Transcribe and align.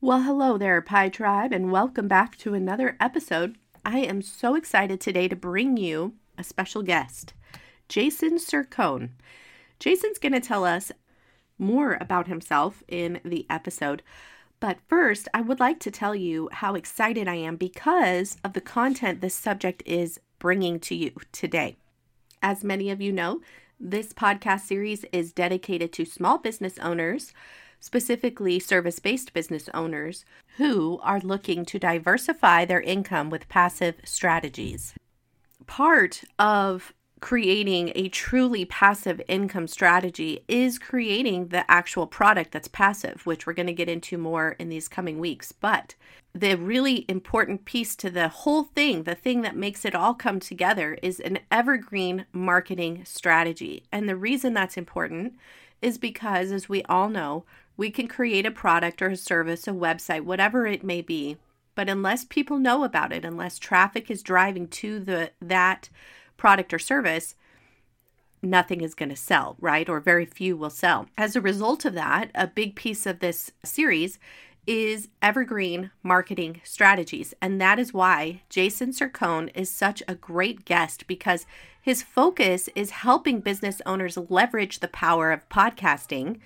Well, 0.00 0.22
hello 0.22 0.56
there, 0.56 0.80
Pie 0.80 1.08
Tribe, 1.08 1.52
and 1.52 1.72
welcome 1.72 2.06
back 2.06 2.36
to 2.38 2.54
another 2.54 2.96
episode. 3.00 3.58
I 3.84 3.98
am 3.98 4.22
so 4.22 4.54
excited 4.54 5.00
today 5.00 5.26
to 5.26 5.34
bring 5.34 5.76
you 5.76 6.14
a 6.38 6.44
special 6.44 6.84
guest, 6.84 7.34
Jason 7.88 8.34
Cercone. 8.34 9.08
Jason's 9.80 10.18
going 10.18 10.34
to 10.34 10.40
tell 10.40 10.64
us 10.64 10.92
more 11.58 11.98
about 12.00 12.28
himself 12.28 12.84
in 12.86 13.18
the 13.24 13.44
episode. 13.50 14.04
But 14.60 14.78
first, 14.86 15.26
I 15.34 15.40
would 15.40 15.58
like 15.58 15.80
to 15.80 15.90
tell 15.90 16.14
you 16.14 16.48
how 16.52 16.76
excited 16.76 17.26
I 17.26 17.34
am 17.34 17.56
because 17.56 18.36
of 18.44 18.52
the 18.52 18.60
content 18.60 19.20
this 19.20 19.34
subject 19.34 19.82
is 19.84 20.20
bringing 20.38 20.78
to 20.78 20.94
you 20.94 21.10
today. 21.32 21.76
As 22.40 22.62
many 22.62 22.90
of 22.90 23.00
you 23.00 23.10
know, 23.10 23.40
this 23.80 24.12
podcast 24.12 24.60
series 24.60 25.04
is 25.10 25.32
dedicated 25.32 25.92
to 25.94 26.04
small 26.04 26.38
business 26.38 26.78
owners 26.78 27.32
specifically 27.80 28.58
service 28.58 28.98
based 28.98 29.32
business 29.32 29.68
owners 29.74 30.24
who 30.56 30.98
are 31.02 31.20
looking 31.20 31.64
to 31.64 31.78
diversify 31.78 32.64
their 32.64 32.80
income 32.80 33.30
with 33.30 33.48
passive 33.48 33.96
strategies. 34.04 34.94
Part 35.66 36.24
of 36.38 36.92
creating 37.20 37.92
a 37.94 38.08
truly 38.08 38.64
passive 38.64 39.20
income 39.28 39.66
strategy 39.66 40.44
is 40.48 40.78
creating 40.78 41.48
the 41.48 41.68
actual 41.70 42.06
product 42.06 42.52
that's 42.52 42.68
passive, 42.68 43.26
which 43.26 43.46
we're 43.46 43.52
going 43.52 43.66
to 43.66 43.72
get 43.72 43.88
into 43.88 44.16
more 44.16 44.50
in 44.58 44.68
these 44.68 44.88
coming 44.88 45.18
weeks. 45.18 45.52
But 45.52 45.94
the 46.34 46.56
really 46.56 47.04
important 47.08 47.64
piece 47.64 47.96
to 47.96 48.10
the 48.10 48.28
whole 48.28 48.64
thing, 48.64 49.02
the 49.02 49.14
thing 49.14 49.42
that 49.42 49.56
makes 49.56 49.84
it 49.84 49.94
all 49.94 50.14
come 50.14 50.40
together, 50.40 50.98
is 51.02 51.20
an 51.20 51.40
evergreen 51.50 52.26
marketing 52.32 53.02
strategy. 53.04 53.84
And 53.90 54.08
the 54.08 54.16
reason 54.16 54.54
that's 54.54 54.76
important 54.76 55.34
is 55.82 55.98
because, 55.98 56.52
as 56.52 56.68
we 56.68 56.82
all 56.84 57.08
know, 57.08 57.44
we 57.78 57.90
can 57.90 58.08
create 58.08 58.44
a 58.44 58.50
product 58.50 59.00
or 59.00 59.08
a 59.08 59.16
service, 59.16 59.66
a 59.66 59.70
website, 59.70 60.22
whatever 60.22 60.66
it 60.66 60.84
may 60.84 61.00
be. 61.00 61.38
But 61.74 61.88
unless 61.88 62.24
people 62.24 62.58
know 62.58 62.82
about 62.82 63.12
it, 63.12 63.24
unless 63.24 63.58
traffic 63.58 64.10
is 64.10 64.22
driving 64.22 64.66
to 64.68 64.98
the 64.98 65.30
that 65.40 65.88
product 66.36 66.74
or 66.74 66.78
service, 66.80 67.36
nothing 68.42 68.80
is 68.80 68.94
going 68.94 69.10
to 69.10 69.16
sell, 69.16 69.56
right? 69.60 69.88
Or 69.88 70.00
very 70.00 70.26
few 70.26 70.56
will 70.56 70.70
sell. 70.70 71.06
As 71.16 71.36
a 71.36 71.40
result 71.40 71.84
of 71.84 71.94
that, 71.94 72.32
a 72.34 72.48
big 72.48 72.74
piece 72.74 73.06
of 73.06 73.20
this 73.20 73.52
series 73.64 74.18
is 74.66 75.08
evergreen 75.22 75.92
marketing 76.02 76.60
strategies. 76.64 77.32
And 77.40 77.60
that 77.60 77.78
is 77.78 77.94
why 77.94 78.42
Jason 78.50 78.90
Cercone 78.90 79.50
is 79.54 79.70
such 79.70 80.02
a 80.08 80.16
great 80.16 80.64
guest 80.64 81.06
because 81.06 81.46
his 81.80 82.02
focus 82.02 82.68
is 82.74 82.90
helping 82.90 83.40
business 83.40 83.80
owners 83.86 84.18
leverage 84.28 84.80
the 84.80 84.88
power 84.88 85.30
of 85.30 85.48
podcasting 85.48 86.38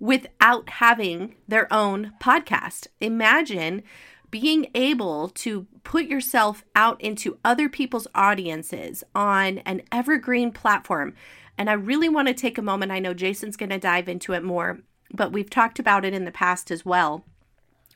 without 0.00 0.68
having 0.70 1.34
their 1.46 1.72
own 1.72 2.12
podcast. 2.20 2.86
Imagine 3.00 3.82
being 4.30 4.68
able 4.74 5.28
to 5.30 5.66
put 5.84 6.04
yourself 6.04 6.64
out 6.76 7.00
into 7.00 7.38
other 7.44 7.68
people's 7.68 8.06
audiences 8.14 9.02
on 9.14 9.58
an 9.58 9.82
evergreen 9.90 10.52
platform. 10.52 11.14
And 11.56 11.68
I 11.68 11.72
really 11.72 12.08
want 12.08 12.28
to 12.28 12.34
take 12.34 12.58
a 12.58 12.62
moment. 12.62 12.92
I 12.92 12.98
know 12.98 13.14
Jason's 13.14 13.56
going 13.56 13.70
to 13.70 13.78
dive 13.78 14.08
into 14.08 14.34
it 14.34 14.44
more, 14.44 14.80
but 15.12 15.32
we've 15.32 15.50
talked 15.50 15.78
about 15.78 16.04
it 16.04 16.14
in 16.14 16.24
the 16.24 16.30
past 16.30 16.70
as 16.70 16.84
well. 16.84 17.24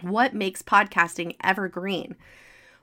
What 0.00 0.34
makes 0.34 0.62
podcasting 0.62 1.37
evergreen? 1.44 2.16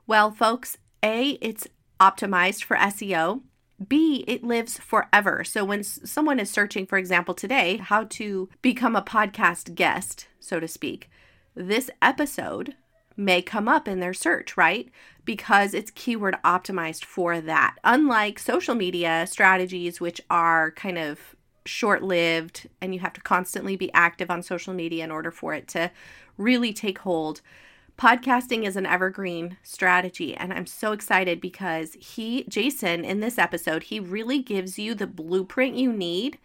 Well, 0.07 0.31
folks, 0.31 0.77
A, 1.03 1.31
it's 1.41 1.67
optimized 1.99 2.63
for 2.63 2.77
SEO. 2.77 3.41
B, 3.87 4.23
it 4.27 4.43
lives 4.43 4.77
forever. 4.77 5.43
So 5.43 5.63
when 5.63 5.83
someone 5.83 6.39
is 6.39 6.49
searching, 6.49 6.85
for 6.85 6.97
example, 6.97 7.33
today, 7.33 7.77
how 7.77 8.05
to 8.05 8.49
become 8.61 8.95
a 8.95 9.01
podcast 9.01 9.75
guest, 9.75 10.27
so 10.39 10.59
to 10.59 10.67
speak, 10.67 11.09
this 11.55 11.89
episode 12.01 12.75
may 13.15 13.41
come 13.41 13.67
up 13.67 13.87
in 13.87 13.99
their 13.99 14.13
search, 14.13 14.55
right? 14.57 14.89
Because 15.25 15.73
it's 15.73 15.91
keyword 15.91 16.37
optimized 16.43 17.03
for 17.03 17.41
that. 17.41 17.75
Unlike 17.83 18.39
social 18.39 18.75
media 18.75 19.27
strategies, 19.27 19.99
which 19.99 20.21
are 20.29 20.71
kind 20.71 20.97
of 20.97 21.35
short 21.65 22.01
lived 22.01 22.67
and 22.81 22.93
you 22.93 22.99
have 23.01 23.13
to 23.13 23.21
constantly 23.21 23.75
be 23.75 23.93
active 23.93 24.31
on 24.31 24.41
social 24.41 24.73
media 24.73 25.03
in 25.03 25.11
order 25.11 25.31
for 25.31 25.53
it 25.53 25.67
to 25.67 25.91
really 26.37 26.73
take 26.73 26.99
hold 26.99 27.41
podcasting 27.99 28.65
is 28.65 28.77
an 28.77 28.85
evergreen 28.85 29.57
strategy 29.61 30.33
and 30.33 30.53
i'm 30.53 30.65
so 30.65 30.93
excited 30.93 31.41
because 31.41 31.97
he 31.99 32.45
jason 32.47 33.03
in 33.03 33.19
this 33.19 33.37
episode 33.37 33.83
he 33.83 33.99
really 33.99 34.39
gives 34.39 34.79
you 34.79 34.95
the 34.95 35.05
blueprint 35.05 35.75
you 35.75 35.91
need 35.91 36.37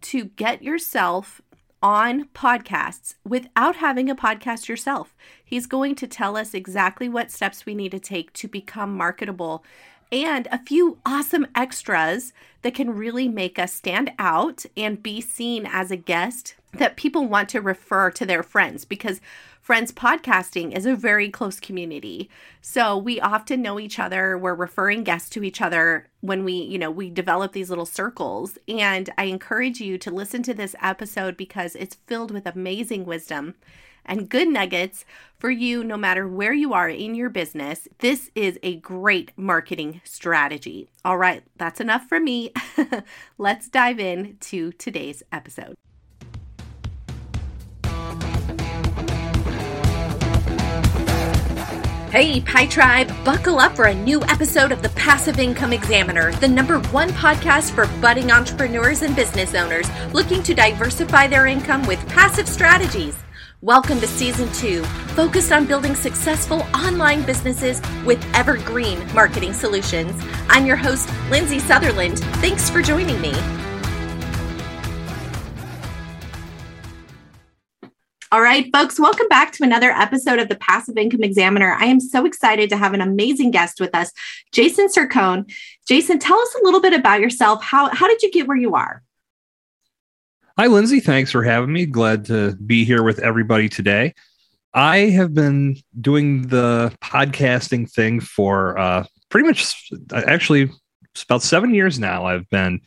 to 0.00 0.24
get 0.24 0.62
yourself 0.62 1.42
on 1.82 2.24
podcasts 2.28 3.16
without 3.22 3.76
having 3.76 4.08
a 4.08 4.16
podcast 4.16 4.68
yourself. 4.68 5.14
He's 5.44 5.66
going 5.66 5.96
to 5.96 6.06
tell 6.06 6.34
us 6.34 6.54
exactly 6.54 7.10
what 7.10 7.30
steps 7.30 7.66
we 7.66 7.74
need 7.74 7.90
to 7.90 7.98
take 7.98 8.32
to 8.34 8.48
become 8.48 8.96
marketable 8.96 9.62
and 10.10 10.48
a 10.50 10.62
few 10.64 10.98
awesome 11.04 11.46
extras 11.54 12.32
that 12.62 12.74
can 12.74 12.96
really 12.96 13.28
make 13.28 13.58
us 13.58 13.74
stand 13.74 14.12
out 14.18 14.64
and 14.76 15.02
be 15.02 15.20
seen 15.20 15.66
as 15.66 15.90
a 15.90 15.96
guest 15.96 16.54
that 16.72 16.96
people 16.96 17.26
want 17.26 17.48
to 17.50 17.60
refer 17.60 18.10
to 18.10 18.24
their 18.24 18.42
friends 18.42 18.84
because 18.84 19.20
Friends 19.64 19.92
Podcasting 19.92 20.76
is 20.76 20.84
a 20.84 20.94
very 20.94 21.30
close 21.30 21.58
community. 21.58 22.28
So 22.60 22.98
we 22.98 23.18
often 23.18 23.62
know 23.62 23.80
each 23.80 23.98
other. 23.98 24.36
We're 24.36 24.54
referring 24.54 25.04
guests 25.04 25.30
to 25.30 25.42
each 25.42 25.62
other 25.62 26.06
when 26.20 26.44
we, 26.44 26.52
you 26.52 26.76
know, 26.76 26.90
we 26.90 27.08
develop 27.08 27.52
these 27.52 27.70
little 27.70 27.86
circles. 27.86 28.58
And 28.68 29.08
I 29.16 29.24
encourage 29.24 29.80
you 29.80 29.96
to 29.96 30.10
listen 30.10 30.42
to 30.42 30.52
this 30.52 30.76
episode 30.82 31.38
because 31.38 31.76
it's 31.76 31.96
filled 32.06 32.30
with 32.30 32.44
amazing 32.44 33.06
wisdom 33.06 33.54
and 34.04 34.28
good 34.28 34.48
nuggets 34.48 35.06
for 35.38 35.50
you 35.50 35.82
no 35.82 35.96
matter 35.96 36.28
where 36.28 36.52
you 36.52 36.74
are 36.74 36.90
in 36.90 37.14
your 37.14 37.30
business. 37.30 37.88
This 38.00 38.30
is 38.34 38.58
a 38.62 38.76
great 38.76 39.32
marketing 39.34 40.02
strategy. 40.04 40.90
All 41.06 41.16
right, 41.16 41.42
that's 41.56 41.80
enough 41.80 42.06
for 42.06 42.20
me. 42.20 42.52
Let's 43.38 43.70
dive 43.70 43.98
in 43.98 44.36
to 44.40 44.72
today's 44.72 45.22
episode. 45.32 45.74
Hey, 52.14 52.40
Pi 52.42 52.66
Tribe, 52.66 53.12
buckle 53.24 53.58
up 53.58 53.74
for 53.74 53.86
a 53.86 53.94
new 53.94 54.22
episode 54.26 54.70
of 54.70 54.82
the 54.82 54.88
Passive 54.90 55.40
Income 55.40 55.72
Examiner, 55.72 56.30
the 56.34 56.46
number 56.46 56.78
one 56.90 57.08
podcast 57.08 57.72
for 57.72 57.88
budding 58.00 58.30
entrepreneurs 58.30 59.02
and 59.02 59.16
business 59.16 59.52
owners 59.52 59.88
looking 60.12 60.40
to 60.44 60.54
diversify 60.54 61.26
their 61.26 61.48
income 61.48 61.84
with 61.88 62.08
passive 62.08 62.48
strategies. 62.48 63.16
Welcome 63.62 63.98
to 63.98 64.06
season 64.06 64.48
two, 64.52 64.84
focused 65.16 65.50
on 65.50 65.66
building 65.66 65.96
successful 65.96 66.64
online 66.72 67.22
businesses 67.22 67.82
with 68.06 68.24
evergreen 68.32 69.04
marketing 69.12 69.52
solutions. 69.52 70.12
I'm 70.48 70.66
your 70.66 70.76
host, 70.76 71.10
Lindsay 71.30 71.58
Sutherland. 71.58 72.20
Thanks 72.36 72.70
for 72.70 72.80
joining 72.80 73.20
me. 73.20 73.32
All 78.34 78.42
right, 78.42 78.68
folks, 78.72 78.98
welcome 78.98 79.28
back 79.28 79.52
to 79.52 79.62
another 79.62 79.92
episode 79.92 80.40
of 80.40 80.48
the 80.48 80.56
Passive 80.56 80.98
Income 80.98 81.22
Examiner. 81.22 81.76
I 81.78 81.84
am 81.84 82.00
so 82.00 82.26
excited 82.26 82.68
to 82.70 82.76
have 82.76 82.92
an 82.92 83.00
amazing 83.00 83.52
guest 83.52 83.78
with 83.78 83.94
us, 83.94 84.10
Jason 84.50 84.88
Cercone. 84.88 85.48
Jason, 85.86 86.18
tell 86.18 86.36
us 86.40 86.56
a 86.60 86.64
little 86.64 86.80
bit 86.80 86.94
about 86.94 87.20
yourself. 87.20 87.62
How, 87.62 87.94
how 87.94 88.08
did 88.08 88.22
you 88.22 88.32
get 88.32 88.48
where 88.48 88.56
you 88.56 88.74
are? 88.74 89.04
Hi, 90.58 90.66
Lindsay. 90.66 90.98
Thanks 90.98 91.30
for 91.30 91.44
having 91.44 91.72
me. 91.72 91.86
Glad 91.86 92.24
to 92.24 92.56
be 92.56 92.84
here 92.84 93.04
with 93.04 93.20
everybody 93.20 93.68
today. 93.68 94.14
I 94.74 95.10
have 95.10 95.32
been 95.32 95.76
doing 96.00 96.48
the 96.48 96.92
podcasting 97.00 97.88
thing 97.88 98.18
for 98.18 98.76
uh, 98.76 99.04
pretty 99.28 99.46
much 99.46 99.92
actually 100.12 100.72
about 101.28 101.42
seven 101.42 101.72
years 101.72 102.00
now. 102.00 102.26
I've 102.26 102.50
been 102.50 102.80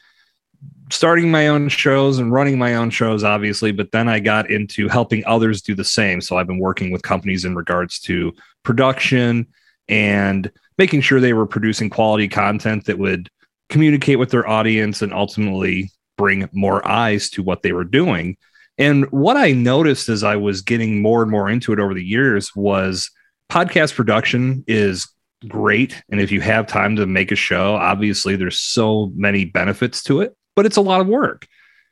starting 0.89 1.29
my 1.29 1.47
own 1.47 1.69
shows 1.69 2.19
and 2.19 2.31
running 2.31 2.57
my 2.57 2.75
own 2.75 2.89
shows, 2.89 3.23
obviously, 3.23 3.71
but 3.71 3.91
then 3.91 4.07
I 4.07 4.19
got 4.19 4.49
into 4.49 4.87
helping 4.87 5.25
others 5.25 5.61
do 5.61 5.75
the 5.75 5.83
same. 5.83 6.21
So 6.21 6.37
I've 6.37 6.47
been 6.47 6.59
working 6.59 6.91
with 6.91 7.01
companies 7.01 7.45
in 7.45 7.55
regards 7.55 7.99
to 8.01 8.33
production 8.63 9.47
and 9.87 10.51
making 10.77 11.01
sure 11.01 11.19
they 11.19 11.33
were 11.33 11.45
producing 11.45 11.89
quality 11.89 12.27
content 12.27 12.85
that 12.85 12.99
would 12.99 13.29
communicate 13.69 14.19
with 14.19 14.31
their 14.31 14.47
audience 14.47 15.01
and 15.01 15.13
ultimately 15.13 15.91
bring 16.17 16.49
more 16.53 16.87
eyes 16.87 17.29
to 17.31 17.43
what 17.43 17.63
they 17.63 17.73
were 17.73 17.83
doing. 17.83 18.37
And 18.77 19.11
what 19.11 19.37
I 19.37 19.51
noticed 19.51 20.07
as 20.07 20.23
I 20.23 20.35
was 20.35 20.61
getting 20.61 21.01
more 21.01 21.21
and 21.21 21.31
more 21.31 21.49
into 21.49 21.73
it 21.73 21.79
over 21.79 21.93
the 21.93 22.03
years 22.03 22.55
was 22.55 23.09
podcast 23.51 23.95
production 23.95 24.63
is 24.67 25.07
great. 25.47 26.01
And 26.09 26.21
if 26.21 26.31
you 26.31 26.41
have 26.41 26.67
time 26.67 26.95
to 26.95 27.05
make 27.05 27.31
a 27.31 27.35
show, 27.35 27.75
obviously 27.75 28.35
there's 28.35 28.59
so 28.59 29.11
many 29.15 29.45
benefits 29.45 30.03
to 30.03 30.21
it 30.21 30.35
but 30.57 30.65
it's 30.65 30.75
a 30.75 30.81
lot 30.81 30.99
of 30.99 31.07
work. 31.07 31.47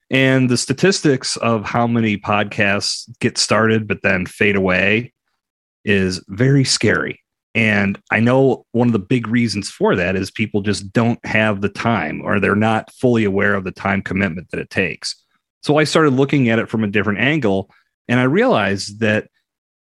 And 0.10 0.50
the 0.50 0.58
statistics 0.58 1.38
of 1.38 1.64
how 1.64 1.86
many 1.86 2.18
podcasts 2.18 3.08
get 3.20 3.38
started 3.38 3.88
but 3.88 4.02
then 4.02 4.26
fade 4.26 4.56
away 4.56 5.14
is 5.86 6.22
very 6.28 6.64
scary. 6.64 7.22
And 7.54 8.02
I 8.12 8.20
know 8.20 8.66
one 8.72 8.88
of 8.88 8.94
the 8.94 9.00
big 9.00 9.28
reasons 9.28 9.70
for 9.70 9.96
that 9.96 10.16
is 10.16 10.32
people 10.32 10.62
just 10.62 10.92
don't 10.92 11.24
have 11.26 11.62
the 11.62 11.70
time 11.70 12.22
or 12.24 12.40
they're 12.40 12.56
not 12.56 12.92
fully 12.92 13.24
aware 13.24 13.54
of 13.54 13.66
the 13.66 13.72
time 13.72 14.02
commitment 14.02 14.50
that 14.50 14.60
it 14.60 14.72
takes. 14.72 15.16
So 15.62 15.78
I 15.78 15.84
started 15.84 16.14
looking 16.14 16.50
at 16.50 16.60
it 16.60 16.68
from 16.68 16.84
a 16.84 16.88
different 16.88 17.20
angle 17.20 17.70
and 18.08 18.20
I 18.20 18.24
realized 18.24 19.00
that 19.00 19.30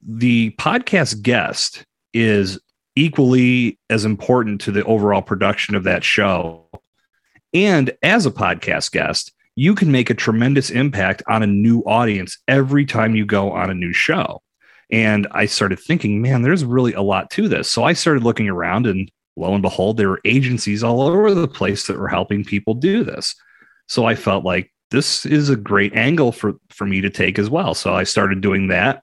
the 0.01 0.51
podcast 0.59 1.23
guest 1.23 1.85
is 2.13 2.59
equally 2.95 3.79
as 3.89 4.05
important 4.05 4.61
to 4.61 4.71
the 4.71 4.85
overall 4.85 5.23
production 5.23 5.73
of 5.73 5.83
that 5.85 6.03
show. 6.03 6.67
And 7.55 7.95
as 8.03 8.25
a 8.25 8.31
podcast 8.31 8.91
guest, 8.91 9.31
you 9.55 9.75
can 9.75 9.89
make 9.89 10.09
a 10.09 10.13
tremendous 10.13 10.69
impact 10.69 11.23
on 11.29 11.41
a 11.41 11.47
new 11.47 11.79
audience 11.83 12.37
every 12.49 12.85
time 12.85 13.15
you 13.15 13.25
go 13.25 13.53
on 13.53 13.69
a 13.69 13.73
new 13.73 13.93
show. 13.93 14.41
And 14.91 15.25
I 15.31 15.45
started 15.45 15.79
thinking, 15.79 16.21
man, 16.21 16.41
there's 16.41 16.65
really 16.65 16.91
a 16.91 17.01
lot 17.01 17.29
to 17.31 17.47
this. 17.47 17.71
So 17.71 17.85
I 17.85 17.93
started 17.93 18.23
looking 18.23 18.49
around, 18.49 18.87
and 18.87 19.09
lo 19.37 19.53
and 19.53 19.61
behold, 19.61 19.95
there 19.95 20.09
were 20.09 20.19
agencies 20.25 20.83
all 20.83 21.01
over 21.01 21.33
the 21.33 21.47
place 21.47 21.87
that 21.87 21.97
were 21.97 22.09
helping 22.09 22.43
people 22.43 22.73
do 22.73 23.05
this. 23.05 23.33
So 23.87 24.03
I 24.03 24.15
felt 24.15 24.43
like 24.43 24.73
this 24.91 25.25
is 25.25 25.49
a 25.49 25.55
great 25.55 25.95
angle 25.95 26.33
for, 26.33 26.55
for 26.71 26.85
me 26.85 26.99
to 26.99 27.09
take 27.09 27.39
as 27.39 27.49
well. 27.49 27.73
So 27.73 27.93
I 27.93 28.03
started 28.03 28.41
doing 28.41 28.67
that. 28.67 29.01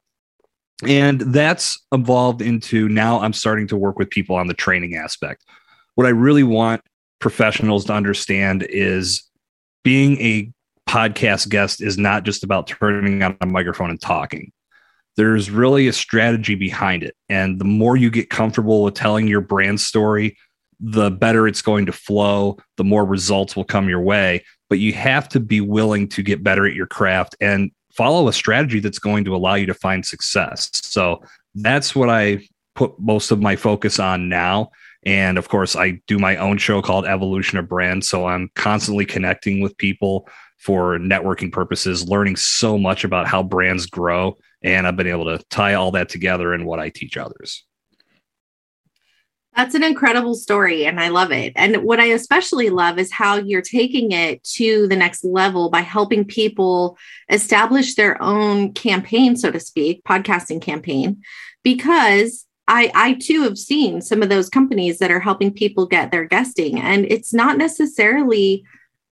And 0.87 1.23
that's 1.23 1.83
evolved 1.91 2.43
into 2.43 2.91
now 2.91 3.21
I'm 3.21 3.33
starting 3.33 3.67
to 3.69 3.79
work 3.79 3.99
with 3.99 4.11
people 4.11 4.37
on 4.37 4.47
the 4.47 4.55
training 4.55 4.95
aspect. 4.95 5.43
What 5.95 6.07
I 6.07 6.11
really 6.11 6.43
want 6.43 6.83
professionals 7.23 7.87
to 7.87 7.95
understand 7.95 8.67
is 8.69 9.23
being 9.83 10.21
a 10.21 10.53
podcast 10.89 11.49
guest 11.49 11.81
is 11.81 11.97
not 11.97 12.25
just 12.25 12.45
about 12.45 12.67
turning 12.67 13.23
on 13.23 13.37
a 13.41 13.47
microphone 13.47 13.89
and 13.89 14.01
talking. 14.01 14.53
There's 15.17 15.51
really 15.51 15.89
a 15.89 15.93
strategy 15.93 16.55
behind 16.55 17.03
it. 17.03 17.15
And 17.29 17.59
the 17.61 17.65
more 17.65 17.97
you 17.97 18.11
get 18.11 18.29
comfortable 18.29 18.83
with 18.83 18.95
telling 18.95 19.29
your 19.29 19.41
brand 19.41 19.81
story, 19.81 20.37
the 20.81 21.11
better 21.11 21.47
it's 21.47 21.63
going 21.63 21.87
to 21.87 21.93
flow, 21.93 22.59
the 22.77 22.85
more 22.85 23.05
results 23.05 23.55
will 23.55 23.65
come 23.65 23.89
your 23.89 24.01
way. 24.01 24.45
But 24.69 24.81
you 24.81 24.93
have 24.95 25.29
to 25.31 25.41
be 25.41 25.61
willing 25.61 26.09
to 26.09 26.23
get 26.23 26.43
better 26.43 26.67
at 26.67 26.75
your 26.75 26.87
craft 26.87 27.37
and 27.41 27.71
follow 27.95 28.27
a 28.27 28.33
strategy 28.33 28.81
that's 28.81 28.99
going 28.99 29.25
to 29.25 29.37
allow 29.37 29.55
you 29.55 29.67
to 29.67 29.75
find 29.75 30.05
success. 30.05 30.71
So 30.73 31.23
that's 31.55 31.95
what 31.95 32.09
I 32.09 32.47
put 32.75 32.99
most 32.99 33.31
of 33.31 33.41
my 33.41 33.55
focus 33.55 33.99
on 33.99 34.29
now. 34.29 34.71
And 35.05 35.39
of 35.39 35.49
course, 35.49 35.75
I 35.75 36.01
do 36.07 36.19
my 36.19 36.37
own 36.37 36.59
show 36.59 36.81
called 36.81 37.07
Evolution 37.07 37.59
of 37.59 37.69
Brand. 37.69 38.05
So 38.05 38.27
I'm 38.27 38.51
constantly 38.55 39.05
connecting 39.05 39.61
with 39.61 39.77
people 39.77 40.29
for 40.59 40.99
networking 40.99 41.51
purposes, 41.51 42.09
learning 42.09 42.37
so 42.37 42.79
much 42.79 43.03
about 43.03 43.27
how 43.27 43.43
brands 43.43 43.87
grow. 43.87 44.39
And 44.63 44.87
I've 44.87 44.97
been 44.97 45.09
able 45.09 45.25
to 45.25 45.45
tie 45.51 45.75
all 45.75 45.91
that 45.93 46.09
together 46.09 46.55
in 46.55 46.65
what 46.65 46.79
I 46.79 46.89
teach 46.89 47.17
others. 47.17 47.65
That's 49.55 49.75
an 49.75 49.83
incredible 49.83 50.35
story, 50.35 50.87
and 50.87 50.99
I 50.99 51.09
love 51.09 51.31
it. 51.31 51.53
And 51.57 51.85
what 51.85 52.01
I 52.01 52.07
especially 52.07 52.71
love 52.71 52.99
is 52.99 53.13
how 53.13 53.37
you're 53.37 53.61
taking 53.61 54.13
it 54.13 54.43
to 54.55 54.89
the 54.89 54.97
next 54.97 55.25
level 55.25 55.69
by 55.69 55.83
helping 55.83 56.25
people 56.25 56.97
establish 57.29 57.95
their 57.95 58.21
own 58.23 58.73
campaign, 58.73 59.37
so 59.37 59.51
to 59.51 59.61
speak, 59.61 60.05
podcasting 60.05 60.63
campaign, 60.63 61.21
because 61.63 62.47
I, 62.69 62.91
I 62.95 63.15
too 63.15 63.43
have 63.43 63.59
seen 63.59 64.01
some 64.01 64.23
of 64.23 64.29
those 64.29 64.49
companies 64.49 64.99
that 64.99 65.11
are 65.11 65.21
helping 65.21 65.53
people 65.53 65.87
get 65.87 66.11
their 66.11 66.25
guesting, 66.25 66.81
and 66.81 67.05
it's 67.07 67.35
not 67.35 67.59
necessarily 67.59 68.65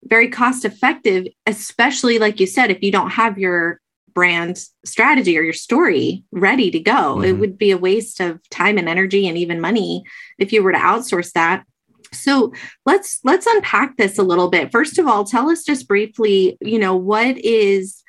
very 0.03 0.29
cost 0.29 0.65
effective, 0.65 1.27
especially 1.45 2.19
like 2.19 2.39
you 2.39 2.47
said, 2.47 2.71
if 2.71 2.81
you 2.81 2.91
don't 2.91 3.11
have 3.11 3.37
your 3.37 3.81
brand 4.17 4.65
strategy 4.83 5.37
or 5.37 5.43
your 5.43 5.53
story 5.53 6.23
ready 6.31 6.71
to 6.71 6.79
go. 6.79 7.17
Mm-hmm. 7.17 7.23
It 7.23 7.33
would 7.33 7.55
be 7.55 7.69
a 7.69 7.77
waste 7.77 8.19
of 8.19 8.39
time 8.49 8.79
and 8.79 8.89
energy 8.89 9.27
and 9.27 9.37
even 9.37 9.61
money 9.61 10.03
if 10.39 10.51
you 10.51 10.63
were 10.63 10.71
to 10.71 10.77
outsource 10.79 11.31
that. 11.33 11.65
So 12.13 12.51
let's 12.83 13.19
let's 13.23 13.45
unpack 13.45 13.97
this 13.97 14.17
a 14.17 14.23
little 14.23 14.49
bit. 14.49 14.71
First 14.71 14.97
of 14.97 15.05
all, 15.05 15.23
tell 15.23 15.51
us 15.51 15.63
just 15.63 15.87
briefly, 15.87 16.57
you 16.61 16.79
know, 16.79 16.95
what 16.95 17.37
is 17.37 18.01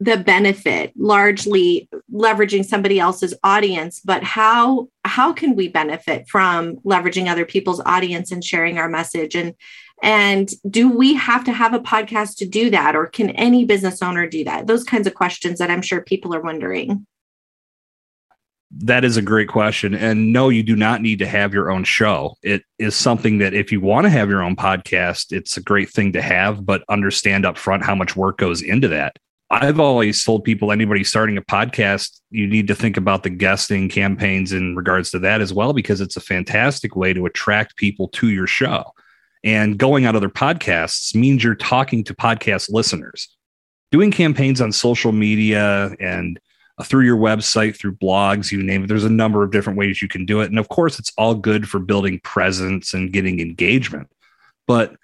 the 0.00 0.16
benefit 0.16 0.92
largely 0.96 1.88
leveraging 2.12 2.64
somebody 2.64 2.98
else's 2.98 3.34
audience 3.44 4.00
but 4.00 4.22
how 4.24 4.88
how 5.04 5.32
can 5.32 5.54
we 5.54 5.68
benefit 5.68 6.28
from 6.28 6.76
leveraging 6.78 7.30
other 7.30 7.44
people's 7.44 7.80
audience 7.86 8.32
and 8.32 8.44
sharing 8.44 8.76
our 8.76 8.88
message 8.88 9.34
and 9.34 9.54
and 10.02 10.50
do 10.68 10.90
we 10.90 11.14
have 11.14 11.44
to 11.44 11.52
have 11.52 11.72
a 11.72 11.78
podcast 11.78 12.36
to 12.36 12.46
do 12.46 12.68
that, 12.70 12.96
or 12.96 13.06
can 13.06 13.30
any 13.30 13.64
business 13.64 14.02
owner 14.02 14.26
do 14.26 14.44
that? 14.44 14.66
Those 14.66 14.84
kinds 14.84 15.06
of 15.06 15.14
questions 15.14 15.58
that 15.58 15.70
I'm 15.70 15.82
sure 15.82 16.02
people 16.02 16.34
are 16.34 16.42
wondering. 16.42 17.06
That 18.70 19.04
is 19.04 19.16
a 19.16 19.22
great 19.22 19.48
question. 19.48 19.94
And 19.94 20.32
no, 20.32 20.48
you 20.48 20.64
do 20.64 20.74
not 20.74 21.00
need 21.00 21.20
to 21.20 21.26
have 21.26 21.54
your 21.54 21.70
own 21.70 21.84
show. 21.84 22.34
It 22.42 22.64
is 22.78 22.96
something 22.96 23.38
that 23.38 23.54
if 23.54 23.70
you 23.70 23.80
want 23.80 24.04
to 24.04 24.10
have 24.10 24.28
your 24.28 24.42
own 24.42 24.56
podcast, 24.56 25.30
it's 25.30 25.56
a 25.56 25.62
great 25.62 25.90
thing 25.90 26.12
to 26.12 26.22
have, 26.22 26.66
but 26.66 26.82
understand 26.88 27.46
up 27.46 27.56
front 27.56 27.84
how 27.84 27.94
much 27.94 28.16
work 28.16 28.36
goes 28.36 28.62
into 28.62 28.88
that. 28.88 29.16
I've 29.62 29.78
always 29.78 30.24
told 30.24 30.42
people 30.42 30.72
anybody 30.72 31.04
starting 31.04 31.38
a 31.38 31.42
podcast, 31.42 32.20
you 32.30 32.48
need 32.48 32.66
to 32.66 32.74
think 32.74 32.96
about 32.96 33.22
the 33.22 33.30
guesting 33.30 33.88
campaigns 33.88 34.52
in 34.52 34.74
regards 34.74 35.12
to 35.12 35.20
that 35.20 35.40
as 35.40 35.54
well, 35.54 35.72
because 35.72 36.00
it's 36.00 36.16
a 36.16 36.20
fantastic 36.20 36.96
way 36.96 37.12
to 37.12 37.24
attract 37.24 37.76
people 37.76 38.08
to 38.08 38.30
your 38.30 38.48
show. 38.48 38.92
And 39.44 39.78
going 39.78 40.06
on 40.06 40.16
other 40.16 40.28
podcasts 40.28 41.14
means 41.14 41.44
you're 41.44 41.54
talking 41.54 42.02
to 42.02 42.14
podcast 42.14 42.68
listeners. 42.68 43.28
Doing 43.92 44.10
campaigns 44.10 44.60
on 44.60 44.72
social 44.72 45.12
media 45.12 45.94
and 46.00 46.40
through 46.82 47.04
your 47.04 47.18
website, 47.18 47.78
through 47.78 47.94
blogs, 47.94 48.50
you 48.50 48.60
name 48.60 48.82
it, 48.82 48.86
there's 48.88 49.04
a 49.04 49.10
number 49.10 49.44
of 49.44 49.52
different 49.52 49.78
ways 49.78 50.02
you 50.02 50.08
can 50.08 50.26
do 50.26 50.40
it. 50.40 50.50
And 50.50 50.58
of 50.58 50.68
course, 50.68 50.98
it's 50.98 51.12
all 51.16 51.36
good 51.36 51.68
for 51.68 51.78
building 51.78 52.18
presence 52.24 52.92
and 52.92 53.12
getting 53.12 53.38
engagement. 53.38 54.10
But 54.66 54.96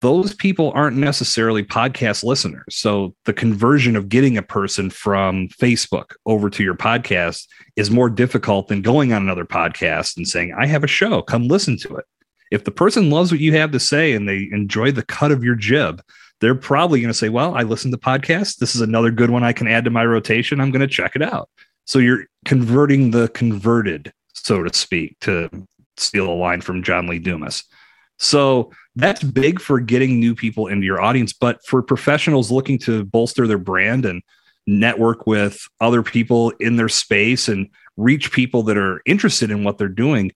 those 0.00 0.34
people 0.34 0.70
aren't 0.74 0.96
necessarily 0.96 1.64
podcast 1.64 2.22
listeners. 2.22 2.64
So 2.70 3.14
the 3.24 3.32
conversion 3.32 3.96
of 3.96 4.08
getting 4.08 4.36
a 4.36 4.42
person 4.42 4.90
from 4.90 5.48
Facebook 5.48 6.12
over 6.24 6.48
to 6.50 6.62
your 6.62 6.76
podcast 6.76 7.46
is 7.74 7.90
more 7.90 8.08
difficult 8.08 8.68
than 8.68 8.82
going 8.82 9.12
on 9.12 9.22
another 9.22 9.44
podcast 9.44 10.16
and 10.16 10.26
saying, 10.26 10.54
I 10.56 10.66
have 10.66 10.84
a 10.84 10.88
show, 10.88 11.22
come 11.22 11.48
listen 11.48 11.76
to 11.78 11.96
it 11.96 12.04
if 12.50 12.64
the 12.64 12.70
person 12.70 13.10
loves 13.10 13.30
what 13.30 13.40
you 13.40 13.54
have 13.54 13.72
to 13.72 13.80
say 13.80 14.12
and 14.12 14.28
they 14.28 14.48
enjoy 14.52 14.92
the 14.92 15.04
cut 15.04 15.32
of 15.32 15.44
your 15.44 15.54
jib, 15.54 16.02
they're 16.40 16.54
probably 16.54 17.00
going 17.00 17.12
to 17.12 17.18
say, 17.18 17.28
Well, 17.28 17.54
I 17.54 17.62
listened 17.62 17.92
to 17.92 17.98
podcasts. 17.98 18.56
This 18.56 18.74
is 18.74 18.80
another 18.80 19.10
good 19.10 19.30
one 19.30 19.44
I 19.44 19.52
can 19.52 19.68
add 19.68 19.84
to 19.84 19.90
my 19.90 20.04
rotation. 20.04 20.60
I'm 20.60 20.70
going 20.70 20.80
to 20.80 20.86
check 20.86 21.12
it 21.14 21.22
out. 21.22 21.48
So 21.84 21.98
you're 21.98 22.24
converting 22.44 23.10
the 23.10 23.28
converted, 23.28 24.12
so 24.34 24.62
to 24.62 24.72
speak, 24.76 25.16
to 25.20 25.50
steal 25.96 26.28
a 26.28 26.34
line 26.34 26.60
from 26.60 26.82
John 26.82 27.06
Lee 27.06 27.18
Dumas. 27.18 27.64
So 28.18 28.72
that's 28.98 29.22
big 29.22 29.60
for 29.60 29.78
getting 29.78 30.18
new 30.18 30.34
people 30.34 30.66
into 30.66 30.84
your 30.84 31.00
audience. 31.00 31.32
But 31.32 31.64
for 31.64 31.82
professionals 31.82 32.50
looking 32.50 32.78
to 32.80 33.04
bolster 33.04 33.46
their 33.46 33.58
brand 33.58 34.04
and 34.04 34.22
network 34.66 35.24
with 35.26 35.66
other 35.80 36.02
people 36.02 36.50
in 36.58 36.76
their 36.76 36.88
space 36.88 37.48
and 37.48 37.68
reach 37.96 38.32
people 38.32 38.64
that 38.64 38.76
are 38.76 39.00
interested 39.06 39.52
in 39.52 39.62
what 39.62 39.78
they're 39.78 39.88
doing, 39.88 40.32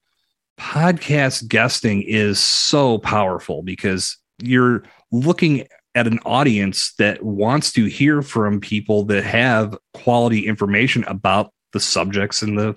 podcast 0.61 1.49
guesting 1.49 2.03
is 2.03 2.39
so 2.39 2.99
powerful 2.99 3.63
because 3.63 4.17
you're 4.39 4.85
looking 5.11 5.67
at 5.97 6.07
an 6.07 6.21
audience 6.25 6.95
that 6.95 7.23
wants 7.23 7.73
to 7.73 7.87
hear 7.87 8.23
from 8.23 8.61
people 8.61 9.03
that 9.05 9.25
have 9.25 9.77
quality 9.93 10.47
information 10.47 11.03
about 11.05 11.53
the 11.73 11.81
subjects 11.81 12.43
and 12.43 12.57
the 12.57 12.77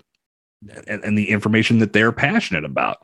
and, 0.88 1.04
and 1.04 1.16
the 1.16 1.30
information 1.30 1.78
that 1.78 1.94
they're 1.94 2.12
passionate 2.12 2.66
about. 2.66 2.98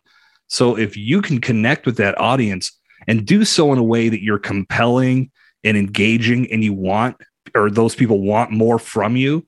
So 0.48 0.77
if 0.77 0.98
you 0.98 1.22
can 1.22 1.39
connect 1.39 1.86
with 1.86 1.96
that 1.98 2.20
audience 2.20 2.77
and 3.08 3.25
do 3.25 3.46
so 3.46 3.72
in 3.72 3.79
a 3.79 3.84
way 3.84 4.10
that 4.10 4.24
you're 4.24 4.39
compelling 4.39 5.31
and 5.63 5.77
engaging 5.77 6.51
and 6.51 6.63
you 6.63 6.74
want 6.74 7.17
or 7.55 7.70
those 7.70 7.96
people 7.96 8.22
want 8.22 8.51
more 8.51 8.79
from 8.79 9.15
you, 9.15 9.46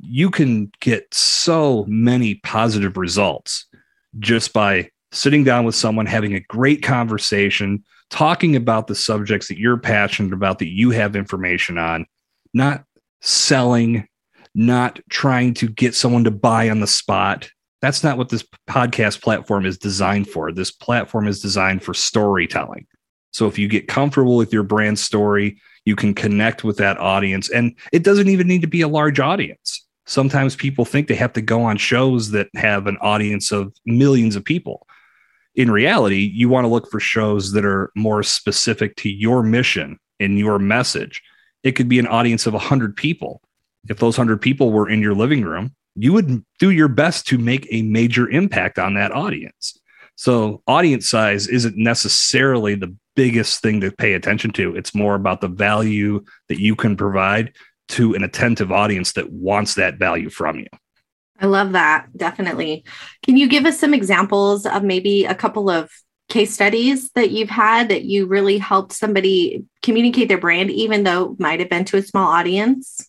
you 0.00 0.30
can 0.30 0.70
get 0.80 1.12
so 1.12 1.84
many 1.88 2.36
positive 2.36 2.96
results 2.96 3.66
just 4.18 4.52
by 4.52 4.90
sitting 5.12 5.44
down 5.44 5.64
with 5.64 5.74
someone, 5.74 6.06
having 6.06 6.34
a 6.34 6.40
great 6.40 6.82
conversation, 6.82 7.82
talking 8.10 8.56
about 8.56 8.86
the 8.86 8.94
subjects 8.94 9.48
that 9.48 9.58
you're 9.58 9.78
passionate 9.78 10.32
about, 10.32 10.58
that 10.58 10.68
you 10.68 10.90
have 10.90 11.16
information 11.16 11.78
on, 11.78 12.06
not 12.54 12.84
selling, 13.20 14.06
not 14.54 15.00
trying 15.10 15.54
to 15.54 15.68
get 15.68 15.94
someone 15.94 16.24
to 16.24 16.30
buy 16.30 16.70
on 16.70 16.80
the 16.80 16.86
spot. 16.86 17.50
That's 17.80 18.02
not 18.02 18.18
what 18.18 18.28
this 18.28 18.44
podcast 18.68 19.22
platform 19.22 19.64
is 19.64 19.78
designed 19.78 20.28
for. 20.28 20.52
This 20.52 20.70
platform 20.70 21.28
is 21.28 21.40
designed 21.40 21.82
for 21.82 21.94
storytelling. 21.94 22.86
So 23.32 23.46
if 23.46 23.58
you 23.58 23.68
get 23.68 23.88
comfortable 23.88 24.36
with 24.36 24.52
your 24.52 24.62
brand 24.64 24.98
story, 24.98 25.60
you 25.84 25.94
can 25.94 26.14
connect 26.14 26.64
with 26.64 26.78
that 26.78 26.98
audience. 26.98 27.50
And 27.50 27.76
it 27.92 28.02
doesn't 28.02 28.28
even 28.28 28.48
need 28.48 28.62
to 28.62 28.66
be 28.66 28.80
a 28.80 28.88
large 28.88 29.20
audience 29.20 29.86
sometimes 30.08 30.56
people 30.56 30.84
think 30.84 31.06
they 31.06 31.14
have 31.14 31.34
to 31.34 31.42
go 31.42 31.62
on 31.62 31.76
shows 31.76 32.30
that 32.30 32.48
have 32.54 32.86
an 32.86 32.96
audience 33.00 33.52
of 33.52 33.72
millions 33.84 34.34
of 34.36 34.44
people. 34.44 34.86
In 35.54 35.70
reality, 35.70 36.30
you 36.34 36.48
want 36.48 36.64
to 36.64 36.68
look 36.68 36.90
for 36.90 36.98
shows 36.98 37.52
that 37.52 37.64
are 37.64 37.92
more 37.94 38.22
specific 38.22 38.96
to 38.96 39.10
your 39.10 39.42
mission 39.42 39.98
and 40.18 40.38
your 40.38 40.58
message. 40.58 41.22
It 41.62 41.72
could 41.72 41.88
be 41.88 41.98
an 41.98 42.06
audience 42.06 42.46
of 42.46 42.54
100 42.54 42.96
people. 42.96 43.42
If 43.88 43.98
those 43.98 44.16
100 44.16 44.40
people 44.40 44.72
were 44.72 44.88
in 44.88 45.02
your 45.02 45.14
living 45.14 45.42
room, 45.42 45.74
you 46.02 46.12
would 46.12 46.44
do 46.58 46.70
your 46.70 46.88
best 46.88 47.26
to 47.28 47.38
make 47.38 47.66
a 47.70 47.82
major 47.82 48.28
impact 48.28 48.78
on 48.78 48.94
that 48.94 49.12
audience. 49.12 49.78
So, 50.16 50.62
audience 50.66 51.08
size 51.08 51.46
isn't 51.46 51.76
necessarily 51.76 52.74
the 52.74 52.94
biggest 53.14 53.62
thing 53.62 53.80
to 53.80 53.92
pay 53.92 54.14
attention 54.14 54.52
to. 54.52 54.74
It's 54.76 54.94
more 54.94 55.14
about 55.14 55.40
the 55.40 55.48
value 55.48 56.24
that 56.48 56.60
you 56.60 56.74
can 56.74 56.96
provide 56.96 57.52
to 57.88 58.14
an 58.14 58.22
attentive 58.22 58.70
audience 58.70 59.12
that 59.12 59.30
wants 59.30 59.74
that 59.74 59.98
value 59.98 60.30
from 60.30 60.58
you. 60.58 60.66
I 61.40 61.46
love 61.46 61.72
that. 61.72 62.06
Definitely. 62.16 62.84
Can 63.24 63.36
you 63.36 63.48
give 63.48 63.64
us 63.64 63.78
some 63.78 63.94
examples 63.94 64.66
of 64.66 64.82
maybe 64.82 65.24
a 65.24 65.34
couple 65.34 65.70
of 65.70 65.90
case 66.28 66.52
studies 66.52 67.10
that 67.10 67.30
you've 67.30 67.48
had 67.48 67.88
that 67.88 68.04
you 68.04 68.26
really 68.26 68.58
helped 68.58 68.92
somebody 68.92 69.64
communicate 69.82 70.28
their 70.28 70.38
brand, 70.38 70.70
even 70.70 71.04
though 71.04 71.32
it 71.32 71.40
might 71.40 71.60
have 71.60 71.70
been 71.70 71.84
to 71.86 71.96
a 71.96 72.02
small 72.02 72.28
audience? 72.28 73.08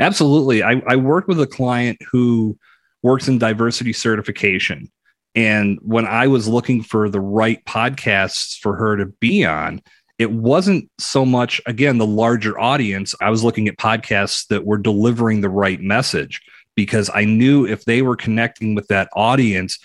Absolutely. 0.00 0.62
I, 0.62 0.82
I 0.86 0.96
with 0.96 1.40
a 1.40 1.46
client 1.46 1.98
who 2.10 2.58
works 3.02 3.28
in 3.28 3.38
diversity 3.38 3.92
certification. 3.92 4.90
And 5.34 5.78
when 5.82 6.06
I 6.06 6.26
was 6.28 6.48
looking 6.48 6.82
for 6.82 7.08
the 7.08 7.20
right 7.20 7.62
podcasts 7.66 8.58
for 8.58 8.74
her 8.76 8.96
to 8.96 9.06
be 9.06 9.44
on, 9.44 9.82
it 10.18 10.32
wasn't 10.32 10.90
so 10.98 11.26
much, 11.26 11.60
again, 11.66 11.98
the 11.98 12.06
larger 12.06 12.58
audience. 12.58 13.14
I 13.20 13.28
was 13.28 13.44
looking 13.44 13.68
at 13.68 13.76
podcasts 13.76 14.46
that 14.48 14.64
were 14.64 14.78
delivering 14.78 15.42
the 15.42 15.50
right 15.50 15.80
message 15.80 16.40
because 16.74 17.10
I 17.12 17.24
knew 17.24 17.66
if 17.66 17.84
they 17.84 18.00
were 18.00 18.16
connecting 18.16 18.74
with 18.74 18.88
that 18.88 19.10
audience, 19.14 19.78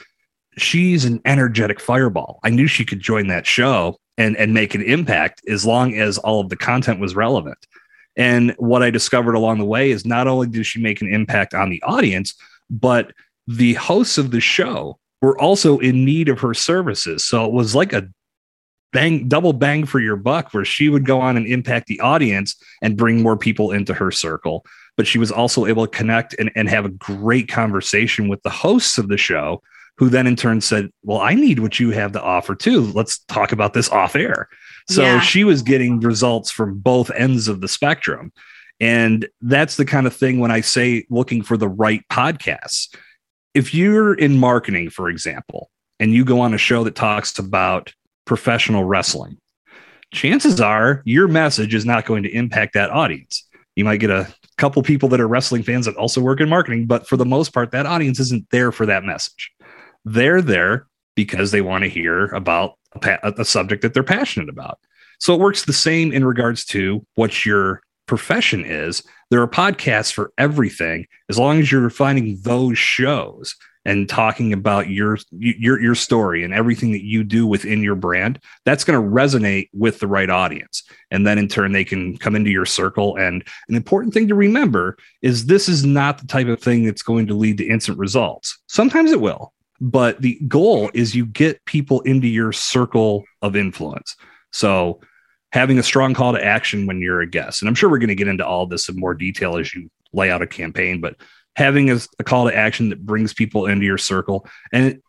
she's 0.57 1.03
an 1.03 1.21
energetic 1.25 1.81
fireball. 1.81 2.39
I 2.43 2.49
knew 2.49 2.67
she 2.67 2.85
could 2.85 3.01
join 3.01 3.27
that 3.27 3.45
show 3.45 3.97
and, 4.17 4.37
and 4.37 4.53
make 4.53 4.73
an 4.73 4.81
impact 4.81 5.41
as 5.49 5.65
long 5.65 5.95
as 5.95 6.17
all 6.17 6.39
of 6.39 6.49
the 6.49 6.57
content 6.57 7.01
was 7.01 7.15
relevant. 7.15 7.57
And 8.17 8.53
what 8.57 8.83
I 8.83 8.89
discovered 8.89 9.35
along 9.35 9.59
the 9.59 9.65
way 9.65 9.91
is 9.91 10.05
not 10.05 10.27
only 10.27 10.47
did 10.47 10.65
she 10.65 10.81
make 10.81 11.01
an 11.01 11.13
impact 11.13 11.53
on 11.53 11.69
the 11.69 11.81
audience, 11.83 12.33
but 12.69 13.13
the 13.47 13.73
hosts 13.73 14.17
of 14.17 14.31
the 14.31 14.41
show 14.41 14.99
were 15.21 15.39
also 15.39 15.77
in 15.79 16.03
need 16.03 16.29
of 16.29 16.39
her 16.39 16.53
services. 16.53 17.23
So 17.23 17.45
it 17.45 17.51
was 17.51 17.75
like 17.75 17.93
a 17.93 18.09
bang, 18.91 19.27
double 19.27 19.53
bang 19.53 19.85
for 19.85 19.99
your 19.99 20.15
buck, 20.15 20.53
where 20.53 20.65
she 20.65 20.89
would 20.89 21.05
go 21.05 21.21
on 21.21 21.37
and 21.37 21.47
impact 21.47 21.87
the 21.87 21.99
audience 21.99 22.55
and 22.81 22.97
bring 22.97 23.21
more 23.21 23.37
people 23.37 23.71
into 23.71 23.93
her 23.93 24.11
circle. 24.11 24.65
But 24.97 25.07
she 25.07 25.17
was 25.17 25.31
also 25.31 25.65
able 25.65 25.87
to 25.87 25.97
connect 25.97 26.35
and, 26.37 26.51
and 26.55 26.69
have 26.69 26.85
a 26.85 26.89
great 26.89 27.47
conversation 27.47 28.27
with 28.27 28.41
the 28.43 28.49
hosts 28.49 28.97
of 28.97 29.07
the 29.07 29.17
show, 29.17 29.61
who 29.97 30.09
then 30.09 30.27
in 30.27 30.35
turn 30.35 30.61
said, 30.61 30.89
Well, 31.03 31.19
I 31.19 31.33
need 31.33 31.59
what 31.59 31.79
you 31.79 31.91
have 31.91 32.11
to 32.13 32.21
offer 32.21 32.55
too. 32.55 32.81
Let's 32.93 33.19
talk 33.19 33.51
about 33.51 33.73
this 33.73 33.89
off 33.89 34.15
air. 34.15 34.49
So 34.89 35.01
yeah. 35.01 35.19
she 35.19 35.43
was 35.43 35.61
getting 35.61 35.99
results 35.99 36.51
from 36.51 36.79
both 36.79 37.11
ends 37.11 37.47
of 37.47 37.61
the 37.61 37.67
spectrum. 37.67 38.31
And 38.79 39.27
that's 39.41 39.77
the 39.77 39.85
kind 39.85 40.07
of 40.07 40.15
thing 40.15 40.39
when 40.39 40.51
I 40.51 40.61
say 40.61 41.05
looking 41.09 41.43
for 41.43 41.55
the 41.55 41.69
right 41.69 42.03
podcasts. 42.11 42.95
If 43.53 43.73
you're 43.73 44.13
in 44.13 44.39
marketing, 44.39 44.89
for 44.89 45.09
example, 45.09 45.69
and 45.99 46.13
you 46.13 46.25
go 46.25 46.39
on 46.39 46.53
a 46.53 46.57
show 46.57 46.83
that 46.83 46.95
talks 46.95 47.37
about 47.37 47.93
professional 48.25 48.83
wrestling, 48.83 49.37
chances 50.13 50.59
are 50.59 51.03
your 51.05 51.27
message 51.27 51.75
is 51.75 51.85
not 51.85 52.05
going 52.05 52.23
to 52.23 52.35
impact 52.35 52.73
that 52.73 52.89
audience. 52.89 53.47
You 53.75 53.85
might 53.85 53.99
get 53.99 54.09
a 54.09 54.33
couple 54.57 54.81
people 54.83 55.09
that 55.09 55.21
are 55.21 55.27
wrestling 55.27 55.63
fans 55.63 55.85
that 55.85 55.95
also 55.95 56.19
work 56.19 56.41
in 56.41 56.49
marketing, 56.49 56.85
but 56.85 57.07
for 57.07 57.17
the 57.17 57.25
most 57.25 57.53
part, 57.53 57.71
that 57.71 57.85
audience 57.85 58.19
isn't 58.19 58.49
there 58.51 58.71
for 58.71 58.85
that 58.87 59.03
message. 59.03 59.51
They're 60.05 60.41
there 60.41 60.87
because 61.15 61.51
they 61.51 61.61
want 61.61 61.83
to 61.83 61.89
hear 61.89 62.25
about 62.27 62.73
a, 63.01 63.33
a 63.37 63.45
subject 63.45 63.81
that 63.81 63.93
they're 63.93 64.03
passionate 64.03 64.49
about. 64.49 64.79
So 65.19 65.33
it 65.35 65.39
works 65.39 65.65
the 65.65 65.73
same 65.73 66.11
in 66.11 66.25
regards 66.25 66.65
to 66.65 67.05
what 67.15 67.45
your 67.45 67.81
profession 68.07 68.65
is. 68.65 69.03
There 69.29 69.41
are 69.41 69.47
podcasts 69.47 70.11
for 70.11 70.33
everything 70.37 71.05
as 71.29 71.37
long 71.37 71.59
as 71.59 71.71
you're 71.71 71.89
finding 71.89 72.39
those 72.41 72.77
shows 72.77 73.55
and 73.85 74.07
talking 74.07 74.53
about 74.53 74.89
your 74.89 75.17
your 75.31 75.79
your 75.81 75.95
story 75.95 76.43
and 76.43 76.53
everything 76.53 76.91
that 76.91 77.03
you 77.03 77.23
do 77.23 77.47
within 77.47 77.81
your 77.81 77.95
brand 77.95 78.39
that's 78.65 78.83
going 78.83 79.01
to 79.01 79.09
resonate 79.09 79.69
with 79.73 79.99
the 79.99 80.07
right 80.07 80.29
audience 80.29 80.83
and 81.09 81.25
then 81.25 81.37
in 81.37 81.47
turn 81.47 81.71
they 81.71 81.83
can 81.83 82.17
come 82.17 82.35
into 82.35 82.51
your 82.51 82.65
circle 82.65 83.15
and 83.15 83.43
an 83.69 83.75
important 83.75 84.13
thing 84.13 84.27
to 84.27 84.35
remember 84.35 84.97
is 85.21 85.47
this 85.47 85.67
is 85.67 85.83
not 85.83 86.19
the 86.19 86.27
type 86.27 86.47
of 86.47 86.61
thing 86.61 86.85
that's 86.85 87.01
going 87.01 87.25
to 87.25 87.33
lead 87.33 87.57
to 87.57 87.67
instant 87.67 87.97
results 87.97 88.59
sometimes 88.67 89.11
it 89.11 89.21
will 89.21 89.53
but 89.81 90.21
the 90.21 90.39
goal 90.47 90.91
is 90.93 91.15
you 91.15 91.25
get 91.25 91.65
people 91.65 92.01
into 92.01 92.27
your 92.27 92.53
circle 92.53 93.25
of 93.41 93.55
influence. 93.55 94.15
So 94.51 95.01
having 95.51 95.79
a 95.79 95.83
strong 95.83 96.13
call 96.13 96.33
to 96.33 96.45
action 96.45 96.85
when 96.85 97.01
you're 97.01 97.21
a 97.21 97.27
guest. 97.27 97.61
And 97.61 97.67
I'm 97.67 97.75
sure 97.75 97.89
we're 97.89 97.97
going 97.97 98.09
to 98.09 98.15
get 98.15 98.27
into 98.27 98.45
all 98.45 98.67
this 98.67 98.87
in 98.87 98.99
more 98.99 99.15
detail 99.15 99.57
as 99.57 99.73
you 99.73 99.89
lay 100.13 100.29
out 100.29 100.43
a 100.43 100.47
campaign, 100.47 101.01
but 101.01 101.15
having 101.55 101.89
a, 101.89 101.99
a, 102.19 102.23
call 102.23 102.47
to 102.47 102.55
action 102.55 102.89
that 102.89 103.05
brings 103.05 103.33
people 103.33 103.65
into 103.65 103.85
your 103.85 103.97
circle 103.97 104.47
and 104.71 104.85
it 104.85 105.01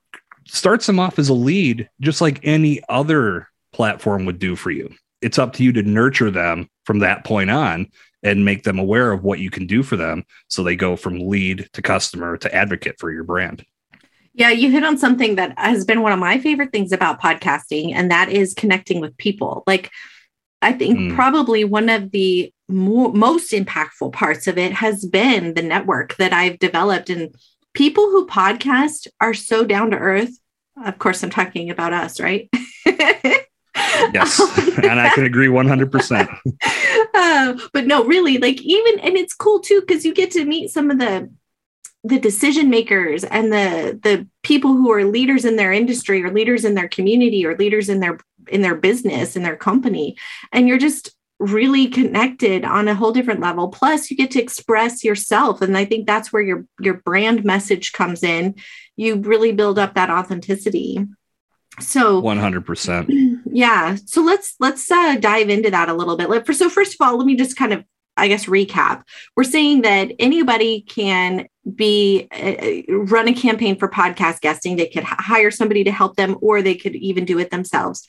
starts 0.49 0.87
them 0.87 0.99
off 0.99 1.19
as 1.19 1.29
a 1.29 1.35
lead, 1.35 1.89
just 2.01 2.21
like 2.21 2.41
any 2.43 2.81
other 2.89 3.49
platform 3.73 4.25
would 4.25 4.39
do 4.39 4.57
for 4.57 4.71
you. 4.71 4.93
It's 5.21 5.39
up 5.39 5.53
to 5.55 5.63
you 5.63 5.73
to 5.75 5.83
nurture 5.83 6.31
them 6.31 6.69
from 6.85 7.01
that 7.01 7.25
point 7.25 7.51
on 7.51 7.89
and 8.25 8.45
make 8.45 8.65
them 8.65 8.79
aware 8.79 9.13
of 9.13 9.23
what 9.23 9.39
you 9.39 9.51
can 9.51 9.67
do 9.67 9.83
for 9.83 9.97
them 9.97 10.25
so 10.49 10.63
they 10.63 10.77
go 10.77 10.97
from 10.97 11.29
lead 11.29 11.69
to 11.75 11.83
customer 11.83 12.37
to 12.39 12.53
advocate 12.53 12.99
for 12.99 13.13
your 13.13 13.25
brand. 13.25 13.65
Yeah, 14.35 14.51
you 14.51 14.71
hit 14.71 14.85
on 14.85 14.97
something 14.97 15.35
that 15.37 15.59
has 15.59 15.85
been 15.85 16.01
one 16.01 16.13
of 16.13 16.19
my 16.19 16.39
favorite 16.39 16.73
things 16.73 16.93
about 16.93 17.21
podcasting, 17.21 17.93
and 17.95 18.11
that 18.11 18.31
is 18.31 18.55
connecting 18.55 19.01
with 19.01 19.17
people. 19.19 19.63
Like, 19.67 19.91
I 20.63 20.73
think 20.73 20.99
mm. 20.99 21.15
probably 21.15 21.65
one 21.65 21.89
of 21.89 22.13
the 22.13 22.53
mo- 22.69 23.13
most 23.13 23.53
impactful 23.53 24.13
parts 24.13 24.47
of 24.47 24.57
it 24.57 24.73
has 24.73 25.05
been 25.05 25.55
the 25.55 25.63
network 25.63 26.17
that 26.17 26.33
I've 26.33 26.59
developed. 26.59 27.11
And 27.11 27.35
people 27.75 28.05
who 28.05 28.27
podcast 28.27 29.07
are 29.21 29.35
so 29.35 29.65
down 29.65 29.91
to 29.91 29.99
earth. 29.99 30.31
Of 30.83 30.99
course, 30.99 31.23
I'm 31.23 31.31
talking 31.31 31.69
about 31.69 31.93
us, 31.93 32.19
right? 32.19 32.49
yes. 32.87 34.41
and 34.79 35.01
I 35.01 35.11
can 35.15 35.25
agree 35.25 35.49
100%. 35.49 36.39
Uh, 37.15 37.57
but 37.75 37.87
no, 37.87 38.05
really, 38.05 38.39
like, 38.39 38.61
even, 38.63 38.99
and 39.01 39.17
it's 39.17 39.35
cool 39.35 39.61
too, 39.61 39.81
because 39.81 40.05
you 40.05 40.15
get 40.15 40.31
to 40.31 40.45
meet 40.45 40.71
some 40.71 40.91
of 40.91 40.99
the 40.99 41.31
the 42.05 42.19
decision 42.19 42.69
makers 42.69 43.23
and 43.25 43.53
the 43.53 43.99
the 44.03 44.27
people 44.43 44.73
who 44.73 44.91
are 44.91 45.05
leaders 45.05 45.45
in 45.45 45.57
their 45.57 45.73
industry 45.73 46.23
or 46.23 46.33
leaders 46.33 46.65
in 46.65 46.75
their 46.75 46.89
community 46.89 47.47
or 47.47 47.57
leaders 47.57 47.89
in 47.89 48.01
their 48.01 48.19
in 48.49 48.63
their 48.63 48.75
business 48.75 49.37
in 49.37 49.43
their 49.43 49.57
company. 49.57 50.17
And 50.53 50.69
you're 50.69 50.79
just 50.79 51.15
really 51.39 51.89
connected 51.89 52.65
on 52.65 52.89
a 52.89 52.95
whole 52.95 53.13
different 53.13 53.41
level. 53.41 53.69
Plus 53.69 54.11
you 54.11 54.17
get 54.17 54.31
to 54.33 54.43
express 54.43 55.03
yourself. 55.05 55.61
And 55.61 55.77
i 55.77 55.85
think 55.85 56.07
that's 56.07 56.33
where 56.33 56.43
your 56.43 56.67
your 56.81 56.95
brand 56.95 57.45
message 57.45 57.93
comes 57.93 58.23
in. 58.23 58.55
You 58.97 59.17
really 59.17 59.53
build 59.53 59.79
up 59.79 59.95
that 59.95 60.11
authenticity. 60.11 61.07
So 61.81 62.21
100% 62.21 63.41
yeah. 63.47 63.97
So 64.07 64.23
let's 64.23 64.57
let's 64.59 64.91
uh, 64.91 65.17
dive 65.17 65.49
into 65.49 65.71
that 65.71 65.89
a 65.89 65.95
little 65.95 66.17
bit. 66.17 66.47
For 66.47 66.53
so 66.53 66.69
first 66.69 66.95
of 66.95 67.07
all 67.07 67.17
let 67.17 67.27
me 67.27 67.37
just 67.37 67.57
kind 67.57 67.73
of 67.73 67.85
I 68.17 68.29
guess 68.29 68.47
recap. 68.47 69.03
We're 69.37 69.45
saying 69.45 69.83
that 69.83 70.13
anybody 70.19 70.83
can 70.83 71.47
be 71.75 72.29
uh, 72.31 72.93
run 72.93 73.29
a 73.29 73.33
campaign 73.33 73.79
for 73.79 73.89
podcast 73.89 74.41
guesting. 74.41 74.77
They 74.77 74.89
could 74.89 75.05
h- 75.05 75.09
hire 75.11 75.51
somebody 75.51 75.85
to 75.85 75.93
help 75.93 76.17
them, 76.17 76.37
or 76.41 76.61
they 76.61 76.75
could 76.75 76.95
even 76.97 77.25
do 77.25 77.39
it 77.39 77.51
themselves. 77.51 78.07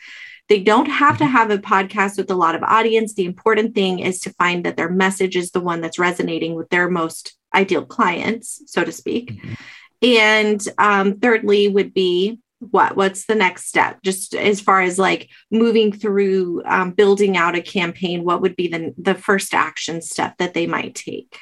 They 0.50 0.60
don't 0.60 0.88
have 0.88 1.18
to 1.20 1.24
mm-hmm. 1.24 1.34
have 1.34 1.52
a 1.52 1.58
podcast 1.58 2.18
with 2.18 2.30
a 2.30 2.36
lot 2.36 2.56
of 2.56 2.64
audience. 2.64 3.14
The 3.14 3.26
important 3.26 3.76
thing 3.76 4.00
is 4.00 4.20
to 4.22 4.34
find 4.34 4.66
that 4.66 4.76
their 4.76 4.90
message 4.90 5.36
is 5.38 5.52
the 5.52 5.62
one 5.62 5.82
that's 5.82 6.00
resonating 6.00 6.56
with 6.56 6.70
their 6.70 6.90
most 6.90 7.38
ideal 7.56 7.86
clients, 7.86 8.62
so 8.66 8.84
to 8.84 8.92
speak. 8.92 9.32
Mm-hmm. 9.32 9.54
And 10.04 10.68
um, 10.78 11.20
thirdly, 11.20 11.70
would 11.70 11.94
be 11.94 12.40
what 12.72 12.96
what's 12.96 13.26
the 13.26 13.36
next 13.36 13.68
step 13.68 14.02
just 14.04 14.36
as 14.36 14.60
far 14.60 14.82
as 14.82 14.98
like 15.00 15.30
moving 15.52 15.92
through 15.92 16.62
um, 16.66 16.92
building 16.92 17.38
out 17.38 17.56
a 17.56 17.62
campaign 17.62 18.24
what 18.24 18.42
would 18.42 18.56
be 18.56 18.68
the, 18.68 18.94
the 18.98 19.16
first 19.16 19.54
action 19.54 20.02
step 20.02 20.38
that 20.38 20.54
they 20.54 20.68
might 20.68 20.96
take 20.96 21.38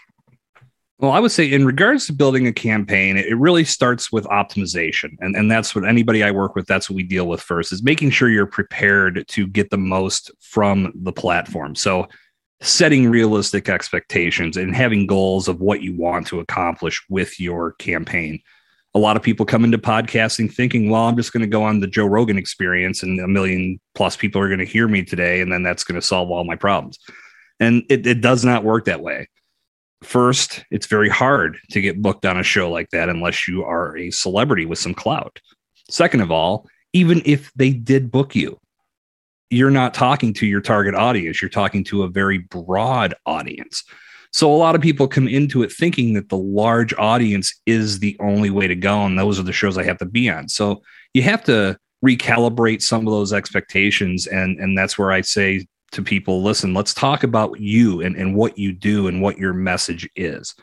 well, 1.02 1.14
I 1.14 1.20
would 1.20 1.32
say 1.32 1.52
in 1.52 1.66
regards 1.66 2.06
to 2.06 2.14
building 2.14 2.46
a 2.46 2.54
campaign, 2.54 3.18
it 3.18 3.36
really 3.36 3.64
starts 3.64 4.12
with 4.12 4.24
optimization. 4.26 5.18
And, 5.20 5.36
and 5.36 5.50
that's 5.50 5.74
what 5.74 5.84
anybody 5.84 6.24
I 6.24 6.30
work 6.30 6.54
with, 6.54 6.68
that's 6.68 6.92
what 6.92 6.96
we 6.96 7.02
deal 7.02 7.28
with 7.28 7.42
first 7.42 7.74
is 7.74 7.82
making 7.82 8.12
sure 8.12 8.30
you're 8.30 8.46
prepared 8.46 9.26
to 9.30 9.48
get 9.48 9.72
the 9.72 9.80
most 9.80 10.30
from 10.40 10.94
the 10.94 11.12
platform. 11.12 11.74
So 11.74 12.08
setting 12.62 13.10
realistic 13.10 13.68
expectations 13.68 14.58
and 14.58 14.76
having 14.76 15.08
goals 15.08 15.48
of 15.48 15.60
what 15.60 15.82
you 15.82 15.98
want 15.98 16.28
to 16.28 16.40
accomplish 16.40 17.04
with 17.10 17.40
your 17.40 17.72
campaign 17.74 18.40
a 18.94 19.00
lot 19.00 19.16
of 19.16 19.24
people 19.24 19.46
come 19.46 19.64
into 19.64 19.78
podcasting 19.78 20.54
thinking, 20.54 20.90
well, 20.90 21.04
I'm 21.04 21.16
just 21.16 21.32
going 21.32 21.42
to 21.42 21.48
go 21.48 21.64
on 21.64 21.80
the 21.80 21.88
Joe 21.88 22.06
Rogan 22.06 22.38
experience 22.38 23.04
and 23.04 23.20
a 23.20 23.28
million 23.28 23.80
plus 23.96 24.18
people 24.18 24.42
are 24.42 24.48
going 24.48 24.60
to 24.60 24.66
hear 24.66 24.88
me 24.88 25.04
today. 25.04 25.40
And 25.40 25.52
then 25.52 25.64
that's 25.64 25.84
going 25.84 26.00
to 26.00 26.06
solve 26.06 26.30
all 26.30 26.44
my 26.44 26.56
problems. 26.56 27.00
And 27.60 27.84
it, 27.90 28.06
it 28.06 28.22
does 28.22 28.44
not 28.44 28.64
work 28.64 28.86
that 28.86 29.02
way. 29.02 29.30
First, 30.04 30.66
it's 30.72 30.88
very 30.88 31.10
hard 31.10 31.60
to 31.72 31.80
get 31.80 32.02
booked 32.02 32.26
on 32.26 32.40
a 32.40 32.44
show 32.44 32.70
like 32.70 32.90
that 32.90 33.08
unless 33.08 33.48
you 33.48 33.64
are 33.64 33.96
a 33.98 34.12
celebrity 34.12 34.66
with 34.66 34.80
some 34.80 34.96
clout. 34.96 35.40
Second 35.90 36.22
of 36.22 36.32
all, 36.32 36.68
even 36.92 37.22
if 37.24 37.52
they 37.54 37.72
did 37.72 38.12
book 38.12 38.36
you, 38.36 38.60
you're 39.50 39.70
not 39.70 39.94
talking 39.94 40.34
to 40.34 40.48
your 40.48 40.62
target 40.62 40.96
audience. 40.96 41.42
You're 41.42 41.50
talking 41.50 41.84
to 41.86 42.04
a 42.04 42.10
very 42.10 42.40
broad 42.40 43.14
audience. 43.26 43.84
So 44.32 44.52
a 44.52 44.56
lot 44.56 44.76
of 44.76 44.82
people 44.82 45.08
come 45.08 45.28
into 45.28 45.62
it 45.62 45.72
thinking 45.72 46.14
that 46.14 46.30
the 46.30 46.38
large 46.38 46.94
audience 46.98 47.54
is 47.66 48.00
the 48.00 48.16
only 48.20 48.50
way 48.50 48.68
to 48.68 48.76
go. 48.76 49.06
And 49.06 49.20
those 49.20 49.40
are 49.40 49.44
the 49.44 49.52
shows 49.52 49.78
I 49.78 49.84
have 49.84 49.98
to 49.98 50.06
be 50.06 50.30
on. 50.30 50.48
So 50.48 50.82
you 51.14 51.22
have 51.24 51.44
to 51.46 51.78
recalibrate 52.04 52.82
some 52.82 53.06
of 53.06 53.12
those 53.12 53.34
expectations. 53.34 54.28
And, 54.28 54.58
and 54.60 54.78
that's 54.78 54.98
where 54.98 55.12
I 55.12 55.22
say 55.22 55.68
to 55.92 56.02
people 56.02 56.42
listen, 56.42 56.74
let's 56.74 56.94
talk 56.94 57.24
about 57.24 57.60
you 57.60 58.02
and, 58.02 58.16
and 58.16 58.36
what 58.36 58.58
you 58.58 58.72
do 58.72 59.08
and 59.08 59.22
what 59.22 59.38
your 59.38 59.54
message 59.54 60.10
is. 60.16 60.56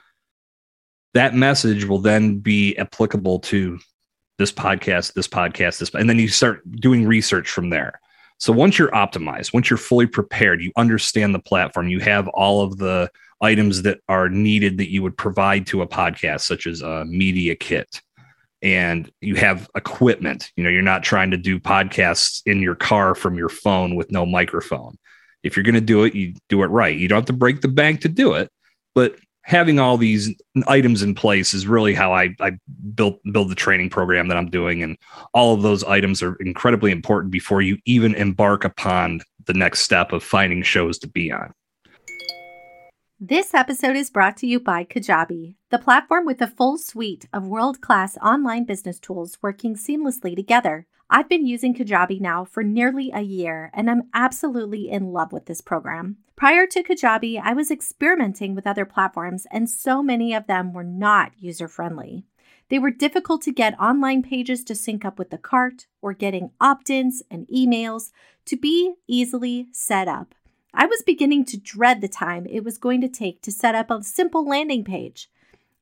That 1.13 1.35
message 1.35 1.85
will 1.85 1.99
then 1.99 2.39
be 2.39 2.77
applicable 2.77 3.41
to 3.41 3.79
this 4.39 4.53
podcast, 4.53 5.15
this 5.15 5.29
podcast, 5.29 5.79
this, 5.79 5.93
and 5.95 6.09
then 6.09 6.19
you 6.19 6.29
start 6.29 6.63
doing 6.77 7.07
research 7.07 7.51
from 7.51 7.71
there. 7.71 8.01
So 8.39 8.53
once 8.53 8.79
you're 8.79 8.91
optimized, 8.93 9.53
once 9.53 9.69
you're 9.69 9.79
fully 9.79 10.07
prepared, 10.07 10.63
you 10.63 10.71
understand 10.77 11.35
the 11.35 11.41
platform, 11.41 11.89
you 11.89 11.99
have 12.01 12.29
all 12.29 12.63
of 12.63 12.79
the 12.79 13.11
items 13.41 13.83
that 13.83 14.01
are 14.09 14.29
needed 14.29 14.79
that 14.79 14.91
you 14.91 15.03
would 15.03 15.17
provide 15.17 15.67
to 15.69 15.83
a 15.83 15.87
podcast, 15.87 16.43
such 16.43 16.67
as 16.67 16.83
a 16.83 17.05
media 17.05 17.55
kit, 17.55 18.01
and 18.63 19.11
you 19.21 19.37
have 19.37 19.69
equipment. 19.75 20.51
You 20.57 20.65
know, 20.65 20.71
you're 20.71 20.83
not 20.83 21.03
trying 21.03 21.31
to 21.31 21.37
do 21.37 21.61
podcasts 21.61 22.43
in 22.47 22.61
your 22.61 22.75
car 22.75 23.15
from 23.15 23.37
your 23.37 23.49
phone 23.49 23.95
with 23.95 24.11
no 24.11 24.27
microphone. 24.27 24.99
If 25.43 25.57
you're 25.57 25.65
going 25.65 25.75
to 25.75 25.81
do 25.81 26.05
it, 26.05 26.15
you 26.15 26.35
do 26.49 26.63
it 26.63 26.67
right. 26.67 26.97
You 26.97 27.09
don't 27.09 27.19
have 27.19 27.27
to 27.27 27.33
break 27.33 27.61
the 27.61 27.69
bank 27.69 28.01
to 28.01 28.09
do 28.09 28.35
it, 28.35 28.51
but 28.95 29.17
having 29.49 29.79
all 29.79 29.97
these 29.97 30.35
items 30.67 31.03
in 31.03 31.15
place 31.15 31.55
is 31.55 31.67
really 31.67 31.95
how 31.95 32.13
I, 32.13 32.35
I 32.39 32.59
built 32.95 33.19
build 33.33 33.49
the 33.49 33.55
training 33.55 33.89
program 33.89 34.29
that 34.29 34.37
I'm 34.37 34.51
doing. 34.51 34.83
And 34.83 34.99
all 35.33 35.55
of 35.55 35.63
those 35.63 35.83
items 35.85 36.23
are 36.23 36.35
incredibly 36.35 36.91
important 36.91 37.33
before 37.33 37.63
you 37.63 37.79
even 37.87 38.15
embark 38.15 38.65
upon 38.65 39.23
the 39.47 39.55
next 39.55 39.81
step 39.81 40.13
of 40.13 40.23
finding 40.23 40.63
shows 40.63 40.99
to 40.99 41.09
be 41.09 41.33
on. 41.33 41.55
This 43.21 43.53
episode 43.53 43.97
is 43.97 44.11
brought 44.11 44.37
to 44.37 44.47
you 44.47 44.61
by 44.61 44.85
Kajabi, 44.85 45.57
the 45.71 45.79
platform 45.81 46.25
with 46.25 46.41
a 46.41 46.47
full 46.47 46.79
suite 46.79 47.27
of 47.33 47.49
world 47.49 47.81
class 47.81 48.17
online 48.19 48.63
business 48.63 49.01
tools 49.01 49.39
working 49.43 49.75
seamlessly 49.75 50.37
together. 50.37 50.87
I've 51.11 51.29
been 51.29 51.45
using 51.45 51.75
Kajabi 51.75 52.21
now 52.21 52.45
for 52.45 52.63
nearly 52.63 53.11
a 53.13 53.23
year, 53.23 53.73
and 53.75 53.91
I'm 53.91 54.05
absolutely 54.15 54.89
in 54.89 55.13
love 55.13 55.33
with 55.33 55.47
this 55.47 55.61
program. 55.61 56.19
Prior 56.37 56.65
to 56.69 56.85
Kajabi, 56.85 57.43
I 57.43 57.55
was 57.55 57.73
experimenting 57.73 58.55
with 58.55 58.69
other 58.69 58.85
platforms, 58.85 59.49
and 59.51 59.69
so 59.69 60.01
many 60.01 60.33
of 60.33 60.47
them 60.47 60.73
were 60.73 60.85
not 60.85 61.33
user 61.41 61.67
friendly. 61.67 62.25
They 62.69 62.79
were 62.79 62.93
difficult 62.93 63.43
to 63.43 63.53
get 63.53 63.81
online 63.81 64.23
pages 64.23 64.63
to 64.63 64.77
sync 64.77 65.05
up 65.05 65.19
with 65.19 65.31
the 65.31 65.39
cart 65.39 65.89
or 66.01 66.13
getting 66.13 66.53
opt 66.61 66.89
ins 66.89 67.25
and 67.33 67.49
emails 67.49 68.11
to 68.45 68.57
be 68.57 68.95
easily 69.09 69.67
set 69.73 70.07
up. 70.07 70.37
I 70.81 70.87
was 70.87 71.03
beginning 71.03 71.45
to 71.47 71.57
dread 71.57 72.01
the 72.01 72.07
time 72.07 72.47
it 72.47 72.63
was 72.63 72.79
going 72.79 73.01
to 73.01 73.09
take 73.09 73.43
to 73.43 73.51
set 73.51 73.75
up 73.75 73.91
a 73.91 74.01
simple 74.05 74.47
landing 74.47 74.85
page. 74.85 75.29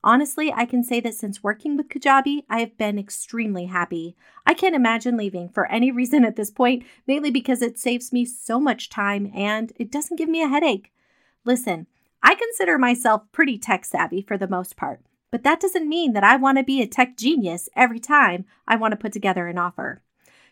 Honestly, 0.03 0.51
I 0.51 0.65
can 0.65 0.83
say 0.83 1.01
that 1.01 1.13
since 1.13 1.43
working 1.43 1.77
with 1.77 1.91
Kajabi, 1.91 2.45
I 2.49 2.61
have 2.61 2.79
been 2.79 2.99
extremely 2.99 3.67
happy. 3.67 4.17
I 4.47 4.55
can't 4.55 4.75
imagine 4.75 5.19
leaving 5.19 5.51
for 5.51 5.67
any 5.67 5.91
reason 5.93 6.25
at 6.25 6.37
this 6.37 6.51
point, 6.51 6.83
mainly 7.07 7.31
because 7.31 7.61
it 7.61 7.79
saves 7.79 8.11
me 8.11 8.25
so 8.25 8.59
much 8.59 8.89
time 8.89 9.31
and 9.37 9.71
it 9.77 9.93
doesn't 9.93 10.17
give 10.17 10.31
me 10.31 10.43
a 10.43 10.49
headache. 10.49 10.91
Listen, 11.45 11.89
I 12.23 12.35
consider 12.35 12.79
myself 12.79 13.31
pretty 13.33 13.59
tech 13.59 13.85
savvy 13.85 14.23
for 14.23 14.39
the 14.39 14.49
most 14.49 14.77
part, 14.79 15.03
but 15.31 15.43
that 15.43 15.61
doesn't 15.61 15.87
mean 15.87 16.15
that 16.15 16.25
I 16.25 16.37
want 16.37 16.57
to 16.57 16.65
be 16.65 16.81
a 16.81 16.87
tech 16.87 17.19
genius 17.19 17.69
every 17.77 18.01
time 18.01 18.47
I 18.67 18.77
want 18.77 18.93
to 18.93 18.97
put 18.97 19.13
together 19.13 19.47
an 19.47 19.59
offer. 19.59 20.01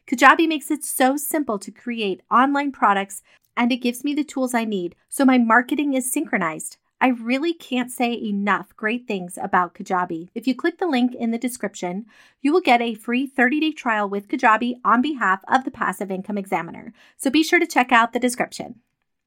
Kajabi 0.07 0.47
makes 0.47 0.71
it 0.71 0.85
so 0.85 1.17
simple 1.17 1.59
to 1.59 1.71
create 1.71 2.21
online 2.31 2.73
products 2.73 3.23
and 3.56 3.73
it 3.73 3.78
gives 3.78 4.04
me 4.04 4.14
the 4.14 4.25
tools 4.25 4.54
I 4.54 4.64
need 4.64 4.94
so 5.08 5.25
my 5.25 5.38
marketing 5.38 5.94
is 5.94 6.12
synchronized. 6.12 6.76
I 7.00 7.08
really 7.08 7.52
can't 7.52 7.90
say 7.90 8.14
enough 8.14 8.75
great 8.76 9.06
things 9.06 9.38
about 9.42 9.75
Kajabi. 9.75 10.30
If 10.34 10.46
you 10.46 10.54
click 10.54 10.78
the 10.78 10.87
link 10.87 11.14
in 11.14 11.32
the 11.32 11.38
description, 11.38 12.06
you 12.40 12.52
will 12.52 12.61
get 12.61 12.80
a 12.80 12.94
free 12.94 13.26
30 13.26 13.61
day 13.61 13.73
trial 13.73 14.08
with 14.08 14.28
Kajabi 14.28 14.76
on 14.84 15.02
behalf 15.02 15.42
of 15.49 15.64
the 15.64 15.70
Passive 15.70 16.11
Income 16.11 16.38
Examiner. 16.38 16.94
So 17.16 17.30
be 17.30 17.42
sure 17.42 17.58
to 17.58 17.66
check 17.66 17.92
out 17.92 18.12
the 18.12 18.18
description. 18.18 18.76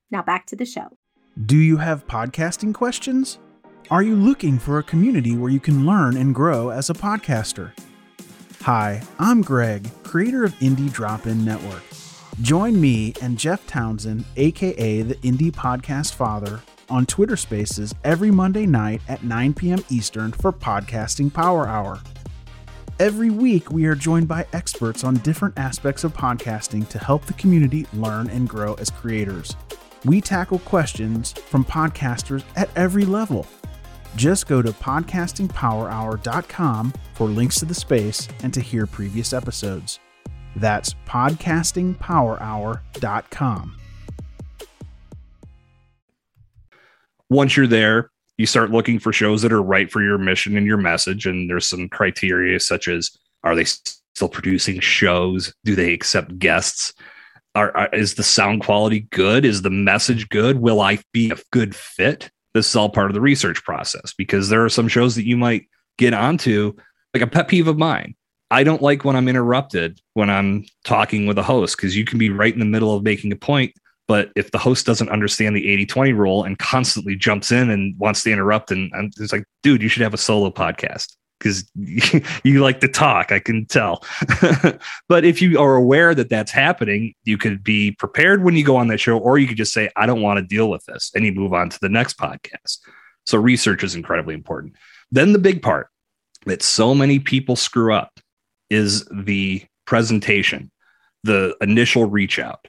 Now 0.10 0.24
back 0.24 0.48
to 0.48 0.55
the 0.55 0.65
show. 0.65 0.98
Do 1.46 1.57
you 1.57 1.77
have 1.77 2.07
podcasting 2.07 2.74
questions? 2.74 3.38
Are 3.91 4.01
you 4.01 4.15
looking 4.15 4.57
for 4.57 4.79
a 4.79 4.84
community 4.84 5.38
where 5.38 5.51
you 5.51 5.60
can 5.60 5.86
learn 5.86 6.17
and 6.17 6.34
grow 6.34 6.69
as 6.69 6.89
a 6.89 6.93
podcaster? 6.93 7.74
Hi, 8.63 9.01
I'm 9.19 9.43
Greg, 9.43 9.89
creator 10.03 10.44
of 10.44 10.53
Indie 10.55 10.92
Drop 10.92 11.27
In 11.27 11.46
Network. 11.46 11.83
Join 12.42 12.80
me 12.80 13.14
and 13.20 13.36
Jeff 13.38 13.66
Townsend, 13.66 14.24
aka 14.36 15.02
the 15.02 15.16
Indie 15.16 15.52
Podcast 15.52 16.14
Father, 16.14 16.62
on 16.88 17.08
Twitter 17.08 17.36
Spaces 17.36 17.96
every 18.04 18.30
Monday 18.30 18.68
night 18.68 19.02
at 19.08 19.24
9 19.24 19.56
p.m. 19.56 19.84
Eastern 19.90 20.32
for 20.32 20.54
Podcasting 20.54 21.34
Power 21.34 21.68
Hour. 21.68 22.00
Every 23.00 23.32
week, 23.32 23.72
we 23.72 23.86
are 23.86 23.96
joined 23.96 24.28
by 24.28 24.46
experts 24.54 25.04
on 25.04 25.16
different 25.16 25.58
aspects 25.58 26.04
of 26.04 26.14
podcasting 26.14 26.88
to 26.90 27.00
help 27.00 27.26
the 27.26 27.34
community 27.34 27.88
learn 27.94 28.30
and 28.30 28.48
grow 28.48 28.76
as 28.76 28.92
creators. 28.92 29.56
We 30.06 30.22
tackle 30.22 30.60
questions 30.60 31.32
from 31.32 31.66
podcasters 31.66 32.44
at 32.56 32.70
every 32.76 33.06
level. 33.06 33.48
Just 34.16 34.48
go 34.48 34.62
to 34.62 34.72
podcastingpowerhour.com 34.72 36.94
for 37.16 37.28
links 37.28 37.60
to 37.60 37.66
the 37.66 37.74
space 37.74 38.28
and 38.44 38.54
to 38.54 38.62
hear 38.62 38.86
previous 38.86 39.34
episodes. 39.34 40.00
That's 40.57 40.93
podcastingpowerhour.com. 41.07 43.77
once 47.29 47.57
you're 47.57 47.67
there, 47.67 48.09
you 48.37 48.46
start 48.46 48.72
looking 48.72 49.00
for 49.00 49.11
shows 49.11 49.41
that 49.41 49.51
are 49.51 49.61
right 49.61 49.91
for 49.91 50.01
your 50.01 50.17
mission 50.17 50.55
and 50.57 50.65
your 50.65 50.77
message. 50.77 51.25
And 51.25 51.50
there's 51.50 51.67
some 51.67 51.89
criteria 51.89 52.59
such 52.59 52.87
as 52.87 53.11
are 53.43 53.55
they 53.55 53.65
still 53.65 54.29
producing 54.29 54.79
shows? 54.79 55.53
Do 55.63 55.75
they 55.75 55.93
accept 55.93 56.39
guests? 56.39 56.93
Are, 57.55 57.75
are, 57.75 57.89
is 57.93 58.15
the 58.15 58.24
sound 58.24 58.63
quality 58.63 59.01
good? 59.11 59.46
Is 59.46 59.63
the 59.63 59.70
message 59.70 60.29
good? 60.29 60.59
Will 60.59 60.81
I 60.81 61.00
be 61.11 61.31
a 61.31 61.37
good 61.51 61.75
fit? 61.75 62.29
This 62.53 62.70
is 62.70 62.75
all 62.75 62.89
part 62.89 63.09
of 63.09 63.15
the 63.15 63.22
research 63.22 63.63
process 63.63 64.13
because 64.17 64.50
there 64.50 64.63
are 64.63 64.70
some 64.70 64.87
shows 64.87 65.15
that 65.15 65.25
you 65.25 65.37
might 65.37 65.67
get 65.98 66.13
onto, 66.13 66.74
like 67.13 67.24
a 67.24 67.27
pet 67.27 67.48
peeve 67.48 67.67
of 67.67 67.77
mine. 67.77 68.15
I 68.50 68.64
don't 68.64 68.81
like 68.81 69.03
when 69.03 69.16
I'm 69.16 69.27
interrupted 69.27 70.00
when 70.14 70.29
I'm 70.29 70.66
talking 70.86 71.25
with 71.25 71.38
a 71.38 71.44
host 71.44 71.75
because 71.77 71.98
you 71.98 72.05
can 72.05 72.18
be 72.18 72.29
right 72.29 72.53
in 72.53 72.60
the 72.60 72.66
middle 72.66 72.96
of 72.96 73.03
making 73.03 73.31
a 73.31 73.36
point 73.36 73.74
but 74.07 74.31
if 74.36 74.51
the 74.51 74.57
host 74.57 74.86
doesn't 74.86 75.10
understand 75.10 75.55
the 75.55 75.70
80 75.70 75.86
20 75.86 76.14
rule 76.14 76.44
and 76.44 76.57
constantly 76.57 77.16
jumps 77.16 77.51
in 77.51 77.70
and 77.70 77.98
wants 78.00 78.24
to 78.24 78.31
interrupt, 78.31 78.72
and, 78.72 78.92
it's 79.20 79.33
like, 79.33 79.44
dude, 79.64 79.83
you 79.83 79.90
should 79.90 80.01
have 80.01 80.14
a 80.14 80.18
solo 80.18 80.50
podcast 80.50 81.16
because 81.40 81.70
you, 82.44 82.64
like 82.64 82.79
to 82.79 82.88
talk. 82.88 83.31
I 83.33 83.40
can 83.40 83.66
tell. 83.66 84.03
but 85.10 85.25
if 85.25 85.42
you 85.42 85.60
are 85.60 85.75
aware 85.75 86.16
that 86.16 86.29
that's 86.29 86.51
happening, 86.51 87.14
you 87.25 87.38
could 87.38 87.64
be 87.64 87.92
prepared 87.92 88.44
when 88.44 88.55
you 88.55 88.64
go 88.64 88.77
on 88.77 88.88
that 88.88 89.00
show, 89.00 89.18
or 89.18 89.38
you 89.38 89.48
could 89.48 89.57
just 89.57 89.74
say, 89.74 89.90
I 89.98 90.05
don't 90.05 90.22
want 90.22 90.38
to 90.38 90.46
deal 90.46 90.70
with 90.70 90.86
this. 90.86 91.12
And 91.14 91.25
you 91.25 91.33
move 91.33 91.53
on 91.53 91.70
to 91.70 91.79
the 91.81 91.90
next 91.90 92.18
podcast. 92.18 92.79
So 93.25 93.38
research 93.38 93.83
is 93.83 93.94
incredibly 93.94 94.36
important. 94.36 94.75
Then 95.12 95.33
the 95.33 95.40
big 95.40 95.62
part 95.62 95.90
that 96.46 96.64
so 96.64 96.96
many 96.96 97.20
people 97.20 97.57
screw 97.57 97.94
up 97.94 98.17
is 98.70 99.06
the 99.12 99.64
presentation, 99.86 100.72
the 101.24 101.56
initial 101.62 102.06
reach 102.06 102.40
out 102.40 102.68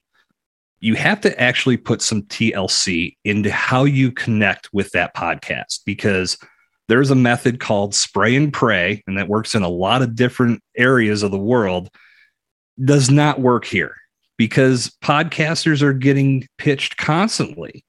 you 0.81 0.95
have 0.95 1.21
to 1.23 1.41
actually 1.41 1.77
put 1.77 2.03
some 2.03 2.23
TLC 2.23 3.17
into 3.25 3.51
how 3.51 3.85
you 3.85 4.13
connect 4.13 4.73
with 4.73 4.91
that 4.93 5.15
podcast 5.15 5.81
because 5.85 6.39
there's 6.89 7.11
a 7.11 7.17
method 7.17 7.61
called 7.61 7.95
spray 7.95 8.37
and 8.37 8.53
pray, 8.53 9.03
and 9.07 9.19
that 9.19 9.29
works 9.29 9.55
in 9.55 9.63
a 9.63 9.69
lot 9.69 10.03
of 10.03 10.15
different 10.15 10.63
areas 10.77 11.23
of 11.23 11.31
the 11.31 11.39
world. 11.39 11.91
Does 12.83 13.11
not 13.11 13.41
work 13.41 13.65
here 13.65 13.97
because 14.37 14.97
podcasters 15.03 15.83
are 15.83 15.93
getting 15.93 16.47
pitched 16.59 16.97
constantly 16.97 17.85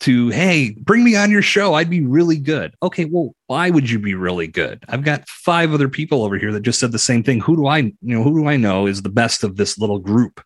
to, 0.00 0.28
hey, 0.28 0.76
bring 0.78 1.02
me 1.02 1.16
on 1.16 1.30
your 1.30 1.42
show. 1.42 1.74
I'd 1.74 1.90
be 1.90 2.04
really 2.04 2.38
good. 2.38 2.74
Okay, 2.82 3.06
well, 3.06 3.34
why 3.46 3.70
would 3.70 3.88
you 3.88 3.98
be 3.98 4.14
really 4.14 4.46
good? 4.46 4.84
I've 4.88 5.04
got 5.04 5.28
five 5.28 5.72
other 5.72 5.88
people 5.88 6.22
over 6.22 6.38
here 6.38 6.52
that 6.52 6.60
just 6.60 6.78
said 6.78 6.92
the 6.92 6.98
same 6.98 7.22
thing. 7.22 7.40
Who 7.40 7.56
do 7.56 7.66
I, 7.66 7.78
you 7.78 7.94
know, 8.02 8.22
who 8.22 8.42
do 8.42 8.48
I 8.48 8.56
know 8.56 8.86
is 8.86 9.02
the 9.02 9.08
best 9.08 9.42
of 9.42 9.56
this 9.56 9.78
little 9.78 9.98
group? 9.98 10.42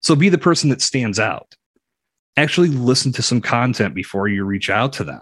So 0.00 0.16
be 0.16 0.30
the 0.30 0.38
person 0.38 0.70
that 0.70 0.82
stands 0.82 1.20
out. 1.20 1.54
Actually, 2.36 2.68
listen 2.68 3.12
to 3.12 3.22
some 3.22 3.42
content 3.42 3.94
before 3.94 4.26
you 4.26 4.44
reach 4.44 4.70
out 4.70 4.94
to 4.94 5.04
them. 5.04 5.20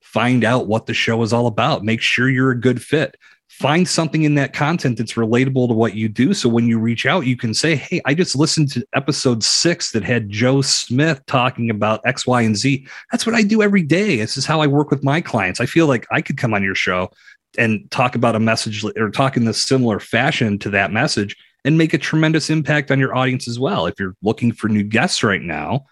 Find 0.00 0.44
out 0.44 0.68
what 0.68 0.86
the 0.86 0.94
show 0.94 1.22
is 1.22 1.32
all 1.32 1.48
about. 1.48 1.84
Make 1.84 2.00
sure 2.00 2.28
you're 2.28 2.52
a 2.52 2.60
good 2.60 2.80
fit. 2.80 3.16
Find 3.58 3.88
something 3.88 4.22
in 4.22 4.36
that 4.36 4.52
content 4.52 4.98
that's 4.98 5.14
relatable 5.14 5.66
to 5.66 5.74
what 5.74 5.96
you 5.96 6.08
do. 6.08 6.32
So 6.32 6.48
when 6.48 6.68
you 6.68 6.78
reach 6.78 7.06
out, 7.06 7.26
you 7.26 7.36
can 7.36 7.52
say, 7.52 7.74
Hey, 7.74 8.00
I 8.04 8.14
just 8.14 8.36
listened 8.36 8.70
to 8.70 8.86
episode 8.94 9.42
six 9.42 9.90
that 9.90 10.04
had 10.04 10.30
Joe 10.30 10.62
Smith 10.62 11.20
talking 11.26 11.68
about 11.68 12.00
X, 12.06 12.24
Y, 12.24 12.42
and 12.42 12.56
Z. 12.56 12.86
That's 13.10 13.26
what 13.26 13.34
I 13.34 13.42
do 13.42 13.60
every 13.60 13.82
day. 13.82 14.18
This 14.18 14.36
is 14.36 14.46
how 14.46 14.60
I 14.60 14.68
work 14.68 14.92
with 14.92 15.02
my 15.02 15.20
clients. 15.20 15.60
I 15.60 15.66
feel 15.66 15.88
like 15.88 16.06
I 16.12 16.22
could 16.22 16.36
come 16.36 16.54
on 16.54 16.62
your 16.62 16.76
show 16.76 17.10
and 17.58 17.90
talk 17.90 18.14
about 18.14 18.36
a 18.36 18.40
message 18.40 18.84
or 18.96 19.10
talk 19.10 19.36
in 19.36 19.44
this 19.44 19.60
similar 19.60 19.98
fashion 19.98 20.60
to 20.60 20.70
that 20.70 20.92
message 20.92 21.36
and 21.64 21.76
make 21.76 21.92
a 21.92 21.98
tremendous 21.98 22.50
impact 22.50 22.92
on 22.92 23.00
your 23.00 23.16
audience 23.16 23.48
as 23.48 23.58
well. 23.58 23.86
If 23.86 23.98
you're 23.98 24.14
looking 24.22 24.52
for 24.52 24.68
new 24.68 24.84
guests 24.84 25.24
right 25.24 25.42
now, 25.42 25.84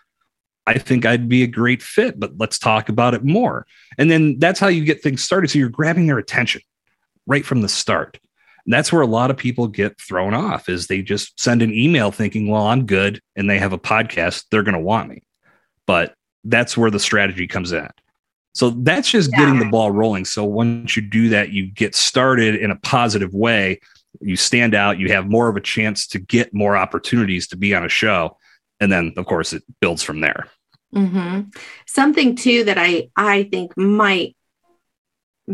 I 0.69 0.79
think 0.79 1.05
I'd 1.05 1.29
be 1.29 1.43
a 1.43 1.49
great 1.49 1.83
fit, 1.83 2.21
but 2.21 2.31
let's 2.39 2.61
talk 2.61 2.89
about 2.89 3.15
it 3.15 3.25
more. 3.25 3.67
And 3.99 4.09
then 4.09 4.39
that's 4.39 4.61
how 4.61 4.69
you 4.69 4.85
get 4.85 5.03
things 5.03 5.25
started. 5.25 5.51
So 5.51 5.59
you're 5.59 5.69
grabbing 5.69 6.07
their 6.07 6.19
attention 6.19 6.63
right 7.27 7.45
from 7.45 7.63
the 7.63 7.69
start. 7.69 8.19
that's 8.67 8.93
where 8.93 9.03
a 9.03 9.07
lot 9.07 9.31
of 9.31 9.37
people 9.37 9.69
get 9.69 10.01
thrown 10.01 10.35
off 10.35 10.69
is 10.69 10.87
they 10.87 11.01
just 11.01 11.39
send 11.41 11.63
an 11.63 11.73
email 11.73 12.11
thinking, 12.11 12.49
well, 12.49 12.67
I'm 12.67 12.85
good. 12.85 13.21
And 13.37 13.49
they 13.49 13.59
have 13.59 13.73
a 13.73 13.79
podcast. 13.79 14.45
They're 14.51 14.65
going 14.65 14.75
to 14.75 14.81
want 14.81 15.09
me. 15.09 15.23
But 15.87 16.15
that's 16.43 16.77
where 16.77 16.91
the 16.91 16.99
strategy 16.99 17.47
comes 17.47 17.73
in. 17.73 17.89
So 18.55 18.71
that's 18.71 19.11
just 19.11 19.31
yeah. 19.33 19.41
getting 19.41 19.59
the 19.59 19.67
ball 19.71 19.91
rolling. 19.91 20.25
So 20.25 20.45
once 20.45 20.97
you 20.97 21.03
do 21.03 21.29
that, 21.29 21.51
you 21.51 21.67
get 21.67 21.95
started 21.95 22.57
in 22.57 22.71
a 22.71 22.77
positive 22.77 23.35
way. 23.35 23.81
You 24.21 24.37
stand 24.37 24.75
out, 24.75 24.99
you 24.99 25.13
have 25.13 25.29
more 25.29 25.49
of 25.49 25.57
a 25.57 25.61
chance 25.61 26.07
to 26.09 26.19
get 26.19 26.55
more 26.55 26.77
opportunities 26.77 27.47
to 27.49 27.57
be 27.57 27.75
on 27.75 27.85
a 27.85 27.89
show. 27.89 28.39
And 28.81 28.91
then, 28.91 29.13
of 29.17 29.27
course, 29.27 29.53
it 29.53 29.63
builds 29.81 30.03
from 30.03 30.21
there. 30.21 30.49
Mm-hmm. 30.95 31.49
Something 31.87 32.37
too 32.37 32.65
that 32.65 32.79
I 32.79 33.11
I 33.17 33.45
think 33.45 33.77
might 33.77 34.36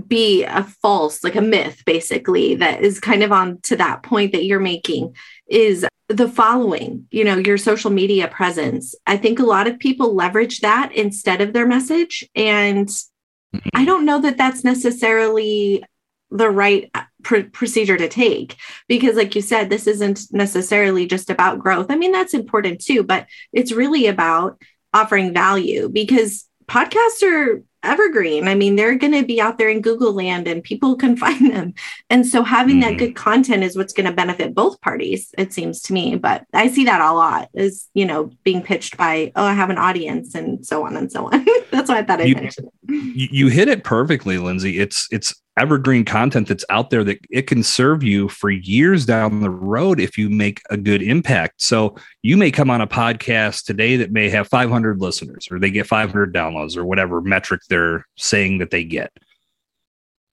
be 0.06 0.44
a 0.44 0.62
false, 0.62 1.22
like 1.22 1.36
a 1.36 1.42
myth, 1.42 1.82
basically, 1.84 2.54
that 2.56 2.82
is 2.82 3.00
kind 3.00 3.22
of 3.22 3.32
on 3.32 3.60
to 3.62 3.76
that 3.76 4.02
point 4.02 4.32
that 4.32 4.44
you're 4.44 4.60
making 4.60 5.14
is 5.48 5.86
the 6.08 6.28
following, 6.28 7.06
you 7.10 7.24
know, 7.24 7.36
your 7.36 7.58
social 7.58 7.90
media 7.90 8.28
presence. 8.28 8.94
I 9.06 9.16
think 9.16 9.38
a 9.38 9.44
lot 9.44 9.66
of 9.66 9.78
people 9.78 10.14
leverage 10.14 10.60
that 10.60 10.92
instead 10.94 11.40
of 11.40 11.52
their 11.52 11.66
message. 11.66 12.28
And 12.34 12.88
mm-hmm. 12.88 13.68
I 13.74 13.84
don't 13.84 14.06
know 14.06 14.20
that 14.20 14.38
that's 14.38 14.64
necessarily 14.64 15.82
the 16.30 16.50
right 16.50 16.90
uh, 16.94 17.02
pr- 17.22 17.50
procedure 17.52 17.96
to 17.96 18.08
take 18.08 18.56
because 18.88 19.16
like 19.16 19.34
you 19.34 19.42
said 19.42 19.68
this 19.68 19.86
isn't 19.86 20.32
necessarily 20.32 21.06
just 21.06 21.28
about 21.28 21.58
growth 21.58 21.90
i 21.90 21.94
mean 21.94 22.10
that's 22.10 22.32
important 22.32 22.80
too 22.80 23.02
but 23.02 23.26
it's 23.52 23.70
really 23.70 24.06
about 24.06 24.60
offering 24.94 25.34
value 25.34 25.90
because 25.90 26.48
podcasts 26.66 27.22
are 27.22 27.62
evergreen. 27.82 28.48
I 28.48 28.54
mean, 28.54 28.76
they're 28.76 28.96
going 28.96 29.12
to 29.12 29.24
be 29.24 29.40
out 29.40 29.58
there 29.58 29.68
in 29.68 29.80
Google 29.80 30.12
land 30.12 30.46
and 30.48 30.62
people 30.62 30.96
can 31.02 31.16
find 31.16 31.52
them. 31.52 31.74
And 32.10 32.26
so 32.26 32.42
having 32.42 32.80
mm-hmm. 32.80 32.90
that 32.90 32.98
good 32.98 33.14
content 33.14 33.62
is 33.62 33.76
what's 33.76 33.92
going 33.92 34.08
to 34.08 34.12
benefit 34.12 34.54
both 34.54 34.80
parties, 34.80 35.32
it 35.38 35.52
seems 35.52 35.82
to 35.82 35.92
me. 35.92 36.16
But 36.16 36.44
I 36.52 36.68
see 36.68 36.84
that 36.84 37.00
a 37.00 37.12
lot 37.12 37.48
is, 37.54 37.88
you 37.94 38.04
know, 38.04 38.30
being 38.44 38.62
pitched 38.62 38.96
by, 38.96 39.32
oh, 39.36 39.44
I 39.44 39.54
have 39.54 39.70
an 39.70 39.78
audience 39.78 40.34
and 40.34 40.64
so 40.66 40.86
on 40.86 40.96
and 40.96 41.10
so 41.10 41.26
on. 41.26 41.46
That's 41.70 41.88
why 41.88 41.98
I 41.98 42.02
thought 42.02 42.20
I'd 42.20 42.28
you, 42.28 42.50
You 42.88 43.48
hit 43.48 43.68
it 43.68 43.84
perfectly, 43.84 44.38
Lindsay. 44.38 44.78
It's, 44.78 45.08
it's, 45.10 45.34
evergreen 45.56 46.04
content 46.04 46.48
that's 46.48 46.64
out 46.70 46.90
there 46.90 47.04
that 47.04 47.18
it 47.30 47.46
can 47.46 47.62
serve 47.62 48.02
you 48.02 48.28
for 48.28 48.50
years 48.50 49.04
down 49.04 49.40
the 49.40 49.50
road 49.50 50.00
if 50.00 50.16
you 50.16 50.30
make 50.30 50.62
a 50.70 50.76
good 50.76 51.02
impact. 51.02 51.60
So 51.60 51.96
you 52.22 52.36
may 52.36 52.50
come 52.50 52.70
on 52.70 52.80
a 52.80 52.86
podcast 52.86 53.64
today 53.64 53.96
that 53.96 54.12
may 54.12 54.30
have 54.30 54.48
500 54.48 55.00
listeners 55.00 55.48
or 55.50 55.58
they 55.58 55.70
get 55.70 55.86
500 55.86 56.34
downloads 56.34 56.76
or 56.76 56.84
whatever 56.84 57.20
metric 57.20 57.60
they're 57.68 58.06
saying 58.16 58.58
that 58.58 58.70
they 58.70 58.84
get. 58.84 59.12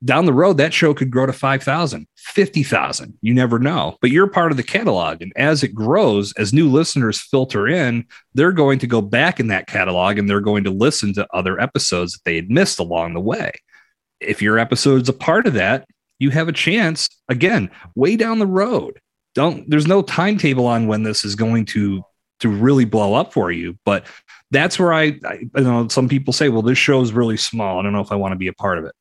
Down 0.01 0.25
the 0.25 0.31
road, 0.31 0.55
that 0.57 0.73
show 0.73 0.93
could 0.93 1.11
grow 1.11 1.25
to 1.25 1.33
5,000, 1.33 2.07
50,000. 2.15 3.17
You 3.21 3.33
never 3.33 3.59
know, 3.59 3.97
but 3.99 4.11
you're 4.11 4.29
part 4.29 4.51
of 4.51 4.55
the 4.55 4.63
catalog. 4.63 5.21
And 5.21 5.33
as 5.35 5.61
it 5.61 5.75
grows, 5.75 6.31
as 6.37 6.53
new 6.53 6.69
listeners 6.69 7.19
filter 7.19 7.67
in, 7.67 8.05
they're 8.33 8.53
going 8.53 8.79
to 8.79 8.87
go 8.87 9.01
back 9.01 9.41
in 9.41 9.47
that 9.47 9.67
catalog 9.67 10.17
and 10.17 10.29
they're 10.29 10.39
going 10.39 10.63
to 10.63 10.71
listen 10.71 11.13
to 11.15 11.27
other 11.33 11.59
episodes 11.59 12.13
that 12.13 12.23
they 12.23 12.37
had 12.37 12.49
missed 12.49 12.79
along 12.79 13.13
the 13.13 13.19
way 13.19 13.51
if 14.19 14.41
your 14.41 14.59
episode's 14.59 15.09
a 15.09 15.13
part 15.13 15.47
of 15.47 15.53
that, 15.53 15.87
you 16.19 16.29
have 16.31 16.47
a 16.47 16.53
chance 16.53 17.09
again 17.29 17.69
way 17.95 18.15
down 18.15 18.39
the 18.39 18.47
road. 18.47 18.99
Don't 19.35 19.69
there's 19.69 19.87
no 19.87 20.01
timetable 20.01 20.67
on 20.67 20.87
when 20.87 21.03
this 21.03 21.23
is 21.23 21.35
going 21.35 21.65
to 21.67 22.03
to 22.39 22.49
really 22.49 22.85
blow 22.85 23.13
up 23.13 23.33
for 23.33 23.51
you, 23.51 23.77
but 23.85 24.05
that's 24.51 24.79
where 24.79 24.93
I, 24.93 25.19
I 25.25 25.33
you 25.55 25.63
know 25.63 25.87
some 25.87 26.09
people 26.09 26.33
say, 26.33 26.49
well, 26.49 26.61
this 26.61 26.77
show 26.77 27.01
is 27.01 27.13
really 27.13 27.37
small. 27.37 27.79
I 27.79 27.83
don't 27.83 27.93
know 27.93 28.01
if 28.01 28.11
I 28.11 28.15
want 28.15 28.33
to 28.33 28.37
be 28.37 28.47
a 28.47 28.53
part 28.53 28.77
of 28.77 28.85
it. 28.85 28.95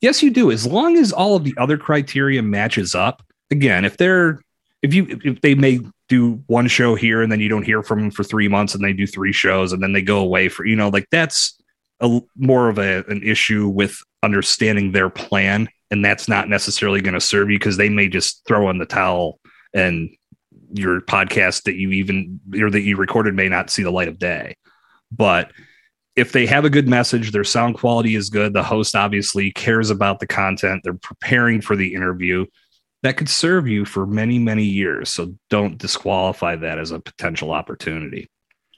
Yes, 0.00 0.22
you 0.22 0.30
do. 0.30 0.50
As 0.50 0.66
long 0.66 0.96
as 0.96 1.12
all 1.12 1.36
of 1.36 1.44
the 1.44 1.54
other 1.56 1.78
criteria 1.78 2.42
matches 2.42 2.94
up. 2.94 3.22
Again, 3.50 3.84
if 3.84 3.96
they're 3.96 4.40
if 4.82 4.92
you 4.92 5.18
if 5.24 5.40
they 5.40 5.54
may 5.54 5.80
do 6.08 6.42
one 6.46 6.68
show 6.68 6.94
here 6.94 7.22
and 7.22 7.32
then 7.32 7.40
you 7.40 7.48
don't 7.48 7.62
hear 7.62 7.82
from 7.82 8.00
them 8.00 8.10
for 8.10 8.22
three 8.22 8.48
months 8.48 8.74
and 8.74 8.84
they 8.84 8.92
do 8.92 9.06
three 9.06 9.32
shows 9.32 9.72
and 9.72 9.82
then 9.82 9.92
they 9.92 10.02
go 10.02 10.18
away 10.18 10.48
for 10.48 10.66
you 10.66 10.76
know 10.76 10.90
like 10.90 11.08
that's 11.10 11.58
a 12.00 12.20
more 12.36 12.68
of 12.68 12.78
a, 12.78 13.02
an 13.08 13.22
issue 13.22 13.68
with 13.68 13.98
understanding 14.24 14.92
their 14.92 15.10
plan 15.10 15.68
and 15.90 16.04
that's 16.04 16.26
not 16.28 16.48
necessarily 16.48 17.00
going 17.00 17.14
to 17.14 17.20
serve 17.20 17.50
you 17.50 17.58
because 17.58 17.76
they 17.76 17.88
may 17.88 18.08
just 18.08 18.42
throw 18.48 18.68
in 18.70 18.78
the 18.78 18.86
towel 18.86 19.38
and 19.72 20.10
your 20.72 21.00
podcast 21.00 21.62
that 21.64 21.76
you 21.76 21.90
even 21.90 22.40
or 22.60 22.68
that 22.70 22.82
you 22.82 22.96
recorded 22.96 23.34
may 23.34 23.48
not 23.48 23.70
see 23.70 23.84
the 23.84 23.92
light 23.92 24.08
of 24.08 24.18
day. 24.18 24.56
But 25.12 25.52
if 26.16 26.32
they 26.32 26.46
have 26.46 26.64
a 26.64 26.70
good 26.70 26.88
message 26.88 27.30
their 27.30 27.44
sound 27.44 27.76
quality 27.76 28.14
is 28.14 28.30
good 28.30 28.52
the 28.52 28.62
host 28.62 28.96
obviously 28.96 29.50
cares 29.50 29.90
about 29.90 30.20
the 30.20 30.26
content 30.26 30.80
they're 30.84 30.94
preparing 30.94 31.60
for 31.60 31.74
the 31.76 31.92
interview 31.92 32.46
that 33.02 33.16
could 33.16 33.28
serve 33.28 33.68
you 33.68 33.84
for 33.84 34.06
many 34.06 34.38
many 34.38 34.64
years. 34.64 35.10
So 35.10 35.36
don't 35.50 35.78
disqualify 35.78 36.56
that 36.56 36.78
as 36.78 36.90
a 36.90 36.98
potential 36.98 37.52
opportunity. 37.52 38.28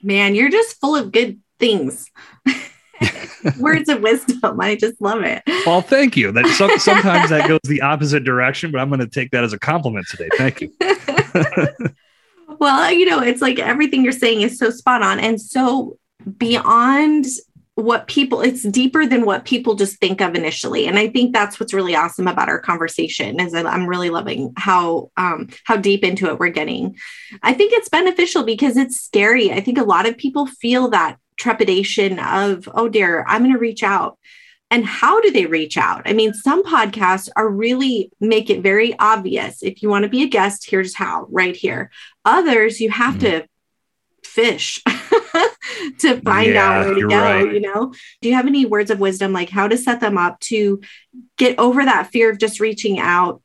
Man 0.03 0.35
you're 0.35 0.51
just 0.51 0.79
full 0.79 0.95
of 0.95 1.11
good 1.11 1.39
things 1.59 2.11
words 3.59 3.89
of 3.89 4.01
wisdom. 4.01 4.59
I 4.59 4.75
just 4.75 4.99
love 5.01 5.23
it. 5.23 5.43
Well, 5.65 5.81
thank 5.81 6.17
you. 6.17 6.31
That 6.31 6.45
so, 6.47 6.75
sometimes 6.77 7.29
that 7.29 7.47
goes 7.47 7.59
the 7.63 7.81
opposite 7.81 8.23
direction, 8.23 8.71
but 8.71 8.79
I'm 8.79 8.89
going 8.89 8.99
to 8.99 9.07
take 9.07 9.31
that 9.31 9.43
as 9.43 9.53
a 9.53 9.59
compliment 9.59 10.07
today. 10.09 10.29
Thank 10.37 10.61
you. 10.61 10.73
well, 12.59 12.91
you 12.91 13.05
know, 13.05 13.21
it's 13.21 13.41
like 13.41 13.59
everything 13.59 14.03
you're 14.03 14.11
saying 14.11 14.41
is 14.41 14.57
so 14.57 14.69
spot 14.69 15.01
on 15.01 15.19
and 15.19 15.39
so 15.39 15.97
beyond 16.37 17.25
what 17.77 18.07
people 18.07 18.41
it's 18.41 18.63
deeper 18.63 19.05
than 19.05 19.23
what 19.23 19.45
people 19.45 19.75
just 19.75 19.99
think 19.99 20.19
of 20.19 20.33
initially 20.33 20.87
and 20.87 20.97
i 20.97 21.07
think 21.07 21.31
that's 21.31 21.59
what's 21.59 21.75
really 21.75 21.95
awesome 21.95 22.27
about 22.27 22.49
our 22.49 22.59
conversation 22.59 23.39
is 23.39 23.53
i'm 23.53 23.85
really 23.85 24.09
loving 24.09 24.51
how 24.57 25.11
um 25.15 25.47
how 25.63 25.77
deep 25.77 26.03
into 26.03 26.25
it 26.25 26.39
we're 26.39 26.49
getting 26.49 26.97
i 27.43 27.53
think 27.53 27.71
it's 27.71 27.87
beneficial 27.87 28.43
because 28.43 28.77
it's 28.77 28.99
scary 28.99 29.51
i 29.51 29.61
think 29.61 29.77
a 29.77 29.83
lot 29.83 30.07
of 30.07 30.17
people 30.17 30.47
feel 30.47 30.89
that 30.89 31.17
trepidation 31.37 32.19
of, 32.19 32.67
oh 32.73 32.89
dear, 32.89 33.23
I'm 33.27 33.41
going 33.41 33.53
to 33.53 33.59
reach 33.59 33.83
out. 33.83 34.17
And 34.69 34.85
how 34.85 35.21
do 35.21 35.31
they 35.31 35.45
reach 35.45 35.77
out? 35.77 36.01
I 36.05 36.11
mean, 36.11 36.33
some 36.33 36.61
podcasts 36.61 37.29
are 37.37 37.47
really 37.47 38.11
make 38.19 38.49
it 38.49 38.61
very 38.61 38.97
obvious. 38.99 39.63
If 39.63 39.81
you 39.81 39.87
want 39.87 40.03
to 40.03 40.09
be 40.09 40.23
a 40.23 40.27
guest, 40.27 40.69
here's 40.69 40.95
how 40.95 41.27
right 41.29 41.55
here. 41.55 41.89
Others, 42.25 42.81
you 42.81 42.89
have 42.89 43.15
mm 43.15 43.19
to 43.21 43.47
fish 44.23 44.83
to 45.99 46.21
find 46.21 46.53
yeah, 46.53 46.63
out 46.63 46.85
where 46.85 46.93
to 46.93 47.07
go, 47.07 47.21
right. 47.21 47.53
you 47.53 47.59
know? 47.59 47.91
Do 48.21 48.29
you 48.29 48.35
have 48.35 48.45
any 48.45 48.65
words 48.65 48.91
of 48.91 48.99
wisdom 48.99 49.33
like 49.33 49.49
how 49.49 49.67
to 49.67 49.77
set 49.77 49.99
them 49.99 50.17
up 50.17 50.39
to 50.41 50.81
get 51.37 51.57
over 51.57 51.83
that 51.83 52.11
fear 52.11 52.29
of 52.29 52.37
just 52.37 52.59
reaching 52.59 52.99
out 52.99 53.41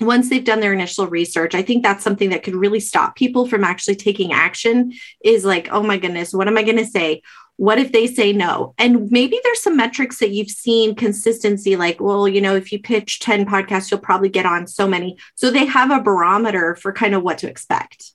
once 0.00 0.28
they've 0.28 0.44
done 0.44 0.60
their 0.60 0.72
initial 0.72 1.06
research 1.06 1.54
i 1.54 1.62
think 1.62 1.82
that's 1.82 2.02
something 2.02 2.30
that 2.30 2.42
could 2.42 2.56
really 2.56 2.80
stop 2.80 3.14
people 3.16 3.46
from 3.46 3.64
actually 3.64 3.94
taking 3.94 4.32
action 4.32 4.92
is 5.24 5.44
like 5.44 5.68
oh 5.70 5.82
my 5.82 5.96
goodness 5.96 6.32
what 6.32 6.48
am 6.48 6.58
i 6.58 6.62
going 6.62 6.76
to 6.76 6.84
say? 6.84 7.22
What 7.56 7.78
if 7.78 7.92
they 7.92 8.08
say 8.08 8.32
no? 8.32 8.74
And 8.78 9.10
maybe 9.10 9.38
there's 9.44 9.62
some 9.62 9.76
metrics 9.76 10.18
that 10.18 10.30
you've 10.30 10.50
seen 10.50 10.94
consistency 10.94 11.76
like 11.76 12.00
well 12.00 12.28
you 12.28 12.40
know 12.40 12.56
if 12.56 12.72
you 12.72 12.80
pitch 12.80 13.20
10 13.20 13.46
podcasts 13.46 13.90
you'll 13.90 14.00
probably 14.00 14.28
get 14.28 14.46
on 14.46 14.66
so 14.66 14.88
many. 14.88 15.16
So 15.34 15.50
they 15.50 15.66
have 15.66 15.90
a 15.90 16.02
barometer 16.02 16.74
for 16.76 16.92
kind 16.92 17.14
of 17.14 17.22
what 17.22 17.38
to 17.38 17.48
expect. 17.48 18.12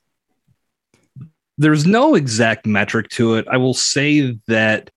There's 1.57 1.85
no 1.85 2.15
exact 2.15 2.65
metric 2.65 3.09
to 3.09 3.35
it. 3.35 3.47
I 3.49 3.57
will 3.57 3.73
say 3.73 4.37
that 4.47 4.91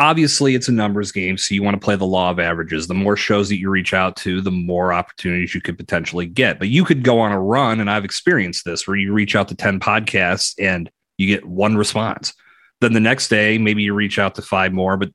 obviously 0.00 0.54
it's 0.54 0.66
a 0.66 0.72
numbers 0.72 1.12
game 1.12 1.36
so 1.36 1.54
you 1.54 1.62
want 1.62 1.78
to 1.78 1.84
play 1.84 1.94
the 1.94 2.06
law 2.06 2.30
of 2.30 2.40
averages. 2.40 2.86
The 2.86 2.94
more 2.94 3.16
shows 3.16 3.50
that 3.50 3.58
you 3.58 3.68
reach 3.68 3.92
out 3.92 4.16
to 4.16 4.40
the 4.40 4.50
more 4.50 4.94
opportunities 4.94 5.54
you 5.54 5.60
could 5.60 5.76
potentially 5.76 6.26
get. 6.26 6.58
But 6.58 6.68
you 6.68 6.84
could 6.84 7.04
go 7.04 7.20
on 7.20 7.32
a 7.32 7.40
run 7.40 7.78
and 7.80 7.90
i've 7.90 8.04
experienced 8.04 8.64
this 8.64 8.88
where 8.88 8.96
you 8.96 9.12
reach 9.12 9.36
out 9.36 9.48
to 9.48 9.54
10 9.54 9.78
podcasts 9.78 10.54
and 10.58 10.90
you 11.18 11.26
get 11.26 11.44
one 11.44 11.76
response. 11.76 12.32
Then 12.80 12.94
the 12.94 13.00
next 13.00 13.28
day 13.28 13.58
maybe 13.58 13.82
you 13.82 13.92
reach 13.92 14.18
out 14.18 14.34
to 14.36 14.42
five 14.42 14.72
more 14.72 14.96
but 14.96 15.10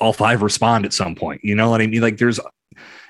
all 0.00 0.12
five 0.12 0.40
respond 0.40 0.84
at 0.84 0.92
some 0.92 1.14
point. 1.14 1.40
You 1.44 1.54
know 1.56 1.68
what 1.68 1.82
i 1.82 1.86
mean? 1.86 2.00
Like 2.00 2.18
there's 2.18 2.40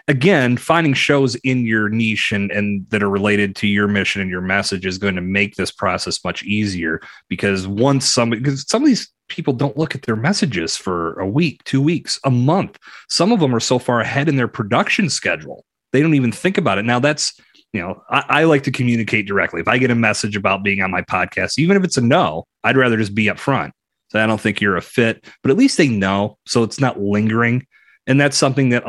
again 0.09 0.57
finding 0.57 0.95
shows 0.95 1.35
in 1.37 1.65
your 1.65 1.89
niche 1.89 2.33
and, 2.33 2.51
and 2.51 2.89
that 2.91 3.03
are 3.03 3.11
related 3.11 3.55
to 3.57 3.67
your 3.67 3.87
mission 3.89 4.21
and 4.21 4.31
your 4.31 4.41
message 4.41 4.85
is 4.85 4.99
going 4.99 5.15
to 5.15 5.21
make 5.21 5.55
this 5.57 5.71
process 5.71 6.25
much 6.25 6.43
easier 6.43 7.01
because 7.29 7.67
once 7.67 8.09
somebody 8.09 8.41
because 8.41 8.69
some 8.69 8.83
of 8.83 8.89
these 8.89 9.13
people 9.29 9.55
don't 9.55 9.79
look 9.79 9.95
at 9.95 10.03
their 10.03 10.17
messages 10.17 10.77
for 10.77 11.19
a 11.19 11.27
week, 11.27 11.65
two 11.65 11.81
weeks, 11.81 12.21
a 12.25 12.31
month. 12.31 12.79
Some 13.09 13.33
of 13.33 13.41
them 13.41 13.55
are 13.55 13.61
so 13.61 13.79
far 13.79 14.01
ahead 14.01 14.29
in 14.29 14.37
their 14.37 14.49
production 14.49 15.09
schedule, 15.09 15.65
they 15.93 16.01
don't 16.01 16.15
even 16.15 16.33
think 16.33 16.59
about 16.59 16.79
it. 16.79 16.85
Now, 16.85 16.99
that's, 16.99 17.39
you 17.73 17.81
know, 17.81 18.03
I, 18.11 18.25
I, 18.29 18.45
like 18.45 18.63
to 18.65 18.71
communicate 18.71 19.27
directly. 19.27 19.61
If 19.61 19.69
I 19.69 19.79
get 19.79 19.91
a 19.91 19.95
message 19.95 20.37
about 20.37 20.63
being 20.63 20.83
on 20.83 20.91
my 20.91 21.03
podcast, 21.03 21.59
even 21.59 21.77
if 21.77 21.85
it's 21.85 21.97
a 21.97 22.03
no, 22.03 22.45
I'd 22.65 22.77
rather 22.77 22.97
just 22.97 23.15
be 23.15 23.27
upfront. 23.27 23.71
So 24.11 24.23
I 24.23 24.27
don't 24.27 24.41
think 24.41 24.61
you're 24.61 24.77
a 24.77 24.83
fit, 24.83 25.25
but 25.43 25.51
at 25.51 25.57
least 25.57 25.79
they 25.79 25.89
know. 25.89 26.39
So 26.47 26.63
it's 26.63 26.81
not 26.81 27.01
lingering. 27.01 27.67
And 28.07 28.21
that's 28.21 28.37
something 28.37 28.71
that 28.71 28.85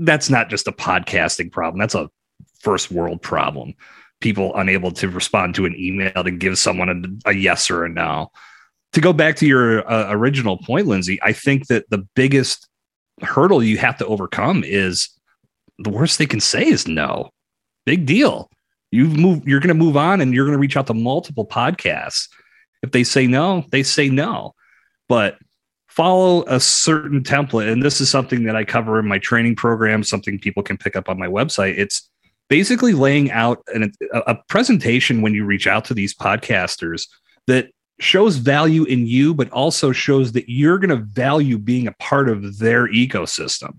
that's 0.00 0.30
not 0.30 0.50
just 0.50 0.68
a 0.68 0.72
podcasting 0.72 1.50
problem. 1.52 1.78
That's 1.78 1.94
a 1.94 2.10
first 2.60 2.90
world 2.90 3.22
problem. 3.22 3.74
People 4.20 4.54
unable 4.56 4.90
to 4.92 5.08
respond 5.08 5.54
to 5.54 5.66
an 5.66 5.74
email 5.78 6.12
to 6.24 6.30
give 6.30 6.58
someone 6.58 7.20
a, 7.24 7.30
a 7.30 7.32
yes 7.32 7.70
or 7.70 7.84
a 7.84 7.88
no 7.88 8.30
to 8.92 9.00
go 9.00 9.12
back 9.12 9.36
to 9.36 9.46
your 9.46 9.88
uh, 9.90 10.10
original 10.10 10.58
point, 10.58 10.86
Lindsay, 10.86 11.20
I 11.22 11.32
think 11.32 11.68
that 11.68 11.88
the 11.90 12.06
biggest 12.14 12.68
hurdle 13.22 13.62
you 13.62 13.78
have 13.78 13.98
to 13.98 14.06
overcome 14.06 14.64
is 14.64 15.08
the 15.78 15.90
worst 15.90 16.18
they 16.18 16.26
can 16.26 16.40
say 16.40 16.66
is 16.66 16.88
no. 16.88 17.30
big 17.86 18.06
deal. 18.06 18.50
You've 18.90 19.16
moved, 19.16 19.46
you're 19.46 19.60
going 19.60 19.68
to 19.68 19.74
move 19.74 19.96
on 19.96 20.20
and 20.20 20.34
you're 20.34 20.44
going 20.44 20.56
to 20.56 20.60
reach 20.60 20.76
out 20.76 20.88
to 20.88 20.94
multiple 20.94 21.46
podcasts. 21.46 22.28
If 22.82 22.90
they 22.90 23.04
say 23.04 23.26
no, 23.26 23.64
they 23.70 23.82
say 23.82 24.08
no. 24.08 24.54
But 25.08 25.38
follow 26.00 26.44
a 26.46 26.58
certain 26.58 27.22
template. 27.22 27.70
And 27.70 27.82
this 27.82 28.00
is 28.00 28.08
something 28.08 28.44
that 28.44 28.56
I 28.56 28.64
cover 28.64 28.98
in 28.98 29.06
my 29.06 29.18
training 29.18 29.54
program, 29.54 30.02
something 30.02 30.38
people 30.38 30.62
can 30.62 30.78
pick 30.78 30.96
up 30.96 31.10
on 31.10 31.18
my 31.18 31.26
website. 31.26 31.74
It's 31.76 32.08
basically 32.48 32.94
laying 32.94 33.30
out 33.30 33.62
an, 33.74 33.92
a 34.14 34.34
presentation 34.48 35.20
when 35.20 35.34
you 35.34 35.44
reach 35.44 35.66
out 35.66 35.84
to 35.84 35.94
these 35.94 36.14
podcasters 36.14 37.06
that 37.48 37.68
shows 37.98 38.36
value 38.36 38.84
in 38.84 39.06
you, 39.06 39.34
but 39.34 39.50
also 39.50 39.92
shows 39.92 40.32
that 40.32 40.48
you're 40.48 40.78
going 40.78 40.88
to 40.88 41.04
value 41.04 41.58
being 41.58 41.86
a 41.86 41.92
part 41.92 42.30
of 42.30 42.60
their 42.60 42.88
ecosystem. 42.88 43.78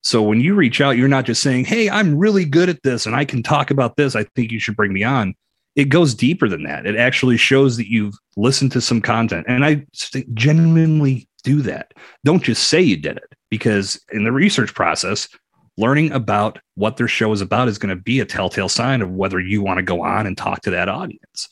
So 0.00 0.22
when 0.22 0.40
you 0.40 0.54
reach 0.54 0.80
out, 0.80 0.96
you're 0.96 1.08
not 1.08 1.26
just 1.26 1.42
saying, 1.42 1.64
Hey, 1.64 1.90
I'm 1.90 2.16
really 2.16 2.44
good 2.44 2.68
at 2.68 2.84
this 2.84 3.04
and 3.04 3.16
I 3.16 3.24
can 3.24 3.42
talk 3.42 3.72
about 3.72 3.96
this. 3.96 4.14
I 4.14 4.22
think 4.36 4.52
you 4.52 4.60
should 4.60 4.76
bring 4.76 4.92
me 4.92 5.02
on. 5.02 5.34
It 5.74 5.88
goes 5.88 6.14
deeper 6.14 6.48
than 6.48 6.62
that. 6.64 6.86
It 6.86 6.94
actually 6.94 7.36
shows 7.36 7.78
that 7.78 7.90
you've 7.90 8.14
listened 8.36 8.70
to 8.72 8.80
some 8.80 9.00
content. 9.00 9.46
And 9.48 9.64
I 9.64 9.86
genuinely 10.34 11.26
do 11.42 11.62
that. 11.62 11.94
Don't 12.24 12.42
just 12.42 12.68
say 12.68 12.80
you 12.80 12.96
did 12.96 13.16
it 13.16 13.34
because 13.50 14.00
in 14.12 14.24
the 14.24 14.32
research 14.32 14.74
process, 14.74 15.28
learning 15.76 16.12
about 16.12 16.58
what 16.74 16.96
their 16.96 17.08
show 17.08 17.32
is 17.32 17.40
about 17.40 17.68
is 17.68 17.78
going 17.78 17.94
to 17.94 18.02
be 18.02 18.20
a 18.20 18.24
telltale 18.24 18.68
sign 18.68 19.02
of 19.02 19.10
whether 19.10 19.40
you 19.40 19.62
want 19.62 19.78
to 19.78 19.82
go 19.82 20.02
on 20.02 20.26
and 20.26 20.36
talk 20.36 20.62
to 20.62 20.70
that 20.70 20.88
audience. 20.88 21.48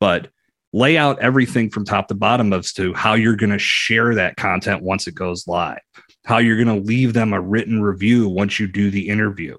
But 0.00 0.28
lay 0.72 0.98
out 0.98 1.18
everything 1.20 1.70
from 1.70 1.84
top 1.84 2.08
to 2.08 2.14
bottom 2.14 2.52
as 2.52 2.72
to 2.74 2.92
how 2.94 3.14
you're 3.14 3.36
going 3.36 3.50
to 3.50 3.58
share 3.58 4.14
that 4.14 4.36
content 4.36 4.82
once 4.82 5.06
it 5.06 5.14
goes 5.14 5.46
live, 5.46 5.80
how 6.24 6.38
you're 6.38 6.62
going 6.62 6.82
to 6.82 6.86
leave 6.86 7.14
them 7.14 7.32
a 7.32 7.40
written 7.40 7.82
review 7.82 8.28
once 8.28 8.60
you 8.60 8.66
do 8.66 8.90
the 8.90 9.08
interview. 9.08 9.56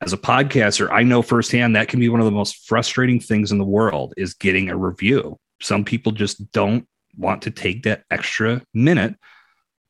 As 0.00 0.12
a 0.12 0.18
podcaster, 0.18 0.90
I 0.90 1.02
know 1.02 1.22
firsthand 1.22 1.76
that 1.76 1.88
can 1.88 2.00
be 2.00 2.08
one 2.08 2.20
of 2.20 2.26
the 2.26 2.32
most 2.32 2.66
frustrating 2.66 3.20
things 3.20 3.52
in 3.52 3.58
the 3.58 3.64
world 3.64 4.12
is 4.16 4.34
getting 4.34 4.68
a 4.68 4.76
review. 4.76 5.38
Some 5.60 5.84
people 5.84 6.12
just 6.12 6.50
don't 6.52 6.86
want 7.16 7.42
to 7.42 7.50
take 7.50 7.82
that 7.84 8.04
extra 8.10 8.62
minute 8.74 9.14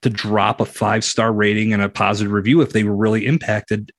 to 0.03 0.11
drop 0.11 0.61
a 0.61 0.65
five 0.65 1.05
star 1.05 1.33
rating 1.33 1.73
and 1.73 1.83
a 1.83 1.89
positive 1.89 2.33
review 2.33 2.61
if 2.61 2.73
they 2.73 2.85
were 2.85 2.97
really 2.97 3.27
impacted, 3.27 3.91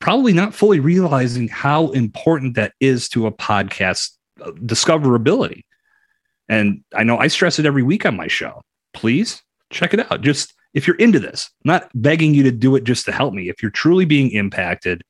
probably 0.00 0.32
not 0.32 0.54
fully 0.54 0.80
realizing 0.80 1.48
how 1.48 1.90
important 1.90 2.54
that 2.56 2.72
is 2.80 3.08
to 3.10 3.26
a 3.26 3.32
podcast 3.32 4.10
uh, 4.40 4.50
discoverability. 4.52 5.62
And 6.48 6.82
I 6.94 7.04
know 7.04 7.18
I 7.18 7.28
stress 7.28 7.58
it 7.58 7.66
every 7.66 7.82
week 7.82 8.06
on 8.06 8.16
my 8.16 8.28
show. 8.28 8.62
Please 8.94 9.42
check 9.70 9.94
it 9.94 10.10
out. 10.10 10.22
Just 10.22 10.54
if 10.74 10.86
you're 10.86 10.96
into 10.96 11.18
this, 11.18 11.50
I'm 11.64 11.72
not 11.72 11.90
begging 11.94 12.34
you 12.34 12.42
to 12.44 12.52
do 12.52 12.76
it 12.76 12.84
just 12.84 13.04
to 13.06 13.12
help 13.12 13.34
me. 13.34 13.48
If 13.48 13.62
you're 13.62 13.70
truly 13.70 14.04
being 14.04 14.30
impacted, 14.30 15.02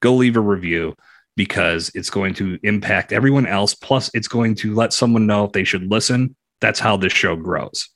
go 0.00 0.14
leave 0.14 0.36
a 0.36 0.40
review 0.40 0.94
because 1.36 1.90
it's 1.94 2.10
going 2.10 2.34
to 2.34 2.58
impact 2.62 3.12
everyone 3.12 3.46
else. 3.46 3.74
Plus, 3.74 4.10
it's 4.14 4.28
going 4.28 4.54
to 4.56 4.74
let 4.74 4.92
someone 4.92 5.26
know 5.26 5.44
if 5.44 5.52
they 5.52 5.64
should 5.64 5.90
listen. 5.90 6.36
That's 6.60 6.80
how 6.80 6.96
this 6.96 7.12
show 7.12 7.36
grows. 7.36 7.88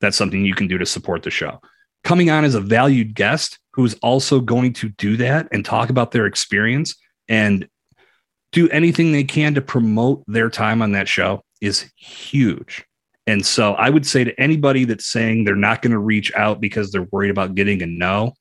That's 0.00 0.16
something 0.16 0.44
you 0.44 0.54
can 0.54 0.68
do 0.68 0.78
to 0.78 0.86
support 0.86 1.22
the 1.22 1.30
show. 1.30 1.60
Coming 2.04 2.30
on 2.30 2.44
as 2.44 2.54
a 2.54 2.60
valued 2.60 3.14
guest 3.14 3.58
who 3.72 3.84
is 3.84 3.94
also 4.02 4.40
going 4.40 4.72
to 4.74 4.88
do 4.90 5.16
that 5.16 5.48
and 5.52 5.64
talk 5.64 5.90
about 5.90 6.12
their 6.12 6.26
experience 6.26 6.94
and 7.28 7.68
do 8.52 8.68
anything 8.70 9.12
they 9.12 9.24
can 9.24 9.54
to 9.54 9.60
promote 9.60 10.22
their 10.26 10.50
time 10.50 10.80
on 10.80 10.92
that 10.92 11.08
show 11.08 11.42
is 11.60 11.90
huge. 11.96 12.84
And 13.26 13.44
so 13.44 13.74
I 13.74 13.90
would 13.90 14.06
say 14.06 14.24
to 14.24 14.40
anybody 14.40 14.84
that's 14.84 15.06
saying 15.06 15.44
they're 15.44 15.54
not 15.54 15.82
going 15.82 15.92
to 15.92 15.98
reach 15.98 16.32
out 16.34 16.60
because 16.60 16.90
they're 16.90 17.08
worried 17.12 17.30
about 17.30 17.54
getting 17.54 17.82
a 17.82 17.86
no, 17.86 18.32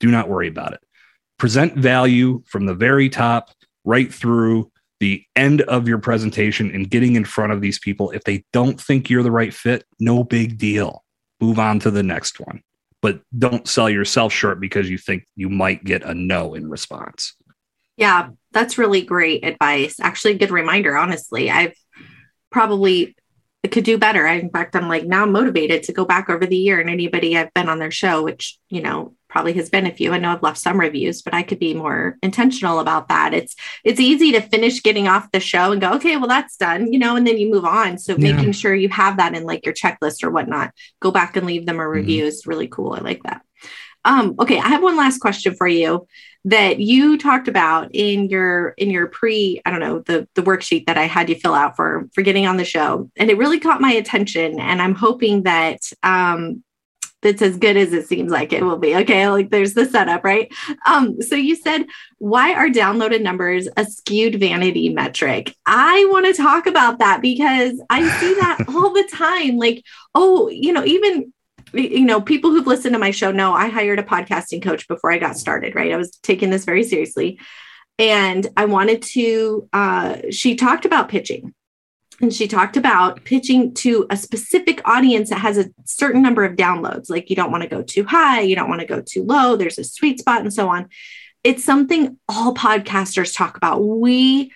do 0.00 0.10
not 0.10 0.28
worry 0.28 0.48
about 0.48 0.72
it. 0.72 0.80
Present 1.38 1.76
value 1.76 2.42
from 2.46 2.66
the 2.66 2.74
very 2.74 3.08
top 3.08 3.50
right 3.84 4.12
through 4.12 4.72
the 5.00 5.24
end 5.36 5.62
of 5.62 5.88
your 5.88 5.98
presentation 5.98 6.70
and 6.70 6.90
getting 6.90 7.16
in 7.16 7.24
front 7.24 7.52
of 7.52 7.60
these 7.60 7.78
people. 7.78 8.10
If 8.10 8.24
they 8.24 8.44
don't 8.52 8.80
think 8.80 9.10
you're 9.10 9.22
the 9.22 9.30
right 9.30 9.52
fit, 9.52 9.84
no 9.98 10.24
big 10.24 10.58
deal. 10.58 11.04
Move 11.40 11.58
on 11.58 11.80
to 11.80 11.90
the 11.90 12.02
next 12.02 12.40
one. 12.40 12.62
But 13.02 13.20
don't 13.36 13.68
sell 13.68 13.90
yourself 13.90 14.32
short 14.32 14.60
because 14.60 14.88
you 14.88 14.96
think 14.96 15.26
you 15.36 15.50
might 15.50 15.84
get 15.84 16.02
a 16.04 16.14
no 16.14 16.54
in 16.54 16.70
response. 16.70 17.34
Yeah, 17.96 18.30
that's 18.52 18.78
really 18.78 19.02
great 19.02 19.44
advice. 19.44 20.00
Actually, 20.00 20.38
good 20.38 20.50
reminder, 20.50 20.96
honestly. 20.96 21.50
I've 21.50 21.74
probably 22.50 23.14
could 23.70 23.84
do 23.84 23.98
better. 23.98 24.26
In 24.26 24.50
fact, 24.50 24.76
I'm 24.76 24.88
like 24.88 25.04
now 25.04 25.26
motivated 25.26 25.84
to 25.84 25.92
go 25.92 26.04
back 26.04 26.28
over 26.28 26.46
the 26.46 26.56
year 26.56 26.80
and 26.80 26.90
anybody 26.90 27.36
I've 27.36 27.52
been 27.54 27.68
on 27.68 27.78
their 27.78 27.90
show, 27.90 28.22
which, 28.22 28.58
you 28.68 28.82
know, 28.82 29.14
probably 29.34 29.52
has 29.54 29.68
been 29.68 29.84
a 29.84 29.90
few. 29.90 30.12
I 30.12 30.18
know 30.18 30.30
I've 30.30 30.44
left 30.44 30.58
some 30.58 30.78
reviews, 30.78 31.20
but 31.20 31.34
I 31.34 31.42
could 31.42 31.58
be 31.58 31.74
more 31.74 32.16
intentional 32.22 32.78
about 32.78 33.08
that. 33.08 33.34
It's 33.34 33.56
it's 33.82 33.98
easy 33.98 34.30
to 34.30 34.40
finish 34.40 34.80
getting 34.80 35.08
off 35.08 35.32
the 35.32 35.40
show 35.40 35.72
and 35.72 35.80
go, 35.80 35.94
okay, 35.94 36.16
well, 36.16 36.28
that's 36.28 36.56
done, 36.56 36.92
you 36.92 37.00
know, 37.00 37.16
and 37.16 37.26
then 37.26 37.36
you 37.36 37.50
move 37.50 37.64
on. 37.64 37.98
So 37.98 38.14
yeah. 38.16 38.32
making 38.32 38.52
sure 38.52 38.72
you 38.72 38.88
have 38.90 39.16
that 39.16 39.34
in 39.34 39.42
like 39.42 39.66
your 39.66 39.74
checklist 39.74 40.22
or 40.22 40.30
whatnot, 40.30 40.70
go 41.00 41.10
back 41.10 41.34
and 41.34 41.48
leave 41.48 41.66
them 41.66 41.80
a 41.80 41.88
review 41.88 42.20
mm-hmm. 42.20 42.28
is 42.28 42.46
really 42.46 42.68
cool. 42.68 42.92
I 42.92 43.00
like 43.00 43.24
that. 43.24 43.42
Um, 44.04 44.36
okay, 44.38 44.60
I 44.60 44.68
have 44.68 44.84
one 44.84 44.96
last 44.96 45.18
question 45.18 45.56
for 45.56 45.66
you 45.66 46.06
that 46.44 46.78
you 46.78 47.18
talked 47.18 47.48
about 47.48 47.88
in 47.92 48.28
your 48.28 48.68
in 48.76 48.90
your 48.90 49.06
pre 49.06 49.62
i 49.64 49.70
don't 49.70 49.80
know 49.80 50.00
the 50.00 50.28
the 50.34 50.42
worksheet 50.42 50.84
that 50.84 50.98
i 50.98 51.04
had 51.04 51.30
you 51.30 51.34
fill 51.36 51.54
out 51.54 51.74
for 51.74 52.06
for 52.12 52.20
getting 52.20 52.46
on 52.46 52.58
the 52.58 52.66
show 52.66 53.10
and 53.16 53.30
it 53.30 53.38
really 53.38 53.58
caught 53.58 53.80
my 53.80 53.92
attention 53.92 54.60
and 54.60 54.82
i'm 54.82 54.94
hoping 54.94 55.44
that 55.44 55.80
um 56.02 56.62
that's 57.24 57.42
as 57.42 57.56
good 57.56 57.76
as 57.76 57.92
it 57.92 58.06
seems 58.06 58.30
like 58.30 58.52
it 58.52 58.62
will 58.62 58.78
be 58.78 58.94
okay 58.94 59.28
like 59.28 59.50
there's 59.50 59.74
the 59.74 59.84
setup 59.84 60.22
right 60.22 60.52
um 60.86 61.20
so 61.20 61.34
you 61.34 61.56
said 61.56 61.84
why 62.18 62.54
are 62.54 62.68
downloaded 62.68 63.22
numbers 63.22 63.66
a 63.76 63.84
skewed 63.84 64.38
vanity 64.38 64.88
metric 64.90 65.56
i 65.66 66.06
want 66.10 66.24
to 66.24 66.40
talk 66.40 66.66
about 66.66 67.00
that 67.00 67.20
because 67.20 67.82
i 67.90 68.00
see 68.20 68.34
that 68.34 68.64
all 68.68 68.92
the 68.92 69.08
time 69.12 69.56
like 69.56 69.82
oh 70.14 70.48
you 70.48 70.72
know 70.72 70.84
even 70.84 71.32
you 71.74 72.04
know, 72.04 72.20
people 72.20 72.50
who've 72.50 72.66
listened 72.66 72.94
to 72.94 72.98
my 72.98 73.10
show 73.10 73.32
know 73.32 73.52
I 73.52 73.68
hired 73.68 73.98
a 73.98 74.04
podcasting 74.04 74.62
coach 74.62 74.86
before 74.86 75.10
I 75.10 75.18
got 75.18 75.36
started, 75.36 75.74
right? 75.74 75.92
I 75.92 75.96
was 75.96 76.10
taking 76.22 76.50
this 76.50 76.64
very 76.64 76.84
seriously. 76.84 77.40
And 77.98 78.46
I 78.56 78.64
wanted 78.66 79.02
to, 79.02 79.68
uh, 79.72 80.16
she 80.30 80.56
talked 80.56 80.84
about 80.84 81.08
pitching. 81.08 81.54
And 82.20 82.32
she 82.32 82.46
talked 82.46 82.76
about 82.76 83.24
pitching 83.24 83.74
to 83.74 84.06
a 84.08 84.16
specific 84.16 84.80
audience 84.84 85.30
that 85.30 85.40
has 85.40 85.58
a 85.58 85.70
certain 85.84 86.22
number 86.22 86.44
of 86.44 86.56
downloads. 86.56 87.10
Like 87.10 87.28
you 87.28 87.36
don't 87.36 87.50
want 87.50 87.62
to 87.62 87.68
go 87.68 87.82
too 87.82 88.04
high, 88.04 88.40
you 88.40 88.54
don't 88.54 88.68
want 88.68 88.80
to 88.80 88.86
go 88.86 89.00
too 89.00 89.24
low, 89.24 89.56
there's 89.56 89.78
a 89.78 89.84
sweet 89.84 90.20
spot, 90.20 90.42
and 90.42 90.52
so 90.52 90.68
on. 90.68 90.88
It's 91.42 91.64
something 91.64 92.18
all 92.28 92.54
podcasters 92.54 93.36
talk 93.36 93.56
about. 93.56 93.84
We 93.84 94.52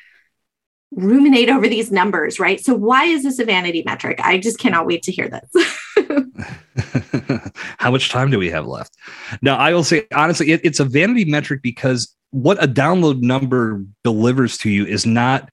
ruminate 0.93 1.51
over 1.51 1.69
these 1.69 1.93
numbers, 1.93 2.41
right? 2.41 2.61
So, 2.61 2.75
why 2.75 3.05
is 3.05 3.23
this 3.23 3.39
a 3.39 3.45
vanity 3.45 3.83
metric? 3.85 4.21
I 4.23 4.39
just 4.39 4.59
cannot 4.59 4.87
wait 4.87 5.03
to 5.05 5.13
hear 5.13 5.29
this. 5.29 5.51
How 7.79 7.91
much 7.91 8.09
time 8.09 8.31
do 8.31 8.39
we 8.39 8.51
have 8.51 8.67
left? 8.67 8.97
Now, 9.43 9.57
I 9.57 9.75
will 9.75 9.85
say 9.85 10.07
honestly, 10.15 10.53
it, 10.53 10.61
it's 10.65 10.81
a 10.81 10.85
vanity 10.85 11.25
metric 11.25 11.61
because 11.63 12.15
what 12.31 12.63
a 12.63 12.69
download 12.69 13.21
number 13.21 13.85
delivers 14.05 14.59
to 14.59 14.71
you 14.71 14.87
is 14.87 15.07
not, 15.07 15.51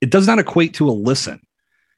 it 0.00 0.10
does 0.10 0.26
not 0.26 0.38
equate 0.38 0.74
to 0.74 0.88
a 0.88 0.92
listen. 0.92 1.40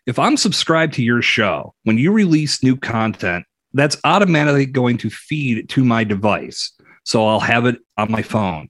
If 0.07 0.19
I'm 0.19 0.37
subscribed 0.37 0.95
to 0.95 1.03
your 1.03 1.23
show, 1.23 1.75
when 1.83 1.99
you 1.99 2.13
release 2.13 2.63
new 2.63 2.77
content, 2.77 3.45
that's 3.73 3.97
automatically 4.05 4.67
going 4.67 4.99
to 4.99 5.11
feed 5.11 5.69
to 5.71 5.85
my 5.85 6.05
device. 6.05 6.73
So 7.05 7.27
I'll 7.27 7.41
have 7.41 7.67
it 7.67 7.79
on 7.99 8.11
my 8.11 8.23
phone, 8.23 8.69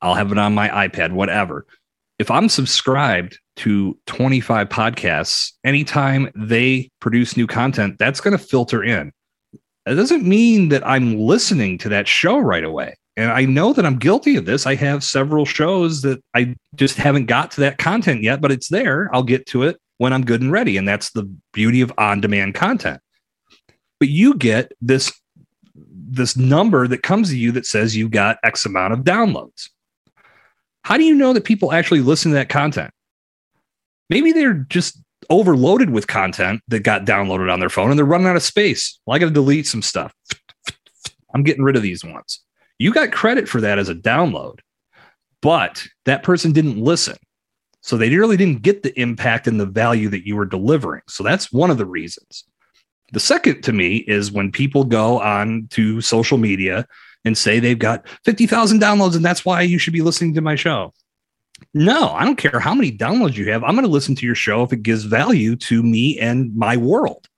I'll 0.00 0.14
have 0.14 0.32
it 0.32 0.38
on 0.38 0.54
my 0.54 0.68
iPad, 0.68 1.12
whatever. 1.12 1.66
If 2.18 2.30
I'm 2.30 2.48
subscribed 2.48 3.38
to 3.56 3.98
25 4.06 4.68
podcasts, 4.68 5.52
anytime 5.64 6.30
they 6.36 6.90
produce 7.00 7.36
new 7.36 7.46
content, 7.46 7.98
that's 7.98 8.20
going 8.20 8.36
to 8.36 8.44
filter 8.44 8.84
in. 8.84 9.12
It 9.86 9.94
doesn't 9.94 10.24
mean 10.24 10.68
that 10.68 10.86
I'm 10.86 11.18
listening 11.18 11.78
to 11.78 11.88
that 11.90 12.08
show 12.08 12.38
right 12.38 12.64
away. 12.64 12.94
And 13.16 13.30
I 13.30 13.44
know 13.44 13.72
that 13.72 13.86
I'm 13.86 13.98
guilty 13.98 14.36
of 14.36 14.44
this. 14.44 14.66
I 14.66 14.74
have 14.74 15.04
several 15.04 15.44
shows 15.44 16.02
that 16.02 16.22
I 16.34 16.54
just 16.74 16.96
haven't 16.96 17.26
got 17.26 17.52
to 17.52 17.60
that 17.60 17.78
content 17.78 18.22
yet, 18.22 18.40
but 18.40 18.50
it's 18.50 18.68
there. 18.68 19.08
I'll 19.12 19.22
get 19.22 19.46
to 19.46 19.62
it 19.62 19.80
when 19.98 20.12
I'm 20.12 20.24
good 20.24 20.42
and 20.42 20.50
ready. 20.50 20.76
And 20.76 20.88
that's 20.88 21.10
the 21.10 21.24
beauty 21.52 21.80
of 21.80 21.92
on 21.96 22.20
demand 22.20 22.54
content. 22.54 23.00
But 24.00 24.08
you 24.08 24.34
get 24.34 24.72
this 24.80 25.12
this 26.06 26.36
number 26.36 26.86
that 26.86 27.02
comes 27.02 27.30
to 27.30 27.38
you 27.38 27.50
that 27.52 27.66
says 27.66 27.96
you 27.96 28.08
got 28.08 28.38
X 28.44 28.66
amount 28.66 28.92
of 28.92 29.00
downloads. 29.00 29.68
How 30.82 30.96
do 30.96 31.04
you 31.04 31.14
know 31.14 31.32
that 31.32 31.44
people 31.44 31.72
actually 31.72 32.00
listen 32.00 32.30
to 32.32 32.36
that 32.36 32.48
content? 32.48 32.90
Maybe 34.10 34.32
they're 34.32 34.54
just 34.68 34.98
overloaded 35.30 35.90
with 35.90 36.06
content 36.06 36.60
that 36.68 36.80
got 36.80 37.04
downloaded 37.04 37.52
on 37.52 37.58
their 37.58 37.70
phone 37.70 37.90
and 37.90 37.98
they're 37.98 38.04
running 38.04 38.26
out 38.26 38.36
of 38.36 38.42
space. 38.42 39.00
Well, 39.06 39.16
I 39.16 39.18
got 39.18 39.26
to 39.26 39.32
delete 39.32 39.66
some 39.66 39.82
stuff. 39.82 40.14
I'm 41.34 41.42
getting 41.42 41.64
rid 41.64 41.76
of 41.76 41.82
these 41.82 42.04
ones. 42.04 42.43
You 42.78 42.92
got 42.92 43.12
credit 43.12 43.48
for 43.48 43.60
that 43.60 43.78
as 43.78 43.88
a 43.88 43.94
download, 43.94 44.60
but 45.40 45.86
that 46.06 46.22
person 46.22 46.52
didn't 46.52 46.78
listen. 46.78 47.16
So 47.82 47.96
they 47.96 48.14
really 48.16 48.36
didn't 48.36 48.62
get 48.62 48.82
the 48.82 48.98
impact 48.98 49.46
and 49.46 49.60
the 49.60 49.66
value 49.66 50.08
that 50.08 50.26
you 50.26 50.36
were 50.36 50.46
delivering. 50.46 51.02
So 51.06 51.22
that's 51.22 51.52
one 51.52 51.70
of 51.70 51.78
the 51.78 51.86
reasons. 51.86 52.44
The 53.12 53.20
second 53.20 53.62
to 53.62 53.72
me 53.72 53.98
is 53.98 54.32
when 54.32 54.50
people 54.50 54.84
go 54.84 55.20
on 55.20 55.68
to 55.72 56.00
social 56.00 56.38
media 56.38 56.86
and 57.24 57.36
say 57.36 57.60
they've 57.60 57.78
got 57.78 58.08
50,000 58.24 58.80
downloads 58.80 59.16
and 59.16 59.24
that's 59.24 59.44
why 59.44 59.60
you 59.60 59.78
should 59.78 59.92
be 59.92 60.02
listening 60.02 60.34
to 60.34 60.40
my 60.40 60.54
show. 60.54 60.92
No, 61.72 62.08
I 62.10 62.24
don't 62.24 62.36
care 62.36 62.58
how 62.58 62.74
many 62.74 62.90
downloads 62.90 63.36
you 63.36 63.50
have. 63.52 63.62
I'm 63.62 63.74
going 63.74 63.84
to 63.84 63.90
listen 63.90 64.14
to 64.16 64.26
your 64.26 64.34
show 64.34 64.62
if 64.62 64.72
it 64.72 64.82
gives 64.82 65.04
value 65.04 65.56
to 65.56 65.82
me 65.82 66.18
and 66.18 66.54
my 66.56 66.76
world. 66.76 67.28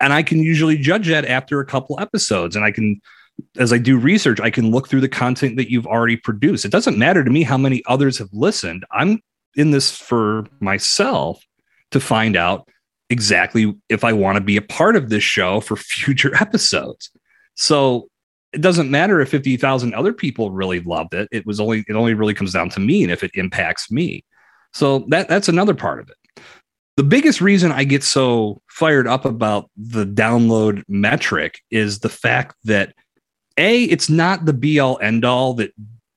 And 0.00 0.12
I 0.12 0.22
can 0.22 0.40
usually 0.40 0.76
judge 0.76 1.08
that 1.08 1.24
after 1.24 1.60
a 1.60 1.66
couple 1.66 2.00
episodes. 2.00 2.56
And 2.56 2.64
I 2.64 2.70
can, 2.70 3.00
as 3.56 3.72
I 3.72 3.78
do 3.78 3.98
research, 3.98 4.40
I 4.40 4.50
can 4.50 4.70
look 4.70 4.88
through 4.88 5.00
the 5.00 5.08
content 5.08 5.56
that 5.56 5.70
you've 5.70 5.86
already 5.86 6.16
produced. 6.16 6.64
It 6.64 6.72
doesn't 6.72 6.98
matter 6.98 7.24
to 7.24 7.30
me 7.30 7.42
how 7.42 7.58
many 7.58 7.82
others 7.86 8.18
have 8.18 8.28
listened. 8.32 8.84
I'm 8.92 9.20
in 9.56 9.70
this 9.70 9.96
for 9.96 10.46
myself 10.60 11.42
to 11.90 12.00
find 12.00 12.36
out 12.36 12.68
exactly 13.10 13.74
if 13.88 14.04
I 14.04 14.12
want 14.12 14.36
to 14.36 14.44
be 14.44 14.56
a 14.56 14.62
part 14.62 14.96
of 14.96 15.08
this 15.08 15.24
show 15.24 15.60
for 15.60 15.76
future 15.76 16.34
episodes. 16.36 17.10
So 17.56 18.08
it 18.52 18.60
doesn't 18.60 18.90
matter 18.90 19.20
if 19.20 19.30
50,000 19.30 19.94
other 19.94 20.12
people 20.12 20.50
really 20.52 20.80
loved 20.80 21.14
it. 21.14 21.28
It 21.32 21.44
was 21.44 21.60
only, 21.60 21.84
it 21.88 21.94
only 21.94 22.14
really 22.14 22.34
comes 22.34 22.52
down 22.52 22.70
to 22.70 22.80
me 22.80 23.02
and 23.02 23.12
if 23.12 23.22
it 23.22 23.30
impacts 23.34 23.90
me. 23.90 24.24
So 24.72 25.00
that, 25.08 25.28
that's 25.28 25.48
another 25.48 25.74
part 25.74 26.00
of 26.00 26.08
it. 26.08 26.42
The 26.96 27.04
biggest 27.04 27.40
reason 27.40 27.70
I 27.70 27.84
get 27.84 28.02
so 28.02 28.60
fired 28.68 29.06
up 29.06 29.24
about 29.24 29.70
the 29.76 30.04
download 30.04 30.82
metric 30.88 31.60
is 31.70 32.00
the 32.00 32.08
fact 32.08 32.56
that 32.64 32.94
A, 33.58 33.84
it's 33.84 34.08
not 34.08 34.44
the 34.44 34.52
be 34.52 34.78
all 34.78 34.98
end 35.02 35.24
all 35.24 35.54
that 35.54 35.72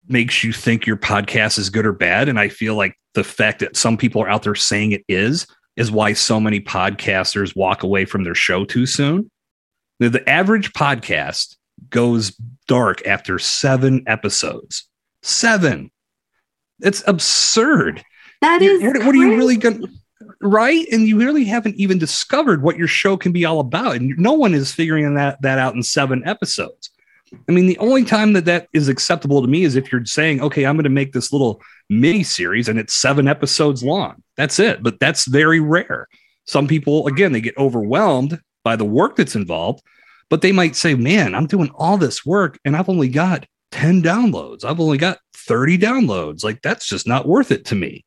makes 0.08 0.44
you 0.44 0.54
think 0.54 0.86
your 0.86 0.98
podcast 0.98 1.58
is 1.58 1.70
good 1.70 1.86
or 1.86 1.94
bad. 1.94 2.30
And 2.30 2.40
I 2.40 2.50
feel 2.50 2.76
like 2.76 2.98
the 3.14 3.24
fact 3.24 3.60
that 3.60 3.76
some 3.76 3.98
people 3.98 4.22
are 4.22 4.30
out 4.30 4.44
there 4.44 4.56
saying 4.56 4.92
it 4.92 5.04
is, 5.08 5.48
is 5.76 5.92
why 5.92 6.14
so 6.14 6.40
many 6.40 6.60
podcasters 6.60 7.56
walk 7.56 7.84
away 7.84 8.06
from 8.06 8.24
their 8.24 8.36
show 8.36 8.66
too 8.66 8.86
soon. 8.86 9.30
Now, 10.00 10.10
The 10.10 10.28
average 10.30 10.74
podcast 10.74 11.56
goes 11.90 12.32
dark 12.68 13.06
after 13.08 13.40
seven 13.40 14.04
episodes. 14.08 14.88
Seven. 15.24 15.92
It's 16.80 17.04
absurd. 17.08 18.04
That 18.42 18.62
is 18.62 18.82
what, 18.82 18.98
what 18.98 19.16
are 19.16 19.16
you 19.16 19.36
really 19.36 19.58
going 19.58 19.82
to 19.82 19.88
right 20.42 20.88
and 20.92 21.08
you 21.08 21.18
really 21.20 21.46
haven't 21.46 21.76
even 21.76 22.00
discovered 22.00 22.64
what 22.64 22.78
your 22.78 22.88
show 22.88 23.16
can 23.16 23.32
be 23.32 23.46
all 23.46 23.60
about 23.60 23.96
and 23.96 24.18
no 24.18 24.34
one 24.34 24.54
is 24.54 24.74
figuring 24.74 25.14
that 25.14 25.40
that 25.42 25.60
out 25.60 25.76
in 25.76 25.84
seven 25.84 26.24
episodes 26.26 26.90
i 27.48 27.52
mean 27.52 27.66
the 27.66 27.78
only 27.78 28.04
time 28.04 28.34
that 28.34 28.46
that 28.46 28.68
is 28.74 28.88
acceptable 28.88 29.42
to 29.42 29.48
me 29.48 29.64
is 29.64 29.76
if 29.76 29.92
you're 29.92 30.06
saying 30.06 30.42
okay 30.42 30.66
i'm 30.66 30.76
going 30.76 30.84
to 30.84 30.90
make 30.90 31.14
this 31.14 31.32
little 31.32 31.62
mini 31.90 32.24
series 32.24 32.70
and 32.70 32.80
it's 32.80 32.94
seven 32.94 33.28
episodes 33.28 33.84
long. 33.84 34.24
That's 34.38 34.60
it 34.60 34.82
but 34.82 35.00
that's 35.00 35.26
very 35.26 35.60
rare. 35.60 36.08
Some 36.46 36.68
people 36.68 37.08
again 37.08 37.32
they 37.32 37.42
get 37.42 37.58
overwhelmed 37.58 38.40
by 38.64 38.76
the 38.76 38.86
work 38.86 39.16
that's 39.16 39.36
involved 39.36 39.82
but 40.30 40.42
they 40.42 40.52
might 40.52 40.76
say 40.76 40.96
man 40.96 41.36
i'm 41.36 41.48
doing 41.48 41.72
all 41.76 41.98
this 41.98 42.26
work 42.26 42.60
and 42.64 42.76
i've 42.76 42.90
only 42.90 43.10
got 43.10 43.46
10 43.72 44.02
downloads. 44.02 44.64
I've 44.64 44.80
only 44.80 44.98
got 44.98 45.20
30 45.34 45.78
downloads. 45.78 46.44
Like 46.44 46.62
that's 46.62 46.86
just 46.86 47.08
not 47.08 47.28
worth 47.28 47.52
it 47.52 47.66
to 47.66 47.76
me. 47.76 48.06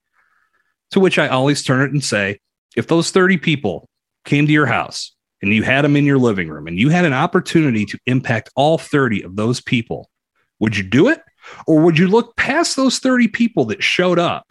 To 0.93 1.01
which 1.01 1.19
I 1.19 1.29
always 1.29 1.63
turn 1.63 1.83
it 1.83 1.93
and 1.93 2.05
say, 2.05 2.39
if 2.77 2.87
those 2.87 3.11
30 3.11 3.39
people 3.39 3.89
came 4.25 4.47
to 4.47 4.53
your 4.53 4.67
house 4.67 5.15
and 5.45 5.53
you 5.53 5.63
had 5.63 5.83
them 5.83 5.95
in 5.95 6.07
your 6.07 6.17
living 6.17 6.49
room 6.49 6.67
and 6.67 6.79
you 6.79 6.89
had 6.89 7.05
an 7.05 7.13
opportunity 7.13 7.85
to 7.85 7.99
impact 8.07 8.49
all 8.57 8.79
30 8.79 9.25
of 9.25 9.37
those 9.37 9.61
people, 9.61 10.09
would 10.59 10.75
you 10.75 10.83
do 10.83 11.09
it? 11.09 11.21
Or 11.67 11.81
would 11.81 11.99
you 11.99 12.09
look 12.09 12.35
past 12.37 12.77
those 12.77 12.99
30 12.99 13.29
people 13.29 13.67
that 13.67 13.83
showed 13.83 14.19
up 14.19 14.51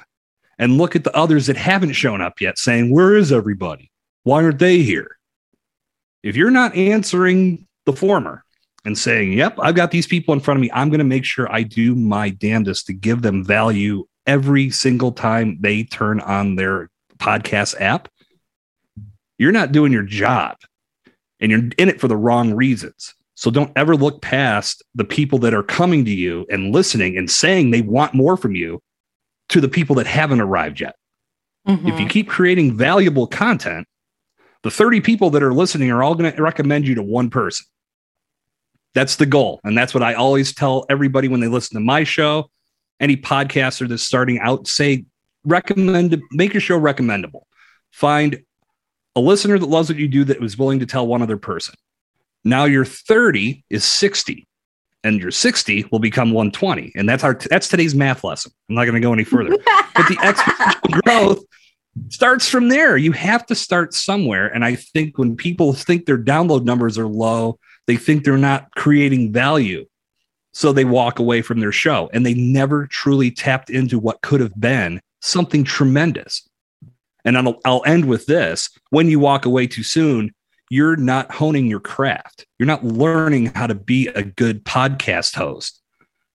and 0.59 0.77
look 0.77 0.95
at 0.95 1.03
the 1.03 1.15
others 1.17 1.47
that 1.47 1.57
haven't 1.57 1.93
shown 1.93 2.21
up 2.21 2.39
yet, 2.39 2.59
saying, 2.59 2.93
Where 2.93 3.15
is 3.15 3.31
everybody? 3.31 3.89
Why 4.21 4.43
aren't 4.43 4.59
they 4.59 4.83
here? 4.83 5.17
If 6.21 6.35
you're 6.35 6.51
not 6.51 6.75
answering 6.75 7.67
the 7.87 7.93
former 7.93 8.43
and 8.85 8.95
saying, 8.95 9.33
Yep, 9.33 9.57
I've 9.63 9.73
got 9.73 9.89
these 9.89 10.05
people 10.05 10.35
in 10.35 10.41
front 10.41 10.59
of 10.59 10.61
me, 10.61 10.69
I'm 10.75 10.89
going 10.89 10.99
to 10.99 11.05
make 11.05 11.25
sure 11.25 11.51
I 11.51 11.63
do 11.63 11.95
my 11.95 12.29
damnedest 12.29 12.85
to 12.85 12.93
give 12.93 13.23
them 13.23 13.43
value 13.43 14.05
every 14.27 14.69
single 14.69 15.11
time 15.11 15.57
they 15.59 15.85
turn 15.85 16.19
on 16.19 16.55
their 16.55 16.91
podcast 17.17 17.81
app, 17.81 18.09
you're 19.39 19.51
not 19.51 19.71
doing 19.71 19.91
your 19.91 20.03
job 20.03 20.57
and 21.43 21.51
you're 21.51 21.61
in 21.77 21.89
it 21.89 22.01
for 22.01 22.07
the 22.07 22.17
wrong 22.17 22.53
reasons. 22.53 23.13
So 23.35 23.51
don't 23.51 23.71
ever 23.75 23.95
look 23.95 24.21
past 24.21 24.81
the 24.95 25.03
people 25.03 25.37
that 25.39 25.53
are 25.53 25.63
coming 25.63 26.05
to 26.05 26.11
you 26.11 26.45
and 26.49 26.73
listening 26.73 27.17
and 27.17 27.29
saying 27.29 27.69
they 27.69 27.81
want 27.81 28.13
more 28.13 28.37
from 28.37 28.55
you 28.55 28.81
to 29.49 29.59
the 29.59 29.67
people 29.67 29.95
that 29.97 30.07
haven't 30.07 30.39
arrived 30.39 30.79
yet. 30.79 30.95
Mm-hmm. 31.67 31.87
If 31.87 31.99
you 31.99 32.07
keep 32.07 32.29
creating 32.29 32.77
valuable 32.77 33.27
content, 33.27 33.87
the 34.63 34.71
30 34.71 35.01
people 35.01 35.29
that 35.31 35.43
are 35.43 35.53
listening 35.53 35.91
are 35.91 36.01
all 36.01 36.15
going 36.15 36.33
to 36.33 36.41
recommend 36.41 36.87
you 36.87 36.95
to 36.95 37.03
one 37.03 37.29
person. 37.29 37.65
That's 38.93 39.17
the 39.17 39.25
goal. 39.25 39.59
And 39.63 39.77
that's 39.77 39.93
what 39.93 40.03
I 40.03 40.13
always 40.13 40.53
tell 40.53 40.85
everybody 40.89 41.27
when 41.27 41.41
they 41.41 41.47
listen 41.47 41.75
to 41.75 41.81
my 41.83 42.03
show 42.03 42.49
any 42.99 43.17
podcaster 43.17 43.87
that's 43.87 44.03
starting 44.03 44.39
out, 44.39 44.67
say 44.67 45.03
recommend 45.43 46.21
make 46.31 46.53
your 46.53 46.61
show 46.61 46.77
recommendable. 46.77 47.47
Find 47.91 48.43
a 49.15 49.19
listener 49.19 49.59
that 49.59 49.65
loves 49.65 49.89
what 49.89 49.97
you 49.97 50.07
do 50.07 50.23
that 50.25 50.39
was 50.39 50.57
willing 50.57 50.79
to 50.79 50.85
tell 50.85 51.05
one 51.05 51.21
other 51.21 51.37
person. 51.37 51.75
Now 52.43 52.65
your 52.65 52.85
30 52.85 53.63
is 53.69 53.83
60 53.83 54.47
and 55.03 55.19
your 55.19 55.31
60 55.31 55.85
will 55.91 55.99
become 55.99 56.31
120 56.31 56.93
and 56.95 57.07
that's 57.07 57.23
our 57.23 57.33
that's 57.33 57.67
today's 57.67 57.95
math 57.95 58.23
lesson. 58.23 58.51
I'm 58.69 58.75
not 58.75 58.85
going 58.85 58.95
to 58.95 59.01
go 59.01 59.13
any 59.13 59.23
further. 59.23 59.51
but 59.95 60.07
the 60.07 60.17
exponential 60.17 61.01
growth 61.03 61.43
starts 62.09 62.49
from 62.49 62.69
there. 62.69 62.97
You 62.97 63.11
have 63.11 63.45
to 63.47 63.55
start 63.55 63.93
somewhere 63.93 64.47
and 64.47 64.65
I 64.65 64.75
think 64.75 65.17
when 65.17 65.35
people 65.35 65.73
think 65.73 66.05
their 66.05 66.17
download 66.17 66.63
numbers 66.63 66.97
are 66.97 67.07
low, 67.07 67.59
they 67.87 67.97
think 67.97 68.23
they're 68.23 68.37
not 68.37 68.71
creating 68.75 69.31
value. 69.31 69.85
So 70.55 70.71
they 70.71 70.85
walk 70.85 71.19
away 71.19 71.41
from 71.41 71.59
their 71.59 71.71
show 71.71 72.09
and 72.13 72.25
they 72.25 72.33
never 72.33 72.87
truly 72.87 73.31
tapped 73.31 73.69
into 73.69 73.97
what 73.99 74.21
could 74.21 74.39
have 74.39 74.59
been 74.59 75.01
something 75.21 75.63
tremendous. 75.63 76.47
And 77.25 77.37
I'll, 77.37 77.59
I'll 77.65 77.83
end 77.85 78.05
with 78.05 78.25
this 78.25 78.69
when 78.89 79.07
you 79.07 79.19
walk 79.19 79.45
away 79.45 79.67
too 79.67 79.83
soon, 79.83 80.33
you're 80.69 80.95
not 80.95 81.31
honing 81.31 81.67
your 81.67 81.79
craft. 81.79 82.45
You're 82.57 82.67
not 82.67 82.83
learning 82.83 83.47
how 83.47 83.67
to 83.67 83.75
be 83.75 84.07
a 84.07 84.23
good 84.23 84.65
podcast 84.65 85.35
host. 85.35 85.79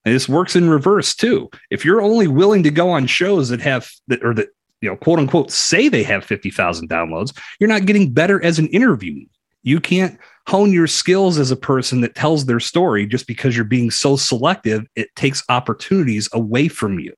And 0.05 0.15
this 0.15 0.29
works 0.29 0.57
in 0.57 0.71
reverse 0.71 1.15
too. 1.15 1.51
If 1.71 1.85
you're 1.85 2.01
only 2.01 2.29
willing 2.29 2.63
to 2.63 2.71
go 2.71 2.91
on 2.91 3.07
shows 3.07 3.49
that 3.49 3.61
have 3.61 3.91
that 4.07 4.25
or 4.25 4.35
that, 4.35 4.49
you 4.81 4.89
know, 4.89 4.97
quote 4.97 5.19
unquote, 5.19 5.51
say 5.51 5.89
they 5.89 6.05
have 6.05 6.25
50,000 6.25 6.89
downloads, 6.89 7.37
you're 7.59 7.69
not 7.69 7.85
getting 7.85 8.13
better 8.13 8.43
as 8.43 8.59
an 8.59 8.69
interviewee. 8.69 9.29
You 9.63 9.81
can't 9.81 10.19
hone 10.47 10.73
your 10.73 10.87
skills 10.87 11.39
as 11.39 11.51
a 11.51 11.57
person 11.57 12.01
that 12.03 12.15
tells 12.15 12.47
their 12.47 12.61
story 12.61 13.07
just 13.07 13.27
because 13.27 13.55
you're 13.55 13.65
being 13.65 13.91
so 13.91 14.17
selective. 14.17 14.87
It 14.95 15.15
takes 15.15 15.43
opportunities 15.49 16.29
away 16.33 16.69
from 16.69 16.99
you. 16.99 17.13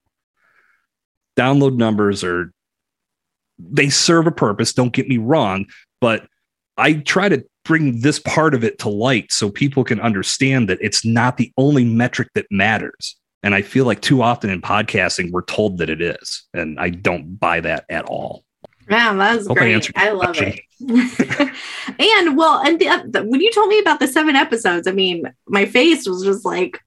Download 1.36 1.76
numbers 1.76 2.24
are, 2.24 2.52
they 3.70 3.88
serve 3.88 4.26
a 4.26 4.32
purpose. 4.32 4.72
Don't 4.72 4.92
get 4.92 5.08
me 5.08 5.18
wrong, 5.18 5.66
but 6.00 6.26
I 6.76 6.94
try 6.94 7.28
to 7.28 7.44
bring 7.64 8.00
this 8.00 8.18
part 8.18 8.54
of 8.54 8.64
it 8.64 8.78
to 8.80 8.88
light 8.88 9.32
so 9.32 9.50
people 9.50 9.84
can 9.84 10.00
understand 10.00 10.68
that 10.68 10.78
it's 10.80 11.04
not 11.04 11.36
the 11.36 11.52
only 11.56 11.84
metric 11.84 12.28
that 12.34 12.46
matters. 12.50 13.16
And 13.42 13.54
I 13.54 13.62
feel 13.62 13.84
like 13.84 14.00
too 14.00 14.22
often 14.22 14.50
in 14.50 14.60
podcasting, 14.60 15.30
we're 15.30 15.42
told 15.42 15.78
that 15.78 15.90
it 15.90 16.00
is. 16.00 16.46
And 16.52 16.78
I 16.78 16.90
don't 16.90 17.38
buy 17.38 17.60
that 17.60 17.84
at 17.88 18.04
all. 18.04 18.44
Man, 18.88 19.18
that 19.18 19.36
was 19.36 19.46
Hope 19.46 19.58
great. 19.58 19.90
I, 19.96 20.08
I 20.08 20.10
love 20.10 20.36
it. 20.38 20.60
and 20.80 22.36
well, 22.36 22.60
and 22.60 22.78
the, 22.80 22.88
uh, 22.88 23.02
the, 23.06 23.22
when 23.24 23.40
you 23.40 23.52
told 23.52 23.68
me 23.68 23.78
about 23.78 24.00
the 24.00 24.08
seven 24.08 24.34
episodes, 24.34 24.88
I 24.88 24.92
mean, 24.92 25.32
my 25.46 25.64
face 25.64 26.08
was 26.08 26.24
just 26.24 26.44
like, 26.44 26.80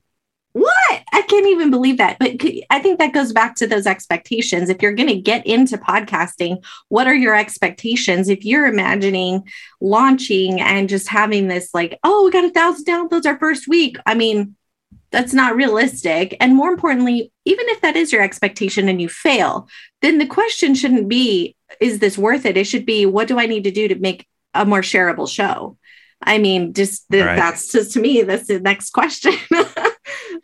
what? 0.54 1.04
I 1.12 1.24
can't 1.24 1.48
even 1.48 1.72
believe 1.72 1.98
that. 1.98 2.18
But 2.20 2.42
I 2.70 2.80
think 2.80 3.00
that 3.00 3.14
goes 3.14 3.34
back 3.34 3.56
to 3.56 3.68
those 3.68 3.88
expectations. 3.88 4.70
If 4.70 4.82
you're 4.82 4.94
going 4.94 5.10
to 5.10 5.20
get 5.20 5.46
into 5.46 5.78
podcasting, 5.78 6.64
what 6.90 7.08
are 7.08 7.16
your 7.16 7.36
expectations? 7.36 8.30
If 8.30 8.46
you're 8.46 8.68
imagining 8.68 9.48
launching 9.82 10.62
and 10.62 10.88
just 10.88 11.08
having 11.10 11.48
this, 11.48 11.74
like, 11.74 12.00
oh, 12.04 12.26
we 12.26 12.32
got 12.32 12.46
a 12.46 12.52
thousand 12.52 12.86
downloads 12.86 13.26
our 13.26 13.38
first 13.40 13.68
week, 13.68 13.98
I 14.06 14.14
mean, 14.14 14.56
that's 15.12 15.34
not 15.34 15.56
realistic. 15.56 16.36
And 16.40 16.56
more 16.56 16.72
importantly, 16.72 17.32
even 17.46 17.66
if 17.70 17.82
that 17.82 17.96
is 17.96 18.12
your 18.12 18.22
expectation 18.22 18.90
and 18.90 19.02
you 19.02 19.10
fail, 19.10 19.68
then 20.02 20.18
the 20.18 20.26
question 20.26 20.76
shouldn't 20.76 21.08
be, 21.08 21.56
is 21.80 22.00
this 22.00 22.18
worth 22.18 22.46
it? 22.46 22.58
It 22.58 22.66
should 22.66 22.86
be, 22.86 23.06
what 23.06 23.28
do 23.28 23.40
I 23.40 23.46
need 23.46 23.64
to 23.66 23.72
do 23.72 23.88
to 23.88 23.96
make 23.96 24.28
a 24.54 24.66
more 24.66 24.82
shareable 24.82 25.30
show? 25.30 25.78
I 26.26 26.38
mean, 26.38 26.74
just 26.74 27.06
the, 27.10 27.22
right. 27.22 27.36
that's 27.36 27.72
just 27.72 27.94
to 27.94 28.00
me, 28.00 28.22
that's 28.22 28.48
the 28.48 28.60
next 28.60 28.92
question. 28.92 29.34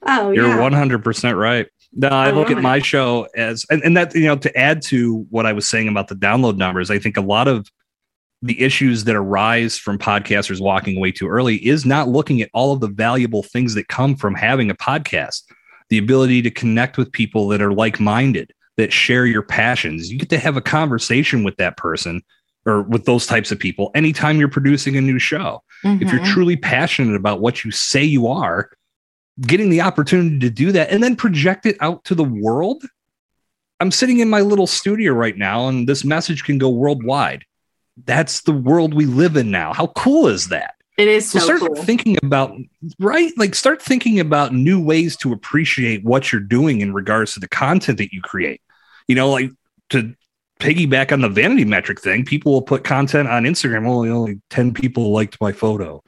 oh, 0.05 0.31
you're 0.31 0.47
yeah. 0.47 0.57
100% 0.57 1.37
right. 1.37 1.67
No, 1.93 2.09
I 2.09 2.31
oh, 2.31 2.35
look 2.35 2.51
at 2.51 2.61
my 2.61 2.79
show 2.79 3.27
as, 3.35 3.65
and, 3.71 3.81
and 3.83 3.97
that, 3.97 4.13
you 4.13 4.25
know, 4.25 4.37
to 4.37 4.57
add 4.57 4.81
to 4.83 5.25
what 5.29 5.45
I 5.45 5.53
was 5.53 5.67
saying 5.67 5.87
about 5.87 6.07
the 6.07 6.15
download 6.15 6.57
numbers, 6.57 6.91
I 6.91 6.99
think 6.99 7.17
a 7.17 7.21
lot 7.21 7.47
of 7.47 7.67
the 8.41 8.61
issues 8.61 9.03
that 9.03 9.15
arise 9.15 9.77
from 9.77 9.97
podcasters 9.97 10.61
walking 10.61 10.97
away 10.97 11.11
too 11.11 11.27
early 11.27 11.55
is 11.65 11.85
not 11.85 12.07
looking 12.07 12.41
at 12.41 12.49
all 12.53 12.71
of 12.71 12.79
the 12.79 12.87
valuable 12.87 13.43
things 13.43 13.73
that 13.73 13.87
come 13.87 14.15
from 14.15 14.33
having 14.33 14.69
a 14.69 14.75
podcast 14.75 15.43
the 15.89 15.97
ability 15.97 16.41
to 16.43 16.51
connect 16.51 16.97
with 16.97 17.11
people 17.11 17.47
that 17.47 17.61
are 17.61 17.73
like-minded 17.73 18.53
that 18.77 18.93
share 18.93 19.25
your 19.25 19.41
passions 19.41 20.09
you 20.09 20.17
get 20.17 20.29
to 20.29 20.37
have 20.37 20.55
a 20.55 20.61
conversation 20.61 21.43
with 21.43 21.57
that 21.57 21.75
person 21.75 22.21
or 22.69 22.83
with 22.83 23.05
those 23.05 23.25
types 23.25 23.51
of 23.51 23.59
people 23.59 23.91
anytime 23.95 24.39
you're 24.39 24.47
producing 24.47 24.95
a 24.95 25.01
new 25.01 25.19
show 25.19 25.61
mm-hmm. 25.83 26.01
if 26.01 26.11
you're 26.11 26.21
mm-hmm. 26.21 26.33
truly 26.33 26.55
passionate 26.55 27.15
about 27.15 27.41
what 27.41 27.63
you 27.63 27.71
say 27.71 28.03
you 28.03 28.27
are 28.27 28.69
getting 29.41 29.69
the 29.69 29.81
opportunity 29.81 30.39
to 30.39 30.49
do 30.49 30.71
that 30.71 30.89
and 30.91 31.01
then 31.01 31.15
project 31.15 31.65
it 31.65 31.77
out 31.81 32.03
to 32.03 32.15
the 32.15 32.23
world 32.23 32.83
I'm 33.79 33.91
sitting 33.91 34.19
in 34.19 34.29
my 34.29 34.41
little 34.41 34.67
studio 34.67 35.13
right 35.13 35.37
now 35.37 35.67
and 35.67 35.87
this 35.87 36.03
message 36.03 36.43
can 36.43 36.57
go 36.57 36.69
worldwide. 36.69 37.45
That's 38.05 38.41
the 38.41 38.51
world 38.51 38.93
we 38.93 39.05
live 39.05 39.37
in 39.37 39.51
now. 39.51 39.73
How 39.73 39.87
cool 39.87 40.27
is 40.27 40.49
that? 40.49 40.75
It 40.97 41.07
is 41.07 41.29
so, 41.29 41.39
so 41.39 41.45
start 41.45 41.61
cool. 41.61 41.83
thinking 41.83 42.17
about 42.21 42.53
right 42.99 43.31
like 43.37 43.55
start 43.55 43.81
thinking 43.81 44.19
about 44.19 44.53
new 44.53 44.83
ways 44.83 45.15
to 45.17 45.31
appreciate 45.31 46.03
what 46.03 46.29
you're 46.29 46.41
doing 46.41 46.81
in 46.81 46.93
regards 46.93 47.33
to 47.35 47.39
the 47.39 47.47
content 47.47 47.99
that 47.99 48.11
you 48.11 48.21
create 48.21 48.61
you 49.07 49.15
know 49.15 49.29
like 49.31 49.49
to 49.91 50.13
piggyback 50.59 51.11
on 51.11 51.21
the 51.21 51.29
vanity 51.29 51.65
metric 51.65 52.01
thing. 52.01 52.25
People 52.25 52.51
will 52.51 52.61
put 52.61 52.83
content 52.83 53.27
on 53.27 53.43
instagram. 53.43 53.87
Only 53.87 54.09
only 54.09 54.41
10 54.49 54.73
people 54.73 55.11
liked 55.11 55.39
my 55.41 55.51
photo. 55.51 56.03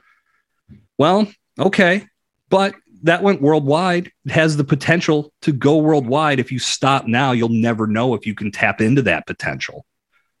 Well 0.98 1.26
okay. 1.58 2.06
But 2.50 2.74
that 3.04 3.22
went 3.22 3.42
worldwide. 3.42 4.12
It 4.26 4.32
has 4.32 4.56
the 4.56 4.64
potential 4.64 5.32
to 5.42 5.52
go 5.52 5.78
worldwide. 5.78 6.38
If 6.38 6.52
you 6.52 6.58
stop 6.58 7.06
now 7.06 7.32
you'll 7.32 7.48
never 7.48 7.86
know 7.86 8.14
if 8.14 8.26
you 8.26 8.34
can 8.34 8.50
tap 8.50 8.80
into 8.80 9.02
that 9.02 9.26
potential. 9.26 9.84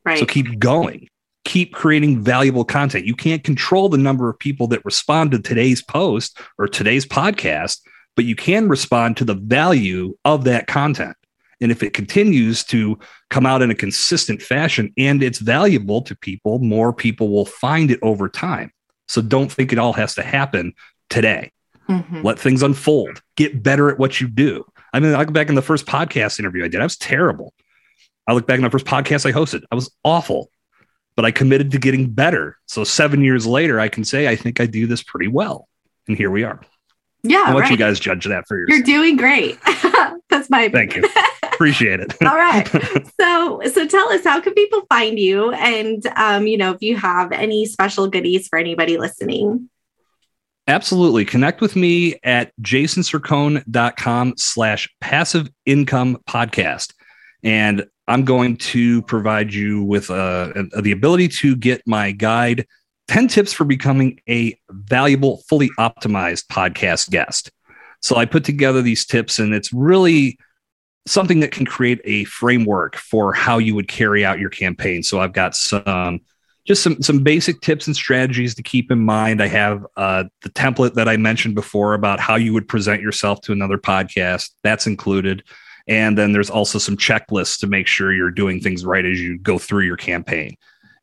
Right. 0.04 0.18
so 0.18 0.26
keep 0.26 0.58
going. 0.58 1.08
Keep 1.44 1.72
creating 1.72 2.22
valuable 2.22 2.64
content. 2.64 3.06
You 3.06 3.16
can't 3.16 3.42
control 3.42 3.88
the 3.88 3.98
number 3.98 4.28
of 4.28 4.38
people 4.38 4.68
that 4.68 4.84
respond 4.84 5.32
to 5.32 5.40
today's 5.40 5.82
post 5.82 6.38
or 6.58 6.68
today's 6.68 7.06
podcast, 7.06 7.80
but 8.14 8.24
you 8.24 8.36
can 8.36 8.68
respond 8.68 9.16
to 9.16 9.24
the 9.24 9.34
value 9.34 10.16
of 10.24 10.44
that 10.44 10.66
content. 10.66 11.16
And 11.62 11.72
if 11.72 11.82
it 11.82 11.94
continues 11.94 12.64
to 12.64 12.98
come 13.30 13.46
out 13.46 13.62
in 13.62 13.70
a 13.70 13.74
consistent 13.74 14.42
fashion 14.42 14.92
and 14.98 15.22
it's 15.22 15.38
valuable 15.38 16.02
to 16.02 16.16
people, 16.16 16.58
more 16.58 16.92
people 16.92 17.30
will 17.30 17.46
find 17.46 17.90
it 17.90 17.98
over 18.02 18.28
time. 18.28 18.72
So 19.08 19.22
don't 19.22 19.50
think 19.50 19.72
it 19.72 19.78
all 19.78 19.92
has 19.94 20.14
to 20.16 20.22
happen 20.22 20.74
today. 21.08 21.52
Mm-hmm. 21.88 22.22
Let 22.22 22.38
things 22.38 22.62
unfold. 22.62 23.22
Get 23.36 23.62
better 23.62 23.90
at 23.90 23.98
what 23.98 24.20
you 24.20 24.28
do. 24.28 24.64
I 24.92 25.00
mean, 25.00 25.14
I 25.14 25.20
look 25.20 25.32
back 25.32 25.48
in 25.48 25.54
the 25.54 25.62
first 25.62 25.86
podcast 25.86 26.38
interview 26.38 26.64
I 26.64 26.68
did, 26.68 26.80
I 26.80 26.84
was 26.84 26.98
terrible. 26.98 27.54
I 28.26 28.34
look 28.34 28.46
back 28.46 28.58
in 28.58 28.64
the 28.64 28.70
first 28.70 28.86
podcast 28.86 29.26
I 29.26 29.32
hosted, 29.32 29.62
I 29.70 29.74
was 29.74 29.90
awful 30.04 30.50
but 31.16 31.24
I 31.24 31.30
committed 31.30 31.70
to 31.72 31.78
getting 31.78 32.10
better. 32.10 32.58
So 32.66 32.84
seven 32.84 33.22
years 33.22 33.46
later, 33.46 33.78
I 33.78 33.88
can 33.88 34.04
say 34.04 34.28
I 34.28 34.36
think 34.36 34.60
I 34.60 34.66
do 34.66 34.86
this 34.86 35.02
pretty 35.02 35.28
well, 35.28 35.68
and 36.08 36.16
here 36.16 36.30
we 36.30 36.44
are. 36.44 36.60
Yeah, 37.22 37.44
I'll 37.46 37.54
let 37.54 37.62
right. 37.62 37.70
you 37.70 37.76
guys 37.76 38.00
judge 38.00 38.24
that 38.26 38.48
for 38.48 38.58
yourself. 38.58 38.78
You're 38.78 38.86
doing 38.86 39.16
great. 39.16 39.58
That's 40.32 40.48
my 40.48 40.70
thank 40.70 40.96
you. 40.96 41.04
Appreciate 41.42 42.00
it. 42.00 42.14
All 42.22 42.36
right. 42.36 42.68
So, 43.20 43.60
so 43.72 43.86
tell 43.86 44.08
us 44.12 44.24
how 44.24 44.40
can 44.40 44.52
people 44.52 44.82
find 44.88 45.16
you, 45.16 45.52
and 45.52 46.04
um, 46.16 46.46
you 46.46 46.56
know, 46.56 46.72
if 46.72 46.82
you 46.82 46.96
have 46.96 47.30
any 47.30 47.66
special 47.66 48.08
goodies 48.08 48.48
for 48.48 48.58
anybody 48.58 48.98
listening. 48.98 49.68
Absolutely. 50.66 51.24
Connect 51.24 51.60
with 51.60 51.76
me 51.76 52.16
at 52.24 52.52
jasoncercone.com 52.62 54.34
slash 54.36 54.88
passive 55.00 55.50
income 55.66 56.18
podcast. 56.28 56.94
And 57.44 57.84
I'm 58.08 58.24
going 58.24 58.56
to 58.58 59.02
provide 59.02 59.52
you 59.52 59.84
with 59.84 60.10
uh, 60.10 60.52
the 60.80 60.92
ability 60.92 61.28
to 61.28 61.54
get 61.54 61.82
my 61.86 62.10
guide 62.12 62.66
10 63.08 63.28
tips 63.28 63.52
for 63.52 63.64
becoming 63.64 64.20
a 64.28 64.58
valuable, 64.70 65.42
fully 65.48 65.70
optimized 65.78 66.46
podcast 66.46 67.10
guest. 67.10 67.50
So 68.02 68.16
I 68.16 68.24
put 68.24 68.44
together 68.44 68.82
these 68.82 69.06
tips, 69.06 69.38
and 69.38 69.54
it's 69.54 69.72
really 69.72 70.38
something 71.06 71.40
that 71.40 71.50
can 71.50 71.66
create 71.66 72.00
a 72.04 72.24
framework 72.24 72.96
for 72.96 73.32
how 73.32 73.58
you 73.58 73.74
would 73.74 73.88
carry 73.88 74.24
out 74.24 74.38
your 74.38 74.50
campaign. 74.50 75.02
So 75.02 75.20
I've 75.20 75.32
got 75.32 75.54
some 75.56 76.20
just 76.64 76.82
some 76.82 77.02
some 77.02 77.20
basic 77.20 77.60
tips 77.60 77.86
and 77.86 77.96
strategies 77.96 78.54
to 78.54 78.62
keep 78.62 78.90
in 78.90 79.00
mind. 79.00 79.42
I 79.42 79.48
have 79.48 79.84
uh, 79.96 80.24
the 80.42 80.50
template 80.50 80.94
that 80.94 81.08
I 81.08 81.16
mentioned 81.16 81.54
before 81.54 81.94
about 81.94 82.20
how 82.20 82.36
you 82.36 82.52
would 82.52 82.68
present 82.68 83.02
yourself 83.02 83.40
to 83.42 83.52
another 83.52 83.78
podcast. 83.78 84.50
That's 84.62 84.86
included. 84.86 85.42
And 85.88 86.16
then 86.16 86.30
there's 86.30 86.50
also 86.50 86.78
some 86.78 86.96
checklists 86.96 87.58
to 87.60 87.66
make 87.66 87.88
sure 87.88 88.12
you're 88.12 88.30
doing 88.30 88.60
things 88.60 88.84
right 88.84 89.04
as 89.04 89.20
you 89.20 89.38
go 89.38 89.58
through 89.58 89.84
your 89.84 89.96
campaign. 89.96 90.54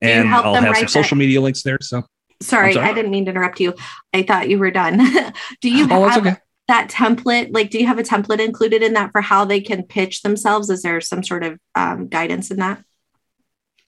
And 0.02 0.30
I'll 0.30 0.56
have 0.56 0.78
some 0.78 0.88
social 0.88 1.18
media 1.18 1.41
links 1.41 1.64
there. 1.64 1.78
So 1.82 2.04
sorry, 2.41 2.74
sorry, 2.74 2.89
I 2.89 2.93
didn't 2.93 3.12
mean 3.12 3.26
to 3.26 3.32
interrupt 3.32 3.60
you. 3.60 3.74
I 4.14 4.24
thought 4.24 4.47
you 4.47 4.58
were 4.58 4.72
done. 4.72 4.97
do 5.62 5.70
you 5.70 5.88
oh, 5.91 6.08
have 6.08 6.26
okay. 6.26 6.38
That 6.70 6.89
template? 6.89 7.53
Like, 7.53 7.70
do 7.70 7.78
you 7.78 7.86
have 7.86 7.99
a 7.99 8.03
template 8.03 8.39
included 8.39 8.82
in 8.82 8.93
that 8.93 9.11
for 9.11 9.22
how 9.22 9.43
they 9.43 9.59
can 9.59 9.84
pitch 9.84 10.22
themselves? 10.22 10.70
Is 10.70 10.82
there 10.84 11.01
some 11.01 11.24
sort 11.24 11.43
of 11.43 11.59
um, 11.76 12.07
guidance 12.07 12.49
in 12.49 12.57
that? 12.57 12.84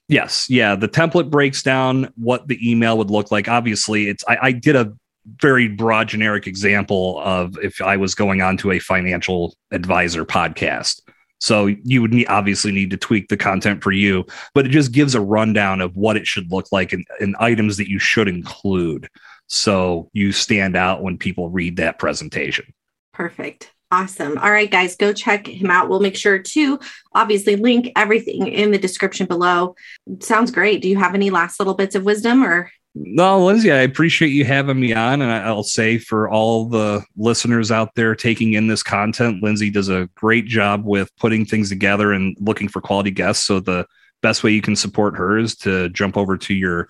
Yes. 0.09 0.49
Yeah. 0.49 0.75
The 0.75 0.89
template 0.89 1.29
breaks 1.29 1.63
down 1.63 2.11
what 2.17 2.47
the 2.47 2.59
email 2.69 2.97
would 2.97 3.09
look 3.09 3.31
like. 3.31 3.47
Obviously, 3.47 4.09
it's 4.09 4.25
I, 4.27 4.37
I 4.41 4.51
did 4.51 4.75
a 4.75 4.93
very 5.41 5.67
broad 5.69 6.09
generic 6.09 6.47
example 6.47 7.21
of 7.23 7.57
if 7.59 7.81
I 7.81 7.95
was 7.95 8.13
going 8.15 8.41
on 8.41 8.57
to 8.57 8.71
a 8.71 8.79
financial 8.79 9.55
advisor 9.71 10.25
podcast. 10.25 11.01
So 11.39 11.67
you 11.67 12.01
would 12.01 12.13
need, 12.13 12.27
obviously 12.27 12.71
need 12.71 12.89
to 12.91 12.97
tweak 12.97 13.29
the 13.29 13.37
content 13.37 13.83
for 13.83 13.91
you, 13.91 14.25
but 14.53 14.65
it 14.65 14.69
just 14.69 14.91
gives 14.91 15.15
a 15.15 15.21
rundown 15.21 15.81
of 15.81 15.95
what 15.95 16.17
it 16.17 16.27
should 16.27 16.51
look 16.51 16.67
like 16.71 16.93
and, 16.93 17.05
and 17.19 17.35
items 17.39 17.77
that 17.77 17.89
you 17.89 17.97
should 17.97 18.27
include. 18.27 19.07
So 19.53 20.09
you 20.13 20.31
stand 20.31 20.77
out 20.77 21.03
when 21.03 21.17
people 21.17 21.49
read 21.49 21.75
that 21.75 21.99
presentation. 21.99 22.73
Perfect. 23.13 23.69
Awesome. 23.91 24.37
All 24.37 24.49
right, 24.49 24.71
guys, 24.71 24.95
go 24.95 25.11
check 25.11 25.45
him 25.45 25.69
out. 25.69 25.89
We'll 25.89 25.99
make 25.99 26.15
sure 26.15 26.39
to 26.39 26.79
obviously 27.13 27.57
link 27.57 27.91
everything 27.97 28.47
in 28.47 28.71
the 28.71 28.77
description 28.77 29.25
below. 29.25 29.75
Sounds 30.21 30.51
great. 30.51 30.81
Do 30.81 30.87
you 30.87 30.95
have 30.95 31.15
any 31.15 31.29
last 31.31 31.59
little 31.59 31.73
bits 31.73 31.95
of 31.95 32.05
wisdom 32.05 32.45
or 32.45 32.71
no, 32.95 33.45
Lindsay, 33.45 33.71
I 33.71 33.79
appreciate 33.79 34.29
you 34.29 34.45
having 34.45 34.79
me 34.79 34.93
on. 34.93 35.21
And 35.21 35.31
I'll 35.31 35.63
say 35.63 35.97
for 35.97 36.29
all 36.29 36.65
the 36.65 37.03
listeners 37.17 37.71
out 37.71 37.95
there 37.95 38.15
taking 38.15 38.53
in 38.53 38.67
this 38.67 38.83
content, 38.83 39.43
Lindsay 39.43 39.69
does 39.69 39.89
a 39.89 40.09
great 40.15 40.45
job 40.45 40.85
with 40.85 41.09
putting 41.17 41.45
things 41.45 41.69
together 41.69 42.13
and 42.13 42.35
looking 42.39 42.67
for 42.69 42.81
quality 42.81 43.11
guests. 43.11 43.45
So 43.45 43.59
the 43.59 43.85
best 44.21 44.43
way 44.43 44.51
you 44.51 44.61
can 44.61 44.75
support 44.75 45.15
her 45.17 45.37
is 45.37 45.55
to 45.57 45.89
jump 45.89 46.15
over 46.15 46.37
to 46.37 46.53
your 46.53 46.89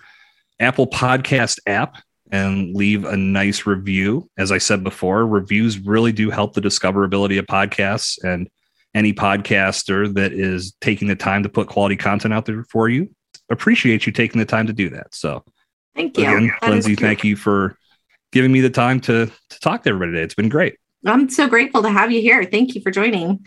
Apple 0.60 0.86
Podcast 0.88 1.58
app 1.66 1.98
and 2.32 2.74
leave 2.74 3.04
a 3.04 3.16
nice 3.16 3.66
review. 3.66 4.28
As 4.36 4.50
I 4.50 4.58
said 4.58 4.82
before, 4.82 5.26
reviews 5.26 5.78
really 5.78 6.12
do 6.12 6.30
help 6.30 6.54
the 6.54 6.60
discoverability 6.60 7.38
of 7.38 7.46
podcasts 7.46 8.18
and 8.24 8.48
any 8.94 9.12
podcaster 9.12 10.12
that 10.14 10.32
is 10.32 10.74
taking 10.80 11.08
the 11.08 11.14
time 11.14 11.44
to 11.44 11.48
put 11.48 11.68
quality 11.68 11.96
content 11.96 12.34
out 12.34 12.46
there 12.46 12.64
for 12.64 12.88
you. 12.88 13.10
Appreciate 13.50 14.06
you 14.06 14.12
taking 14.12 14.38
the 14.38 14.44
time 14.46 14.66
to 14.66 14.72
do 14.72 14.88
that. 14.90 15.14
So 15.14 15.44
Thank 15.94 16.16
you. 16.16 16.24
Again, 16.24 16.52
Lindsay, 16.62 16.94
thank 16.94 17.22
you 17.22 17.36
for 17.36 17.76
giving 18.32 18.50
me 18.50 18.60
the 18.60 18.70
time 18.70 19.00
to, 19.00 19.30
to 19.50 19.60
talk 19.60 19.82
to 19.82 19.90
everybody 19.90 20.12
today. 20.12 20.24
It's 20.24 20.34
been 20.34 20.48
great. 20.48 20.76
I'm 21.04 21.28
so 21.28 21.48
grateful 21.48 21.82
to 21.82 21.90
have 21.90 22.10
you 22.12 22.20
here. 22.20 22.44
Thank 22.44 22.74
you 22.74 22.80
for 22.80 22.90
joining. 22.90 23.44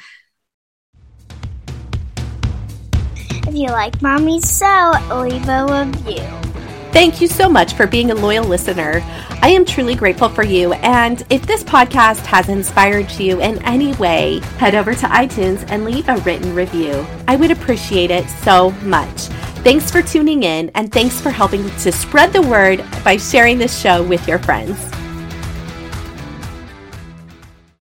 If 3.48 3.54
you 3.54 3.68
like 3.68 4.02
Mommy's 4.02 4.50
So, 4.50 4.92
leave 5.12 5.48
a 5.48 5.66
review. 5.66 6.45
Thank 6.96 7.20
you 7.20 7.28
so 7.28 7.50
much 7.50 7.74
for 7.74 7.88
being 7.88 8.12
a 8.12 8.16
loyal 8.16 8.46
listener. 8.46 9.02
I 9.42 9.50
am 9.50 9.66
truly 9.66 9.96
grateful 9.96 10.30
for 10.30 10.44
you. 10.44 10.72
And 10.76 11.26
if 11.30 11.46
this 11.46 11.62
podcast 11.62 12.26
has 12.26 12.48
inspired 12.48 13.12
you 13.20 13.42
in 13.42 13.62
any 13.64 13.92
way, 13.96 14.40
head 14.60 14.76
over 14.76 14.96
to 14.96 15.06
iTunes 15.08 15.70
and 15.70 15.84
leave 15.84 16.08
a 16.08 16.16
written 16.20 16.56
review. 16.56 17.06
I 17.28 17.36
would 17.36 17.52
appreciate 17.52 18.12
it 18.12 18.30
so 18.30 18.72
much. 18.84 19.28
Thanks 19.66 19.92
for 19.92 20.02
tuning 20.02 20.44
in 20.44 20.72
and 20.74 20.90
thanks 20.90 21.20
for 21.20 21.32
helping 21.32 21.70
to 21.70 21.92
spread 21.92 22.32
the 22.32 22.44
word 22.44 22.82
by 23.04 23.18
sharing 23.18 23.58
this 23.58 23.78
show 23.78 24.02
with 24.02 24.26
your 24.26 24.40
friends. 24.40 24.80